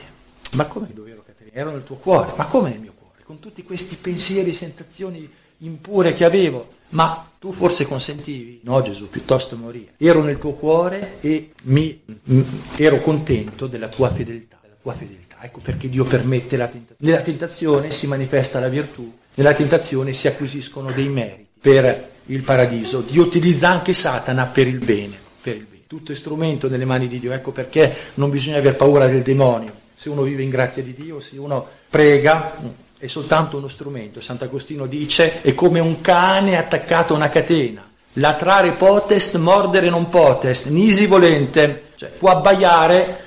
Ma 0.53 0.65
come 0.65 0.87
dove 0.91 1.11
ero 1.11 1.23
Caterina? 1.23 1.55
Ero 1.55 1.71
nel 1.71 1.83
tuo 1.83 1.97
cuore. 1.97 2.33
Ma 2.35 2.45
come 2.45 2.69
nel 2.69 2.79
mio 2.79 2.93
cuore? 2.97 3.23
Con 3.23 3.39
tutti 3.39 3.63
questi 3.63 3.95
pensieri, 3.95 4.51
sensazioni 4.51 5.29
impure 5.59 6.13
che 6.13 6.25
avevo. 6.25 6.79
Ma 6.89 7.29
tu 7.39 7.51
forse 7.51 7.85
consentivi? 7.85 8.59
No 8.63 8.81
Gesù, 8.81 9.07
piuttosto 9.07 9.55
morire. 9.55 9.93
Ero 9.97 10.23
nel 10.23 10.39
tuo 10.39 10.53
cuore 10.53 11.19
e 11.21 11.53
mi, 11.63 12.01
m, 12.23 12.41
ero 12.77 12.99
contento 13.01 13.67
della 13.67 13.87
tua 13.87 14.09
fedeltà. 14.09 14.60
Tua 14.81 14.93
fedeltà. 14.93 15.37
Ecco 15.41 15.59
perché 15.59 15.89
Dio 15.89 16.03
permette 16.03 16.57
la 16.57 16.67
tentazione. 16.67 17.11
Nella 17.11 17.23
tentazione 17.23 17.91
si 17.91 18.07
manifesta 18.07 18.59
la 18.59 18.67
virtù, 18.67 19.13
nella 19.35 19.53
tentazione 19.53 20.13
si 20.13 20.27
acquisiscono 20.27 20.91
dei 20.91 21.07
meriti 21.07 21.47
per 21.61 22.09
il 22.25 22.41
paradiso. 22.41 23.01
Dio 23.01 23.21
utilizza 23.21 23.69
anche 23.69 23.93
Satana 23.93 24.45
per 24.45 24.67
il 24.67 24.79
bene. 24.79 25.17
Per 25.41 25.55
il 25.55 25.65
bene. 25.65 25.83
Tutto 25.85 26.11
è 26.11 26.15
strumento 26.15 26.67
nelle 26.67 26.85
mani 26.85 27.07
di 27.07 27.19
Dio. 27.19 27.31
Ecco 27.31 27.51
perché 27.51 27.95
non 28.15 28.31
bisogna 28.31 28.57
aver 28.57 28.75
paura 28.75 29.07
del 29.07 29.21
demonio. 29.21 29.71
Se 29.93 30.09
uno 30.09 30.23
vive 30.23 30.41
in 30.41 30.49
grazia 30.49 30.81
di 30.81 30.95
Dio, 30.95 31.19
se 31.19 31.37
uno 31.37 31.67
prega, 31.87 32.57
è 32.97 33.07
soltanto 33.07 33.57
uno 33.57 33.67
strumento. 33.67 34.19
Sant'Agostino 34.19 34.87
dice 34.87 35.41
è 35.41 35.53
come 35.53 35.79
un 35.79 36.01
cane 36.01 36.57
attaccato 36.57 37.13
a 37.13 37.17
una 37.17 37.29
catena. 37.29 37.87
Latrare 38.13 38.71
potest, 38.71 39.37
mordere 39.37 39.89
non 39.89 40.09
potest, 40.09 40.67
nisi 40.67 41.05
volente, 41.05 41.89
cioè 41.95 42.09
può 42.09 42.31
abbaiare 42.31 43.20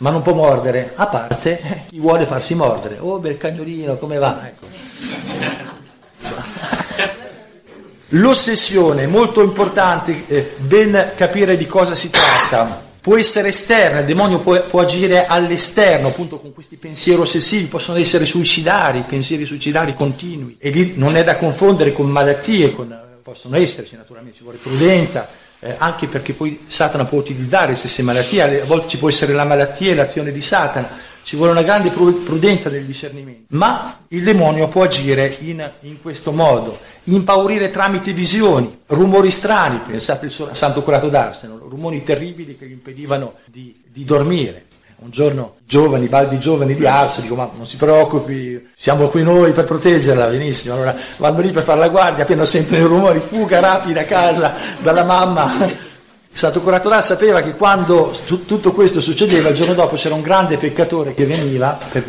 ma 0.00 0.10
non 0.10 0.22
può 0.22 0.32
mordere, 0.32 0.92
a 0.94 1.06
parte 1.06 1.84
chi 1.88 1.98
vuole 1.98 2.26
farsi 2.26 2.54
mordere. 2.54 2.98
Oh, 2.98 3.18
bel 3.18 3.36
cagnolino, 3.36 3.96
come 3.96 4.18
va? 4.18 4.46
Ecco. 4.46 4.66
L'ossessione 8.14 9.06
molto 9.06 9.42
importante, 9.42 10.24
eh, 10.26 10.54
ben 10.58 11.12
capire 11.14 11.56
di 11.56 11.66
cosa 11.66 11.94
si 11.94 12.10
tratta. 12.10 12.88
Può 13.00 13.16
essere 13.16 13.48
esterna, 13.48 14.00
il 14.00 14.06
demonio 14.06 14.40
può, 14.40 14.60
può, 14.62 14.80
agire 14.80 15.26
all'esterno, 15.26 16.08
appunto 16.08 16.38
con 16.38 16.52
questi 16.52 16.76
pensieri 16.76 17.20
ossessivi, 17.20 17.66
possono 17.66 17.98
essere 17.98 18.26
suicidari, 18.26 19.04
pensieri 19.06 19.46
suicidari 19.46 19.94
continui, 19.94 20.56
e 20.58 20.68
lì 20.70 20.92
non 20.96 21.16
è 21.16 21.24
da 21.24 21.36
confondere 21.36 21.92
con 21.92 22.10
malattie, 22.10 22.72
con, 22.72 22.94
possono 23.22 23.56
esserci 23.56 23.96
naturalmente, 23.96 24.36
ci 24.36 24.42
vuole 24.42 24.58
prudenza, 24.58 25.28
eh, 25.60 25.74
anche 25.78 26.06
perché 26.06 26.32
poi 26.32 26.58
Satana 26.66 27.04
può 27.04 27.18
utilizzare 27.18 27.68
le 27.68 27.76
stesse 27.76 28.02
malattie, 28.02 28.62
a 28.62 28.64
volte 28.64 28.88
ci 28.88 28.98
può 28.98 29.08
essere 29.08 29.32
la 29.32 29.44
malattia 29.44 29.92
e 29.92 29.94
l'azione 29.94 30.32
di 30.32 30.40
Satana, 30.40 30.88
ci 31.22 31.36
vuole 31.36 31.52
una 31.52 31.62
grande 31.62 31.90
prudenza 31.90 32.70
nel 32.70 32.84
discernimento, 32.84 33.44
ma 33.50 33.98
il 34.08 34.22
demonio 34.22 34.68
può 34.68 34.84
agire 34.84 35.34
in, 35.40 35.70
in 35.80 36.00
questo 36.00 36.32
modo, 36.32 36.78
impaurire 37.04 37.70
tramite 37.70 38.12
visioni, 38.12 38.80
rumori 38.86 39.30
strani, 39.30 39.80
pensate 39.86 40.26
al 40.26 40.56
santo 40.56 40.82
curato 40.82 41.08
d'Arseno, 41.08 41.58
rumori 41.68 42.02
terribili 42.02 42.56
che 42.56 42.66
gli 42.66 42.72
impedivano 42.72 43.34
di, 43.44 43.78
di 43.86 44.04
dormire. 44.04 44.64
Un 45.02 45.10
giorno 45.10 45.54
giovani, 45.64 46.08
baldi 46.08 46.38
giovani 46.38 46.74
di 46.74 46.86
Arso, 46.86 47.22
dico 47.22 47.34
ma 47.34 47.48
non 47.56 47.66
si 47.66 47.76
preoccupi, 47.76 48.68
siamo 48.76 49.08
qui 49.08 49.22
noi 49.22 49.52
per 49.52 49.64
proteggerla, 49.64 50.26
benissimo. 50.26 50.74
Allora 50.74 50.94
vanno 51.16 51.40
lì 51.40 51.52
per 51.52 51.62
fare 51.62 51.78
la 51.78 51.88
guardia, 51.88 52.24
appena 52.24 52.44
sentono 52.44 52.84
i 52.84 52.86
rumori, 52.86 53.18
fuga 53.18 53.60
rapida 53.60 54.02
a 54.02 54.04
casa 54.04 54.54
dalla 54.80 55.04
mamma. 55.04 55.88
Santo 56.30 56.60
Curatorà 56.60 57.00
sapeva 57.00 57.40
che 57.40 57.54
quando 57.54 58.14
tutto 58.26 58.72
questo 58.72 59.00
succedeva, 59.00 59.48
il 59.48 59.56
giorno 59.56 59.72
dopo 59.72 59.96
c'era 59.96 60.14
un 60.14 60.20
grande 60.20 60.58
peccatore 60.58 61.14
che 61.14 61.24
veniva 61.24 61.78
per, 61.90 62.04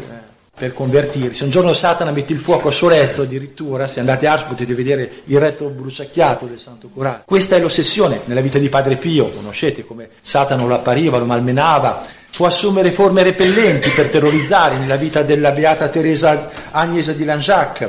per 0.54 0.74
convertirsi. 0.74 1.44
Un 1.44 1.50
giorno 1.50 1.74
Satana 1.74 2.12
mette 2.12 2.34
il 2.34 2.40
fuoco 2.40 2.68
al 2.68 2.74
suo 2.74 2.90
letto, 2.90 3.22
addirittura, 3.22 3.88
se 3.88 4.02
andate 4.02 4.28
a 4.28 4.34
Ars 4.34 4.44
potete 4.44 4.74
vedere 4.76 5.10
il 5.26 5.40
retro 5.40 5.70
bruciacchiato 5.70 6.46
del 6.46 6.60
Santo 6.60 6.90
Corano. 6.94 7.24
Questa 7.26 7.56
è 7.56 7.60
l'ossessione 7.60 8.20
nella 8.26 8.42
vita 8.42 8.60
di 8.60 8.68
Padre 8.68 8.98
Pio, 8.98 9.30
conoscete 9.30 9.86
come 9.86 10.10
Satana 10.20 10.66
lo 10.66 10.76
appariva, 10.76 11.18
lo 11.18 11.26
malmenava, 11.26 12.20
può 12.42 12.50
assumere 12.50 12.92
forme 12.92 13.22
repellenti 13.22 13.88
per 13.92 14.10
terrorizzare 14.10 14.76
nella 14.76 14.96
vita 14.96 15.22
della 15.22 15.52
beata 15.52 15.90
Teresa 15.90 16.50
Agnese 16.72 17.16
di 17.16 17.24
Langeac, 17.24 17.88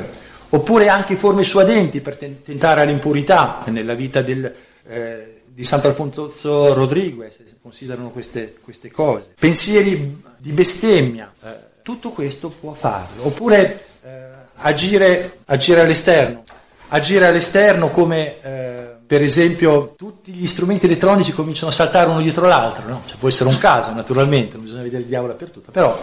oppure 0.49 0.89
anche 0.89 1.15
forme 1.15 1.41
suadenti 1.41 2.01
per 2.01 2.17
tentare 2.17 2.85
l'impurità 2.85 3.63
nella 3.69 3.95
vita 3.95 4.21
del, 4.21 4.53
eh, 4.87 5.41
di 5.43 5.63
Sant'Alfonso 5.63 6.71
Rodriguez, 6.75 7.41
considerano 7.63 8.11
queste, 8.11 8.53
queste, 8.63 8.91
cose. 8.91 9.29
Pensieri 9.39 10.21
di 10.37 10.51
bestemmia, 10.51 11.31
eh, 11.43 11.49
tutto 11.81 12.11
questo 12.11 12.49
può 12.49 12.73
farlo. 12.73 13.25
Oppure 13.25 13.85
eh, 14.05 14.09
agire, 14.57 15.39
agire, 15.45 15.81
all'esterno, 15.81 16.43
agire 16.89 17.25
all'esterno 17.25 17.89
come 17.89 18.35
eh, 18.43 18.82
per 19.05 19.21
esempio 19.21 19.93
tutti 19.97 20.31
gli 20.31 20.45
strumenti 20.45 20.85
elettronici 20.85 21.33
cominciano 21.33 21.69
a 21.69 21.73
saltare 21.73 22.09
uno 22.09 22.21
dietro 22.21 22.47
l'altro, 22.47 22.87
no? 22.87 23.01
cioè, 23.05 23.17
può 23.17 23.27
essere 23.27 23.49
un 23.49 23.57
caso 23.57 23.93
naturalmente, 23.93 24.55
non 24.55 24.65
bisogna 24.65 24.83
vedere 24.83 25.03
il 25.03 25.07
diavolo 25.07 25.33
dappertutto, 25.33 25.71
però 25.71 25.99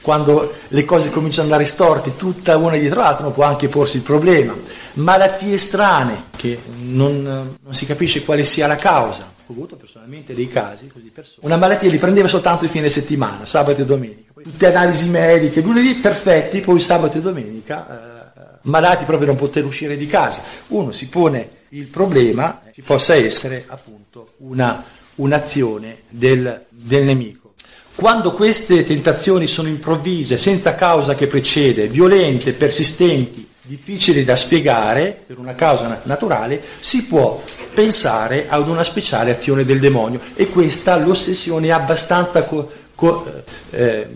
quando 0.00 0.52
le 0.68 0.84
cose 0.84 1.10
cominciano 1.10 1.46
ad 1.46 1.52
andare 1.52 1.64
storte 1.64 2.14
tutta 2.14 2.58
una 2.58 2.76
dietro 2.76 3.00
l'altra 3.00 3.26
può 3.30 3.44
anche 3.44 3.68
porsi 3.68 3.96
il 3.96 4.02
problema. 4.02 4.54
Malattie 4.94 5.56
strane 5.56 6.24
che 6.36 6.60
non, 6.82 7.22
non 7.22 7.74
si 7.74 7.86
capisce 7.86 8.22
quale 8.22 8.44
sia 8.44 8.66
la 8.66 8.76
causa, 8.76 9.32
ho 9.46 9.52
avuto 9.52 9.76
personalmente 9.76 10.34
dei 10.34 10.48
casi 10.48 10.88
così. 10.88 11.10
Una 11.40 11.56
malattia 11.56 11.90
li 11.90 11.98
prendeva 11.98 12.28
soltanto 12.28 12.64
il 12.64 12.70
fine 12.70 12.88
settimana, 12.88 13.46
sabato 13.46 13.80
e 13.80 13.84
domenica, 13.84 14.32
poi 14.32 14.44
tutte 14.44 14.66
analisi 14.66 15.08
mediche, 15.08 15.62
lunedì 15.62 15.94
perfetti, 15.94 16.60
poi 16.60 16.80
sabato 16.80 17.18
e 17.18 17.20
domenica 17.20 18.32
eh, 18.36 18.58
malati 18.62 19.04
proprio 19.04 19.26
da 19.26 19.32
non 19.32 19.36
poter 19.40 19.64
uscire 19.64 19.96
di 19.96 20.06
casa. 20.06 20.42
Uno 20.68 20.92
si 20.92 21.08
pone 21.08 21.48
il 21.74 21.88
problema 21.88 22.62
ci 22.72 22.82
possa 22.82 23.14
essere 23.14 23.64
appunto 23.66 24.34
una, 24.38 24.84
un'azione 25.16 26.02
del, 26.08 26.64
del 26.68 27.04
nemico. 27.04 27.54
Quando 27.96 28.32
queste 28.32 28.84
tentazioni 28.84 29.46
sono 29.46 29.68
improvvise, 29.68 30.36
senza 30.36 30.74
causa 30.74 31.14
che 31.14 31.26
precede, 31.26 31.88
violente, 31.88 32.52
persistenti, 32.52 33.46
difficili 33.62 34.24
da 34.24 34.36
spiegare 34.36 35.22
per 35.26 35.38
una 35.38 35.54
causa 35.54 36.00
naturale, 36.04 36.60
si 36.80 37.06
può 37.06 37.42
pensare 37.72 38.46
ad 38.48 38.68
una 38.68 38.84
speciale 38.84 39.32
azione 39.32 39.64
del 39.64 39.80
demonio 39.80 40.20
e 40.34 40.48
questa 40.48 40.96
l'ossessione 40.96 41.68
è 41.68 41.70
abbastanza 41.70 42.44
co- 42.44 42.70
co- 42.94 43.42
eh, 43.70 44.06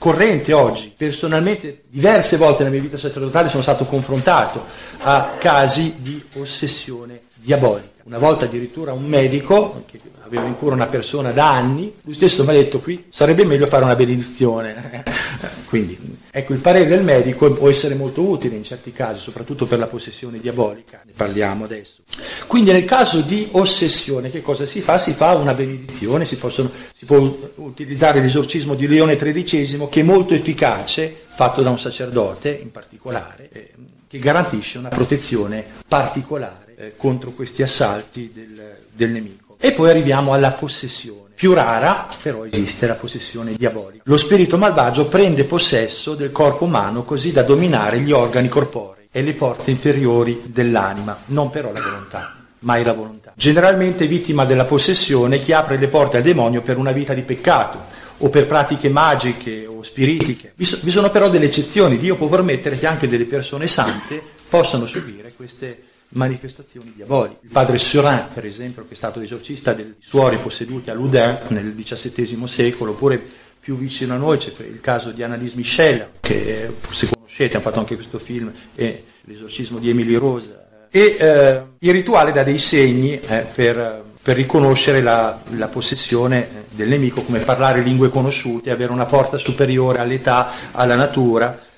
corrente 0.00 0.54
oggi. 0.54 0.94
Personalmente 0.96 1.82
diverse 1.90 2.38
volte 2.38 2.62
nella 2.62 2.74
mia 2.74 2.80
vita 2.80 2.96
sacerdotale 2.96 3.50
sono 3.50 3.60
stato 3.62 3.84
confrontato 3.84 4.64
a 5.02 5.34
casi 5.38 5.96
di 5.98 6.22
ossessione 6.38 7.20
diabolica. 7.34 7.88
Una 8.04 8.16
volta 8.16 8.46
addirittura 8.46 8.94
un 8.94 9.04
medico, 9.04 9.84
che 9.86 10.00
aveva 10.24 10.46
in 10.46 10.56
cura 10.56 10.74
una 10.74 10.86
persona 10.86 11.32
da 11.32 11.52
anni, 11.52 11.94
lui 12.04 12.14
stesso 12.14 12.44
mi 12.44 12.48
ha 12.48 12.54
detto 12.54 12.80
qui 12.80 13.04
sarebbe 13.10 13.44
meglio 13.44 13.66
fare 13.66 13.84
una 13.84 13.94
benedizione. 13.94 15.04
Quindi 15.68 16.18
ecco 16.30 16.52
il 16.52 16.60
parere 16.60 16.86
del 16.86 17.02
medico 17.02 17.52
può 17.52 17.68
essere 17.68 17.94
molto 17.94 18.22
utile 18.22 18.56
in 18.56 18.64
certi 18.64 18.92
casi, 18.92 19.20
soprattutto 19.20 19.66
per 19.66 19.78
la 19.78 19.86
possessione 19.86 20.38
diabolica, 20.38 21.02
ne 21.04 21.12
parliamo 21.14 21.64
adesso. 21.64 22.02
Quindi 22.46 22.72
nel 22.72 22.84
caso 22.84 23.20
di 23.20 23.48
ossessione 23.52 24.30
che 24.30 24.40
cosa 24.40 24.64
si 24.64 24.80
fa? 24.80 24.98
Si 24.98 25.12
fa 25.12 25.34
una 25.34 25.54
benedizione, 25.54 26.24
si, 26.24 26.36
possono, 26.36 26.70
si 26.92 27.04
può 27.04 27.18
utilizzare 27.56 28.20
l'esorcismo 28.20 28.74
di 28.74 28.86
Leone 28.86 29.16
XIII 29.16 29.88
che 29.90 30.00
è 30.00 30.04
molto 30.04 30.34
efficace, 30.34 31.14
fatto 31.26 31.62
da 31.62 31.70
un 31.70 31.78
sacerdote 31.78 32.50
in 32.50 32.70
particolare, 32.70 33.48
eh, 33.52 33.70
che 34.08 34.18
garantisce 34.18 34.78
una 34.78 34.88
protezione 34.88 35.64
particolare 35.86 36.74
eh, 36.76 36.96
contro 36.96 37.30
questi 37.30 37.62
assalti 37.62 38.32
del, 38.34 38.78
del 38.90 39.10
nemico. 39.10 39.56
E 39.60 39.72
poi 39.72 39.90
arriviamo 39.90 40.32
alla 40.32 40.52
possessione. 40.52 41.19
Più 41.40 41.54
rara, 41.54 42.06
però 42.22 42.44
esiste 42.44 42.86
la 42.86 42.96
possessione 42.96 43.54
diabolica. 43.54 44.02
Lo 44.04 44.18
spirito 44.18 44.58
malvagio 44.58 45.08
prende 45.08 45.44
possesso 45.44 46.14
del 46.14 46.32
corpo 46.32 46.66
umano 46.66 47.02
così 47.02 47.32
da 47.32 47.42
dominare 47.42 48.00
gli 48.00 48.12
organi 48.12 48.46
corporei 48.46 49.06
e 49.10 49.22
le 49.22 49.32
porte 49.32 49.70
inferiori 49.70 50.42
dell'anima, 50.44 51.18
non 51.28 51.48
però 51.48 51.72
la 51.72 51.80
volontà, 51.80 52.36
mai 52.58 52.84
la 52.84 52.92
volontà. 52.92 53.32
Generalmente 53.34 54.06
vittima 54.06 54.44
della 54.44 54.66
possessione 54.66 55.40
chi 55.40 55.54
apre 55.54 55.78
le 55.78 55.88
porte 55.88 56.18
al 56.18 56.22
demonio 56.24 56.60
per 56.60 56.76
una 56.76 56.92
vita 56.92 57.14
di 57.14 57.22
peccato 57.22 57.84
o 58.18 58.28
per 58.28 58.46
pratiche 58.46 58.90
magiche 58.90 59.64
o 59.66 59.82
spiritiche. 59.82 60.52
Vi, 60.56 60.66
sono 60.66 61.08
però 61.08 61.30
delle 61.30 61.46
eccezioni, 61.46 61.96
Dio 61.96 62.16
può 62.16 62.26
permettere 62.26 62.76
che 62.76 62.86
anche 62.86 63.08
delle 63.08 63.24
persone 63.24 63.66
sante 63.66 64.22
possano 64.46 64.84
subire 64.84 65.32
queste 65.34 65.84
manifestazioni 66.10 66.92
diaboliche. 66.94 67.38
Il 67.42 67.50
padre 67.50 67.78
Surin, 67.78 68.26
per 68.32 68.46
esempio, 68.46 68.84
che 68.86 68.94
è 68.94 68.96
stato 68.96 69.20
esorcista 69.20 69.72
dei 69.72 69.94
suori 69.98 70.36
posseduti 70.36 70.90
a 70.90 70.94
Loudun 70.94 71.38
nel 71.48 71.74
XVII 71.74 72.48
secolo, 72.48 72.92
oppure 72.92 73.22
più 73.60 73.76
vicino 73.76 74.14
a 74.14 74.16
noi 74.16 74.38
c'è 74.38 74.52
il 74.64 74.80
caso 74.80 75.10
di 75.10 75.22
Annalise 75.22 75.56
Michel, 75.56 76.08
che 76.20 76.72
se 76.90 77.08
conoscete 77.12 77.56
ha 77.56 77.60
fatto 77.60 77.78
anche 77.78 77.94
questo 77.94 78.18
film, 78.18 78.52
e 78.74 79.04
l'esorcismo 79.24 79.78
di 79.78 79.90
Emily 79.90 80.14
Rose. 80.14 80.58
E 80.90 81.16
eh, 81.18 81.62
il 81.78 81.92
rituale 81.92 82.32
dà 82.32 82.42
dei 82.42 82.58
segni 82.58 83.20
eh, 83.20 83.46
per, 83.54 84.02
per, 84.20 84.34
riconoscere 84.34 85.02
la, 85.02 85.40
la, 85.50 85.68
possessione 85.68 86.64
del 86.70 86.88
nemico, 86.88 87.22
come 87.22 87.38
parlare 87.38 87.82
lingue 87.82 88.08
conosciute, 88.08 88.72
avere 88.72 88.90
una 88.90 89.06
porta 89.06 89.38
superiore 89.38 90.00
all'età, 90.00 90.50
alla 90.72 90.96
natura, 90.96 91.56
eh, 91.56 91.69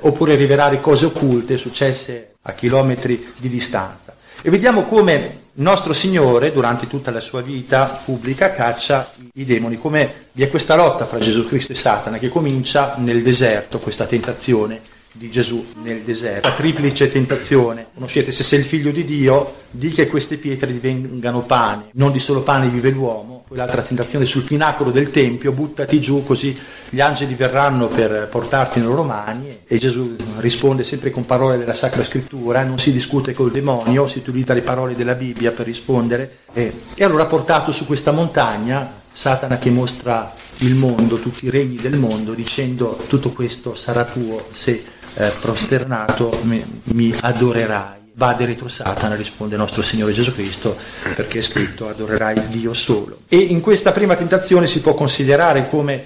oppure 0.00 0.34
rivelare 0.34 0.80
cose 0.80 1.06
occulte 1.06 1.56
successe 1.56 2.34
a 2.42 2.52
chilometri 2.52 3.32
di 3.36 3.48
distanza. 3.48 4.16
E 4.42 4.50
vediamo 4.50 4.84
come 4.84 5.48
nostro 5.54 5.92
Signore, 5.92 6.52
durante 6.52 6.86
tutta 6.86 7.10
la 7.10 7.20
sua 7.20 7.42
vita 7.42 7.84
pubblica, 8.04 8.52
caccia 8.52 9.12
i 9.34 9.44
demoni, 9.44 9.76
come 9.76 10.28
vi 10.32 10.42
è 10.42 10.48
questa 10.50 10.74
lotta 10.74 11.04
fra 11.06 11.18
Gesù 11.18 11.46
Cristo 11.46 11.72
e 11.72 11.76
Satana 11.76 12.18
che 12.18 12.28
comincia 12.28 12.94
nel 12.98 13.22
deserto, 13.22 13.78
questa 13.78 14.06
tentazione 14.06 14.80
di 15.12 15.30
Gesù 15.30 15.64
nel 15.82 16.02
deserto. 16.02 16.48
La 16.48 16.54
triplice 16.54 17.10
tentazione. 17.10 17.88
Conoscete, 17.94 18.30
se 18.30 18.44
sei 18.44 18.60
il 18.60 18.64
figlio 18.64 18.90
di 18.90 19.04
Dio, 19.04 19.54
di 19.70 19.90
che 19.90 20.06
queste 20.06 20.36
pietre 20.36 20.72
divengano 20.72 21.40
pane. 21.40 21.88
Non 21.92 22.12
di 22.12 22.18
solo 22.18 22.42
pane 22.42 22.68
vive 22.68 22.90
l'uomo. 22.90 23.44
Poi 23.46 23.56
l'altra 23.56 23.82
tentazione 23.82 24.24
sul 24.24 24.44
pinacolo 24.44 24.90
del 24.90 25.10
Tempio, 25.10 25.50
buttati 25.50 26.00
giù 26.00 26.24
così 26.24 26.56
gli 26.88 27.00
angeli 27.00 27.34
verranno 27.34 27.88
per 27.88 28.28
portarti 28.30 28.78
nelle 28.78 28.90
loro 28.90 29.02
mani. 29.02 29.58
E 29.66 29.78
Gesù 29.78 30.14
risponde 30.38 30.84
sempre 30.84 31.10
con 31.10 31.26
parole 31.26 31.58
della 31.58 31.74
Sacra 31.74 32.04
Scrittura, 32.04 32.62
non 32.62 32.78
si 32.78 32.92
discute 32.92 33.32
col 33.32 33.50
demonio, 33.50 34.06
si 34.06 34.18
utilizza 34.18 34.54
le 34.54 34.62
parole 34.62 34.94
della 34.94 35.14
Bibbia 35.14 35.50
per 35.50 35.66
rispondere. 35.66 36.38
E, 36.52 36.72
e 36.94 37.04
allora 37.04 37.26
portato 37.26 37.72
su 37.72 37.86
questa 37.86 38.12
montagna, 38.12 38.98
Satana 39.12 39.58
che 39.58 39.70
mostra 39.70 40.32
il 40.58 40.76
mondo, 40.76 41.18
tutti 41.18 41.46
i 41.46 41.50
regni 41.50 41.76
del 41.76 41.96
mondo, 41.96 42.32
dicendo 42.32 42.96
tutto 43.08 43.30
questo 43.30 43.74
sarà 43.74 44.04
tuo 44.04 44.46
se 44.52 44.98
eh, 45.14 45.32
prosternato 45.40 46.30
mi, 46.42 46.62
mi 46.84 47.14
adorerai. 47.20 47.98
Vade 48.12 48.44
retro 48.44 48.68
Satana, 48.68 49.14
risponde 49.14 49.54
il 49.54 49.60
nostro 49.60 49.80
Signore 49.80 50.12
Gesù 50.12 50.34
Cristo, 50.34 50.76
perché 51.14 51.38
è 51.38 51.42
scritto 51.42 51.88
adorerai 51.88 52.48
Dio 52.48 52.74
solo. 52.74 53.20
E 53.28 53.38
in 53.38 53.60
questa 53.60 53.92
prima 53.92 54.14
tentazione 54.14 54.66
si 54.66 54.80
può 54.80 54.92
considerare 54.92 55.70
come, 55.70 56.04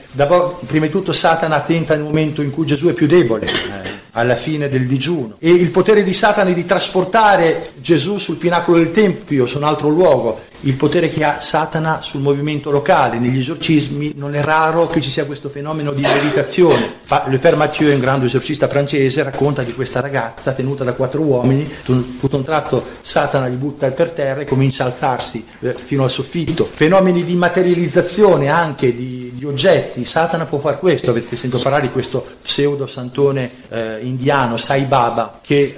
prima 0.67 0.87
di 0.87 0.93
tutto, 0.93 1.13
Satana 1.13 1.59
tenta 1.61 1.97
nel 1.97 2.05
momento 2.05 2.41
in 2.41 2.53
cui 2.53 2.67
Gesù 2.67 2.87
è 2.87 2.93
più 2.93 3.09
debole. 3.09 3.47
Eh, 3.47 4.04
alla 4.15 4.37
fine 4.37 4.69
del 4.69 4.87
digiuno. 4.87 5.37
E 5.39 5.51
il 5.51 5.71
potere 5.71 6.03
di 6.03 6.13
Satana 6.13 6.51
di 6.51 6.65
trasportare 6.65 7.71
Gesù 7.77 8.19
sul 8.19 8.37
pinacolo 8.37 8.79
del 8.79 8.93
Tempio, 8.93 9.47
su 9.47 9.59
un 9.59 9.65
altro 9.65 9.89
luogo. 9.89 10.41
Il 10.61 10.77
potere 10.77 11.11
che 11.11 11.25
ha 11.25 11.41
Satana 11.41 12.01
sul 12.01 12.23
movimento 12.23 12.71
locale, 12.71 13.19
negli 13.19 13.39
esorcismi, 13.39 14.15
non 14.17 14.35
è 14.35 14.43
raro 14.43 14.87
che 14.87 15.03
ci 15.03 15.11
sia 15.11 15.27
questo 15.27 15.51
fenomeno 15.51 15.93
di 15.93 16.01
levitazione. 16.01 17.03
Le 17.29 17.39
Père 17.39 17.57
Mathieu, 17.57 17.93
un 17.93 18.01
grande 18.01 18.27
esorcista 18.27 18.67
francese, 18.67 19.23
racconta 19.23 19.63
di 19.63 19.75
questa 19.75 20.01
ragazza 20.01 20.53
tenuta 20.53 20.83
da 20.85 20.95
quattro 20.95 21.21
uomini, 21.21 21.69
tutto 21.85 22.37
un 22.37 22.45
tratto 22.45 22.83
Satana 23.03 23.47
li 23.47 23.57
butta 23.57 23.91
per 23.91 24.11
terra 24.11 24.41
e 24.41 24.47
comincia 24.47 24.85
a 24.85 24.87
alzarsi 24.87 25.45
eh, 25.61 25.75
fino 25.75 26.05
al 26.05 26.11
soffitto. 26.11 26.65
Fenomeni 26.65 27.25
di 27.25 27.35
materializzazione 27.35 28.49
anche 28.49 28.97
di, 28.97 29.24
di 29.45 29.47
oggetti, 29.47 30.05
Satana 30.07 30.47
può 30.47 30.59
fare 30.59 30.79
questo, 30.79 31.11
avete 31.11 31.37
sentito 31.37 31.63
parlare 31.63 31.87
di 31.87 31.93
questo 31.93 32.25
pseudo 32.43 32.87
santone 32.87 33.51
eh, 33.69 33.99
indiano, 34.01 34.57
Sai 34.57 34.85
Baba, 34.85 35.41
che 35.43 35.61
eh, 35.61 35.77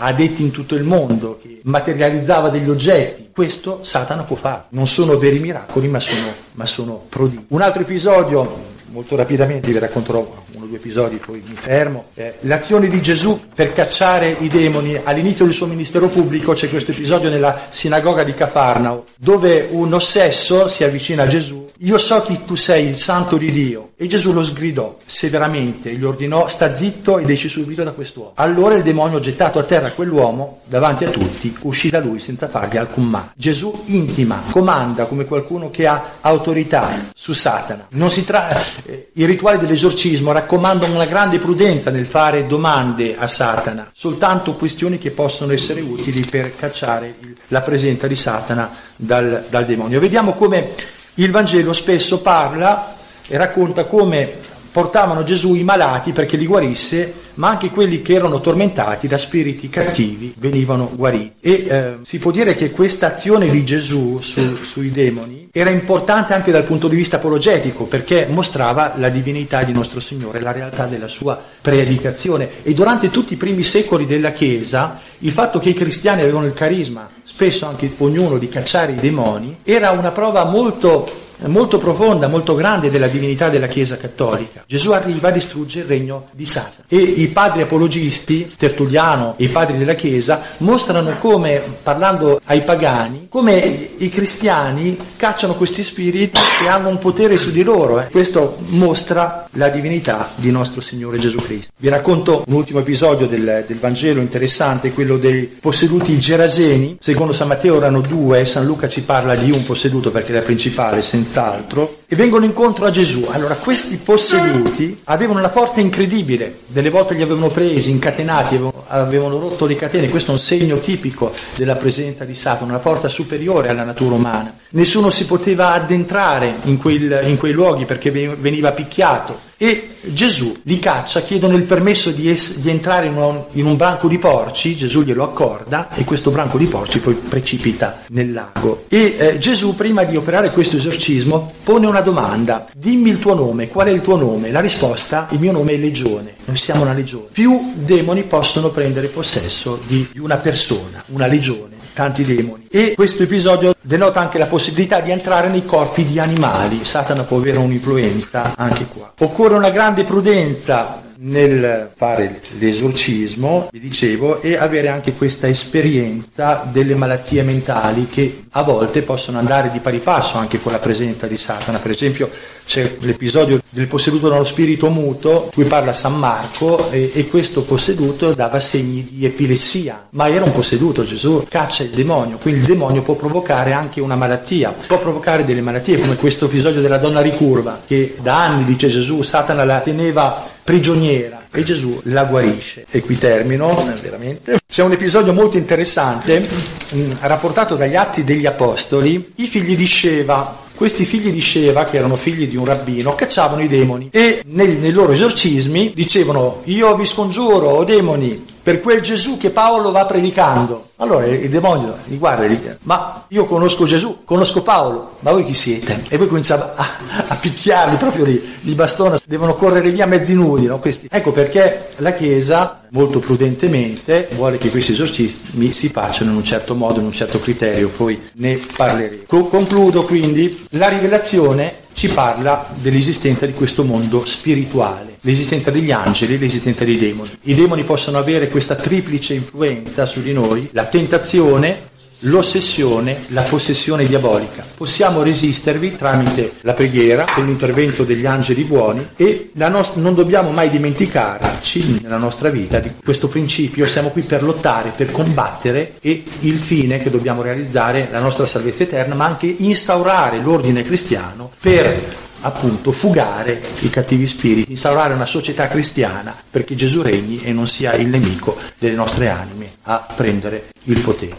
ha 0.00 0.12
detti 0.12 0.42
in 0.42 0.52
tutto 0.52 0.76
il 0.76 0.84
mondo, 0.84 1.38
che 1.42 1.60
materializzava 1.64 2.48
degli 2.48 2.70
oggetti. 2.70 3.30
Questo 3.32 3.80
Satana 3.82 4.22
può 4.22 4.36
fare. 4.36 4.64
Non 4.70 4.86
sono 4.86 5.16
veri 5.16 5.40
miracoli, 5.40 5.88
ma 5.88 5.98
sono, 5.98 6.32
ma 6.52 6.66
sono 6.66 7.04
prodigi. 7.08 7.46
Un 7.48 7.62
altro 7.62 7.82
episodio, 7.82 8.67
molto 8.90 9.16
rapidamente 9.16 9.70
vi 9.70 9.78
racconterò 9.78 10.18
uno 10.54 10.64
o 10.64 10.66
due 10.66 10.76
episodi, 10.76 11.16
poi 11.16 11.42
mi 11.46 11.56
fermo. 11.56 12.06
Eh, 12.14 12.34
l'azione 12.40 12.88
di 12.88 13.00
Gesù 13.00 13.40
per 13.54 13.72
cacciare 13.72 14.36
i 14.40 14.48
demoni 14.48 14.98
all'inizio 15.02 15.44
del 15.44 15.54
suo 15.54 15.66
ministero 15.66 16.08
pubblico 16.08 16.52
c'è 16.52 16.68
questo 16.68 16.92
episodio 16.92 17.28
nella 17.28 17.58
sinagoga 17.70 18.24
di 18.24 18.34
Cafarnao, 18.34 19.04
dove 19.16 19.68
un 19.70 19.92
ossesso 19.92 20.68
si 20.68 20.84
avvicina 20.84 21.24
a 21.24 21.26
Gesù. 21.26 21.66
Io 21.82 21.96
so 21.96 22.22
che 22.22 22.44
tu 22.44 22.56
sei 22.56 22.88
il 22.88 22.96
santo 22.96 23.36
di 23.36 23.52
Dio. 23.52 23.90
E 24.00 24.06
Gesù 24.06 24.32
lo 24.32 24.42
sgridò 24.42 24.96
severamente, 25.04 25.92
gli 25.92 26.04
ordinò 26.04 26.46
sta 26.46 26.74
zitto 26.74 27.18
ed 27.18 27.30
esci 27.30 27.48
subito 27.48 27.82
da 27.82 27.90
quest'uomo. 27.90 28.32
Allora 28.36 28.74
il 28.74 28.84
demonio 28.84 29.18
gettato 29.18 29.58
a 29.58 29.64
terra 29.64 29.90
quell'uomo, 29.90 30.60
davanti 30.66 31.04
a 31.04 31.10
tutti, 31.10 31.56
uscì 31.62 31.90
da 31.90 31.98
lui 31.98 32.20
senza 32.20 32.48
fargli 32.48 32.76
alcun 32.76 33.06
male. 33.06 33.32
Gesù 33.36 33.82
intima, 33.86 34.42
comanda 34.50 35.06
come 35.06 35.24
qualcuno 35.24 35.70
che 35.70 35.88
ha 35.88 36.16
autorità 36.20 37.10
su 37.14 37.32
Satana. 37.32 37.86
Non 37.90 38.10
si 38.10 38.24
tra... 38.24 38.56
Eh, 38.84 39.10
I 39.14 39.24
rituali 39.24 39.58
dell'esorcismo 39.58 40.32
raccomandano 40.32 40.94
una 40.94 41.06
grande 41.06 41.38
prudenza 41.38 41.90
nel 41.90 42.06
fare 42.06 42.46
domande 42.46 43.16
a 43.18 43.26
Satana, 43.26 43.90
soltanto 43.92 44.54
questioni 44.54 44.98
che 44.98 45.10
possono 45.10 45.52
essere 45.52 45.80
utili 45.80 46.24
per 46.28 46.54
cacciare 46.56 47.14
la 47.48 47.60
presenza 47.62 48.06
di 48.06 48.16
Satana 48.16 48.70
dal, 48.96 49.46
dal 49.48 49.66
demonio. 49.66 50.00
Vediamo 50.00 50.32
come 50.32 50.70
il 51.14 51.30
Vangelo 51.30 51.72
spesso 51.72 52.20
parla 52.20 52.96
e 53.26 53.36
racconta 53.36 53.84
come 53.84 54.46
portavano 54.70 55.24
Gesù 55.24 55.54
i 55.54 55.64
malati 55.64 56.12
perché 56.12 56.36
li 56.36 56.46
guarisse, 56.46 57.12
ma 57.34 57.48
anche 57.48 57.70
quelli 57.70 58.02
che 58.02 58.14
erano 58.14 58.40
tormentati 58.40 59.06
da 59.06 59.18
spiriti 59.18 59.68
cattivi 59.68 60.34
venivano 60.38 60.90
guariti. 60.94 61.34
E 61.40 61.66
eh, 61.68 61.96
si 62.02 62.18
può 62.18 62.30
dire 62.30 62.54
che 62.54 62.70
questa 62.70 63.14
azione 63.14 63.48
di 63.48 63.64
Gesù 63.64 64.20
su, 64.20 64.54
sui 64.56 64.90
demoni 64.90 65.48
era 65.52 65.70
importante 65.70 66.34
anche 66.34 66.52
dal 66.52 66.64
punto 66.64 66.88
di 66.88 66.96
vista 66.96 67.16
apologetico, 67.16 67.84
perché 67.84 68.26
mostrava 68.30 68.94
la 68.96 69.08
divinità 69.08 69.62
di 69.62 69.72
nostro 69.72 69.98
Signore, 70.00 70.40
la 70.40 70.52
realtà 70.52 70.86
della 70.86 71.08
sua 71.08 71.40
predicazione. 71.60 72.48
E 72.62 72.74
durante 72.74 73.10
tutti 73.10 73.32
i 73.32 73.36
primi 73.36 73.62
secoli 73.62 74.06
della 74.06 74.32
Chiesa, 74.32 75.00
il 75.20 75.32
fatto 75.32 75.58
che 75.58 75.70
i 75.70 75.74
cristiani 75.74 76.20
avevano 76.20 76.46
il 76.46 76.54
carisma, 76.54 77.08
spesso 77.24 77.66
anche 77.66 77.90
ognuno, 77.98 78.38
di 78.38 78.48
cacciare 78.48 78.92
i 78.92 78.96
demoni, 78.96 79.58
era 79.62 79.90
una 79.90 80.10
prova 80.10 80.44
molto 80.44 81.26
molto 81.46 81.78
profonda, 81.78 82.28
molto 82.28 82.54
grande 82.54 82.90
della 82.90 83.06
divinità 83.06 83.48
della 83.48 83.66
Chiesa 83.66 83.96
cattolica. 83.96 84.64
Gesù 84.66 84.90
arriva 84.92 85.28
a 85.28 85.32
distruggere 85.32 85.84
il 85.84 85.90
regno 85.90 86.26
di 86.32 86.44
Satana. 86.44 86.84
E 86.88 86.96
i 86.96 87.28
padri 87.28 87.62
apologisti, 87.62 88.50
Tertulliano 88.56 89.34
e 89.36 89.44
i 89.44 89.48
padri 89.48 89.78
della 89.78 89.94
Chiesa, 89.94 90.40
mostrano 90.58 91.16
come, 91.18 91.62
parlando 91.82 92.40
ai 92.44 92.62
pagani, 92.62 93.26
come 93.28 93.56
i 93.98 94.08
cristiani 94.08 94.96
cacciano 95.16 95.54
questi 95.54 95.82
spiriti 95.82 96.40
che 96.60 96.68
hanno 96.68 96.88
un 96.88 96.98
potere 96.98 97.36
su 97.36 97.50
di 97.50 97.62
loro. 97.62 98.00
Eh. 98.00 98.08
Questo 98.10 98.58
mostra 98.68 99.46
la 99.52 99.68
divinità 99.68 100.28
di 100.36 100.50
nostro 100.50 100.80
Signore 100.80 101.18
Gesù 101.18 101.38
Cristo. 101.38 101.72
Vi 101.78 101.88
racconto 101.88 102.44
un 102.46 102.54
ultimo 102.54 102.80
episodio 102.80 103.26
del, 103.26 103.64
del 103.66 103.78
Vangelo 103.78 104.20
interessante, 104.20 104.92
quello 104.92 105.16
dei 105.18 105.44
posseduti 105.44 106.18
geraseni. 106.18 106.96
Secondo 107.00 107.32
San 107.32 107.48
Matteo 107.48 107.76
erano 107.76 108.00
due, 108.00 108.44
San 108.44 108.64
Luca 108.64 108.88
ci 108.88 109.02
parla 109.02 109.34
di 109.34 109.50
un 109.50 109.64
posseduto 109.64 110.10
perché 110.10 110.32
era 110.32 110.42
principale, 110.42 111.02
senza 111.02 111.27
senz'altro, 111.28 111.98
e 112.08 112.16
vengono 112.16 112.46
incontro 112.46 112.86
a 112.86 112.90
Gesù. 112.90 113.28
Allora, 113.30 113.54
questi 113.54 113.96
posseduti 113.96 114.98
avevano 115.04 115.38
una 115.38 115.50
forza 115.50 115.80
incredibile, 115.80 116.60
delle 116.66 116.90
volte 116.90 117.14
li 117.14 117.22
avevano 117.22 117.48
presi, 117.48 117.90
incatenati, 117.90 118.54
avevano, 118.54 118.84
avevano 118.88 119.38
rotto 119.38 119.66
le 119.66 119.76
catene, 119.76 120.08
questo 120.08 120.30
è 120.30 120.34
un 120.34 120.40
segno 120.40 120.78
tipico 120.78 121.32
della 121.54 121.76
presenza 121.76 122.24
di 122.24 122.34
Satana, 122.34 122.72
una 122.72 122.80
porta 122.80 123.08
superiore 123.08 123.68
alla 123.68 123.84
natura 123.84 124.14
umana. 124.14 124.54
Nessuno 124.70 125.10
si 125.10 125.26
poteva 125.26 125.72
addentrare 125.72 126.54
in, 126.64 126.78
quel, 126.78 127.20
in 127.24 127.36
quei 127.36 127.52
luoghi 127.52 127.84
perché 127.84 128.10
veniva 128.10 128.72
picchiato, 128.72 129.46
e 129.60 129.88
Gesù 130.02 130.56
li 130.62 130.78
caccia, 130.78 131.22
chiedono 131.22 131.56
il 131.56 131.64
permesso 131.64 132.12
di, 132.12 132.30
es- 132.30 132.58
di 132.60 132.70
entrare 132.70 133.08
in 133.08 133.16
un, 133.16 133.42
in 133.52 133.66
un, 133.66 133.76
branco 133.76 134.06
di 134.06 134.16
porci, 134.16 134.76
Gesù 134.76 135.02
glielo 135.02 135.24
accorda 135.24 135.88
e 135.94 136.04
questo 136.04 136.30
branco 136.30 136.58
di 136.58 136.66
porci 136.66 137.00
poi 137.00 137.14
precipita 137.14 138.02
nel 138.10 138.32
lago. 138.32 138.84
E 138.86 139.16
eh, 139.18 139.38
Gesù 139.38 139.74
prima 139.74 140.04
di 140.04 140.16
operare 140.16 140.50
questo 140.50 140.76
esorcismo 140.76 141.52
pone 141.64 141.86
una 141.86 142.02
domanda, 142.02 142.68
dimmi 142.72 143.10
il 143.10 143.18
tuo 143.18 143.34
nome, 143.34 143.66
qual 143.66 143.88
è 143.88 143.90
il 143.90 144.00
tuo 144.00 144.16
nome? 144.16 144.52
La 144.52 144.60
risposta, 144.60 145.26
il 145.32 145.40
mio 145.40 145.50
nome 145.50 145.72
è 145.72 145.76
Legione, 145.76 146.36
noi 146.44 146.56
siamo 146.56 146.82
una 146.82 146.92
legione. 146.92 147.26
Più 147.32 147.72
demoni 147.74 148.22
possono 148.22 148.68
prendere 148.70 149.08
possesso 149.08 149.80
di, 149.88 150.08
di 150.12 150.20
una 150.20 150.36
persona, 150.36 151.02
una 151.08 151.26
legione 151.26 151.77
tanti 151.98 152.24
demoni. 152.24 152.68
E 152.70 152.92
questo 152.94 153.24
episodio 153.24 153.74
denota 153.80 154.20
anche 154.20 154.38
la 154.38 154.46
possibilità 154.46 155.00
di 155.00 155.10
entrare 155.10 155.48
nei 155.48 155.64
corpi 155.64 156.04
di 156.04 156.20
animali. 156.20 156.84
Satana 156.84 157.24
può 157.24 157.38
avere 157.38 157.58
un'influenza 157.58 158.52
anche 158.56 158.86
qua. 158.86 159.12
Occorre 159.18 159.54
una 159.56 159.70
grande 159.70 160.04
prudenza 160.04 161.02
nel 161.20 161.90
fare 161.94 162.40
l'esorcismo, 162.58 163.68
vi 163.72 163.80
dicevo, 163.80 164.40
e 164.40 164.56
avere 164.56 164.88
anche 164.88 165.14
questa 165.14 165.48
esperienza 165.48 166.62
delle 166.70 166.94
malattie 166.94 167.42
mentali 167.42 168.08
che 168.08 168.44
a 168.50 168.62
volte 168.62 169.02
possono 169.02 169.38
andare 169.38 169.70
di 169.70 169.80
pari 169.80 169.98
passo 169.98 170.38
anche 170.38 170.60
con 170.60 170.72
la 170.72 170.78
presenza 170.78 171.26
di 171.26 171.36
Satana. 171.36 171.78
Per 171.78 171.90
esempio 171.90 172.30
c'è 172.64 172.96
l'episodio 173.00 173.60
del 173.68 173.86
posseduto 173.86 174.28
dallo 174.28 174.44
spirito 174.44 174.90
muto, 174.90 175.50
cui 175.52 175.64
parla 175.64 175.92
San 175.92 176.16
Marco, 176.16 176.90
e, 176.90 177.10
e 177.14 177.26
questo 177.26 177.62
posseduto 177.62 178.34
dava 178.34 178.60
segni 178.60 179.08
di 179.10 179.24
epilessia, 179.24 180.06
ma 180.10 180.28
era 180.28 180.44
un 180.44 180.52
posseduto, 180.52 181.04
Gesù 181.04 181.46
caccia 181.48 181.82
il 181.82 181.90
demonio, 181.90 182.36
quindi 182.36 182.60
il 182.60 182.66
demonio 182.66 183.02
può 183.02 183.14
provocare 183.14 183.72
anche 183.72 184.00
una 184.00 184.16
malattia, 184.16 184.72
può 184.86 185.00
provocare 185.00 185.44
delle 185.44 185.62
malattie 185.62 185.98
come 185.98 186.16
questo 186.16 186.44
episodio 186.44 186.80
della 186.80 186.98
donna 186.98 187.20
ricurva, 187.20 187.80
che 187.84 188.16
da 188.20 188.44
anni, 188.44 188.64
dice 188.64 188.88
Gesù, 188.88 189.22
Satana 189.22 189.64
la 189.64 189.80
teneva 189.80 190.56
prigioniera 190.68 191.46
e 191.50 191.62
Gesù 191.62 191.98
la 192.04 192.24
guarisce. 192.24 192.84
E 192.90 193.00
qui 193.00 193.16
termino, 193.16 193.74
veramente. 194.02 194.58
C'è 194.70 194.82
un 194.82 194.92
episodio 194.92 195.32
molto 195.32 195.56
interessante 195.56 196.46
mm, 196.94 197.12
rapportato 197.20 197.74
dagli 197.74 197.96
atti 197.96 198.22
degli 198.22 198.44
apostoli, 198.44 199.32
i 199.36 199.46
figli 199.46 199.74
di 199.74 199.86
Sheva. 199.86 200.66
Questi 200.74 201.06
figli 201.06 201.32
di 201.32 201.40
Sheva, 201.40 201.86
che 201.86 201.96
erano 201.96 202.16
figli 202.16 202.46
di 202.46 202.56
un 202.56 202.66
rabbino, 202.66 203.14
cacciavano 203.14 203.62
i 203.62 203.66
demoni 203.66 204.10
e 204.12 204.42
nei, 204.44 204.76
nei 204.76 204.92
loro 204.92 205.12
esorcismi 205.12 205.92
dicevano 205.94 206.60
io 206.64 206.94
vi 206.96 207.06
scongiuro, 207.06 207.70
o 207.70 207.84
demoni, 207.84 208.44
per 208.68 208.80
quel 208.80 209.00
Gesù 209.00 209.38
che 209.38 209.48
Paolo 209.48 209.90
va 209.92 210.04
predicando. 210.04 210.88
Allora 210.96 211.24
il 211.24 211.48
demonio 211.48 211.96
gli 212.04 212.18
guarda 212.18 212.44
e 212.44 212.48
dice, 212.48 212.78
ma 212.82 213.24
io 213.28 213.46
conosco 213.46 213.86
Gesù, 213.86 214.18
conosco 214.26 214.62
Paolo, 214.62 215.12
ma 215.20 215.30
voi 215.32 215.46
chi 215.46 215.54
siete? 215.54 216.04
E 216.08 216.18
poi 216.18 216.26
comincia 216.26 216.74
a, 216.76 216.86
a 217.28 217.34
picchiarli 217.36 217.96
proprio 217.96 218.26
di, 218.26 218.38
di, 218.60 218.74
bastone, 218.74 219.20
devono 219.24 219.54
correre 219.54 219.90
via 219.90 220.04
mezzi 220.04 220.34
nudi. 220.34 220.66
No? 220.66 220.82
Ecco 221.08 221.32
perché 221.32 221.88
la 221.96 222.12
Chiesa, 222.12 222.82
molto 222.90 223.20
prudentemente, 223.20 224.28
vuole 224.32 224.58
che 224.58 224.68
questi 224.68 224.92
esorcismi 224.92 225.72
si 225.72 225.88
facciano 225.88 226.32
in 226.32 226.36
un 226.36 226.44
certo 226.44 226.74
modo, 226.74 227.00
in 227.00 227.06
un 227.06 227.12
certo 227.12 227.40
criterio, 227.40 227.88
poi 227.88 228.20
ne 228.34 228.60
parleremo. 228.76 229.22
Concludo 229.48 230.04
quindi, 230.04 230.66
la 230.72 230.88
rivelazione 230.88 231.86
ci 231.94 232.08
parla 232.08 232.68
dell'esistenza 232.74 233.46
di 233.46 233.54
questo 233.54 233.82
mondo 233.82 234.26
spirituale 234.26 235.07
l'esistenza 235.20 235.70
degli 235.70 235.90
angeli, 235.90 236.38
l'esistenza 236.38 236.84
dei 236.84 236.98
demoni. 236.98 237.30
I 237.42 237.54
demoni 237.54 237.84
possono 237.84 238.18
avere 238.18 238.48
questa 238.48 238.74
triplice 238.74 239.34
influenza 239.34 240.06
su 240.06 240.22
di 240.22 240.32
noi, 240.32 240.68
la 240.72 240.84
tentazione, 240.84 241.96
l'ossessione, 242.22 243.16
la 243.28 243.42
possessione 243.42 244.04
diabolica. 244.04 244.64
Possiamo 244.76 245.22
resistervi 245.22 245.96
tramite 245.96 246.52
la 246.62 246.72
preghiera, 246.72 247.24
con 247.32 247.46
l'intervento 247.46 248.04
degli 248.04 248.26
angeli 248.26 248.64
buoni 248.64 249.08
e 249.16 249.50
nost- 249.54 249.96
non 249.96 250.14
dobbiamo 250.14 250.50
mai 250.50 250.70
dimenticarci 250.70 252.00
nella 252.02 252.16
nostra 252.16 252.48
vita 252.48 252.80
di 252.80 252.90
questo 253.02 253.28
principio, 253.28 253.86
siamo 253.86 254.08
qui 254.08 254.22
per 254.22 254.42
lottare, 254.42 254.92
per 254.94 255.10
combattere 255.10 255.94
e 256.00 256.24
il 256.40 256.58
fine 256.58 257.00
che 257.00 257.10
dobbiamo 257.10 257.42
realizzare, 257.42 258.08
la 258.10 258.20
nostra 258.20 258.46
salvezza 258.46 258.82
eterna, 258.82 259.14
ma 259.14 259.26
anche 259.26 259.54
instaurare 259.58 260.40
l'ordine 260.40 260.82
cristiano 260.82 261.50
per 261.60 262.26
appunto 262.40 262.92
fugare 262.92 263.60
i 263.80 263.90
cattivi 263.90 264.26
spiriti, 264.26 264.70
instaurare 264.70 265.14
una 265.14 265.26
società 265.26 265.66
cristiana 265.68 266.34
perché 266.50 266.74
Gesù 266.74 267.02
regni 267.02 267.42
e 267.42 267.52
non 267.52 267.66
sia 267.66 267.94
il 267.94 268.08
nemico 268.08 268.56
delle 268.78 268.94
nostre 268.94 269.28
anime 269.28 269.76
a 269.82 270.06
prendere 270.14 270.68
il 270.84 271.00
potere. 271.00 271.36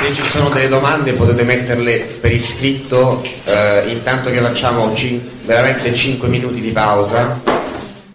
Se 0.00 0.14
ci 0.14 0.22
sono 0.22 0.48
delle 0.48 0.68
domande 0.68 1.12
potete 1.12 1.42
metterle 1.42 2.08
per 2.20 2.32
iscritto, 2.32 3.22
eh, 3.44 3.84
intanto 3.88 4.30
che 4.30 4.40
facciamo 4.40 4.94
cin- 4.94 5.20
veramente 5.44 5.92
5 5.92 6.28
minuti 6.28 6.60
di 6.60 6.70
pausa 6.70 7.40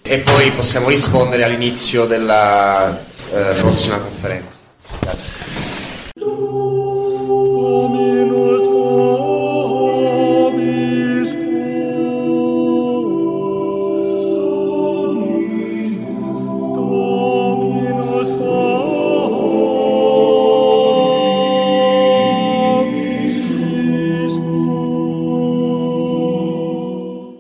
e 0.02 0.18
poi 0.20 0.50
possiamo 0.52 0.90
rispondere 0.90 1.44
all'inizio 1.44 2.06
della 2.06 3.12
eh, 3.34 3.54
prossima 3.60 3.98
conferenza. 3.98 4.60
Grazie. 5.00 5.52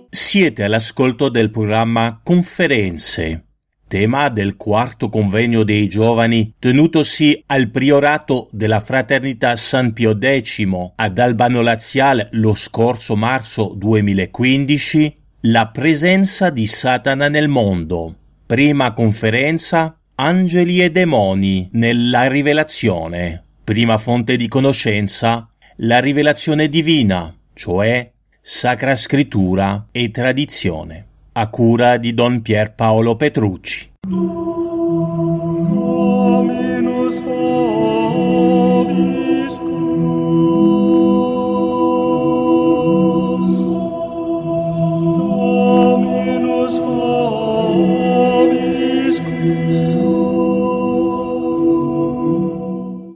Siete 0.09 0.63
all'ascolto 0.63 1.29
del 1.29 1.51
programma 1.51 2.19
Conferenze 2.23 3.52
tema 3.93 4.29
del 4.29 4.55
quarto 4.55 5.07
convegno 5.07 5.61
dei 5.61 5.87
giovani 5.87 6.55
tenutosi 6.57 7.43
al 7.45 7.69
priorato 7.69 8.49
della 8.51 8.79
Fraternità 8.79 9.55
San 9.55 9.93
Pio 9.93 10.17
X 10.19 10.65
ad 10.95 11.19
Albano 11.19 11.61
Laziale 11.61 12.29
lo 12.31 12.55
scorso 12.55 13.15
marzo 13.15 13.71
2015, 13.75 15.15
la 15.41 15.67
presenza 15.67 16.49
di 16.49 16.65
Satana 16.65 17.29
nel 17.29 17.47
mondo. 17.47 18.15
Prima 18.47 18.93
conferenza 18.93 19.95
Angeli 20.15 20.81
e 20.81 20.89
demoni 20.89 21.69
nella 21.73 22.27
rivelazione. 22.27 23.43
Prima 23.63 23.99
fonte 23.99 24.37
di 24.37 24.47
conoscenza 24.47 25.47
la 25.77 25.99
rivelazione 25.99 26.67
divina, 26.67 27.31
cioè 27.53 28.11
Sacra 28.41 28.95
Scrittura 28.95 29.85
e 29.91 30.09
tradizione 30.09 31.09
a 31.33 31.47
cura 31.47 31.97
di 31.97 32.13
Don 32.13 32.41
Pier 32.41 32.73
Paolo 32.73 33.15
Petrucci. 33.15 33.91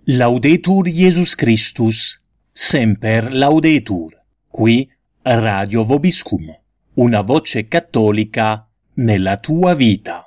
Laudetur 0.09 0.87
Iesus 0.87 1.35
Christus, 1.35 2.19
semper 2.51 3.31
laudetur, 3.31 4.17
qui 4.49 4.89
Radio 5.21 5.85
Vobiscum. 5.85 6.66
Una 6.97 7.21
voce 7.21 7.67
cattolica 7.67 8.67
nella 8.95 9.37
tua 9.37 9.75
vita. 9.75 10.26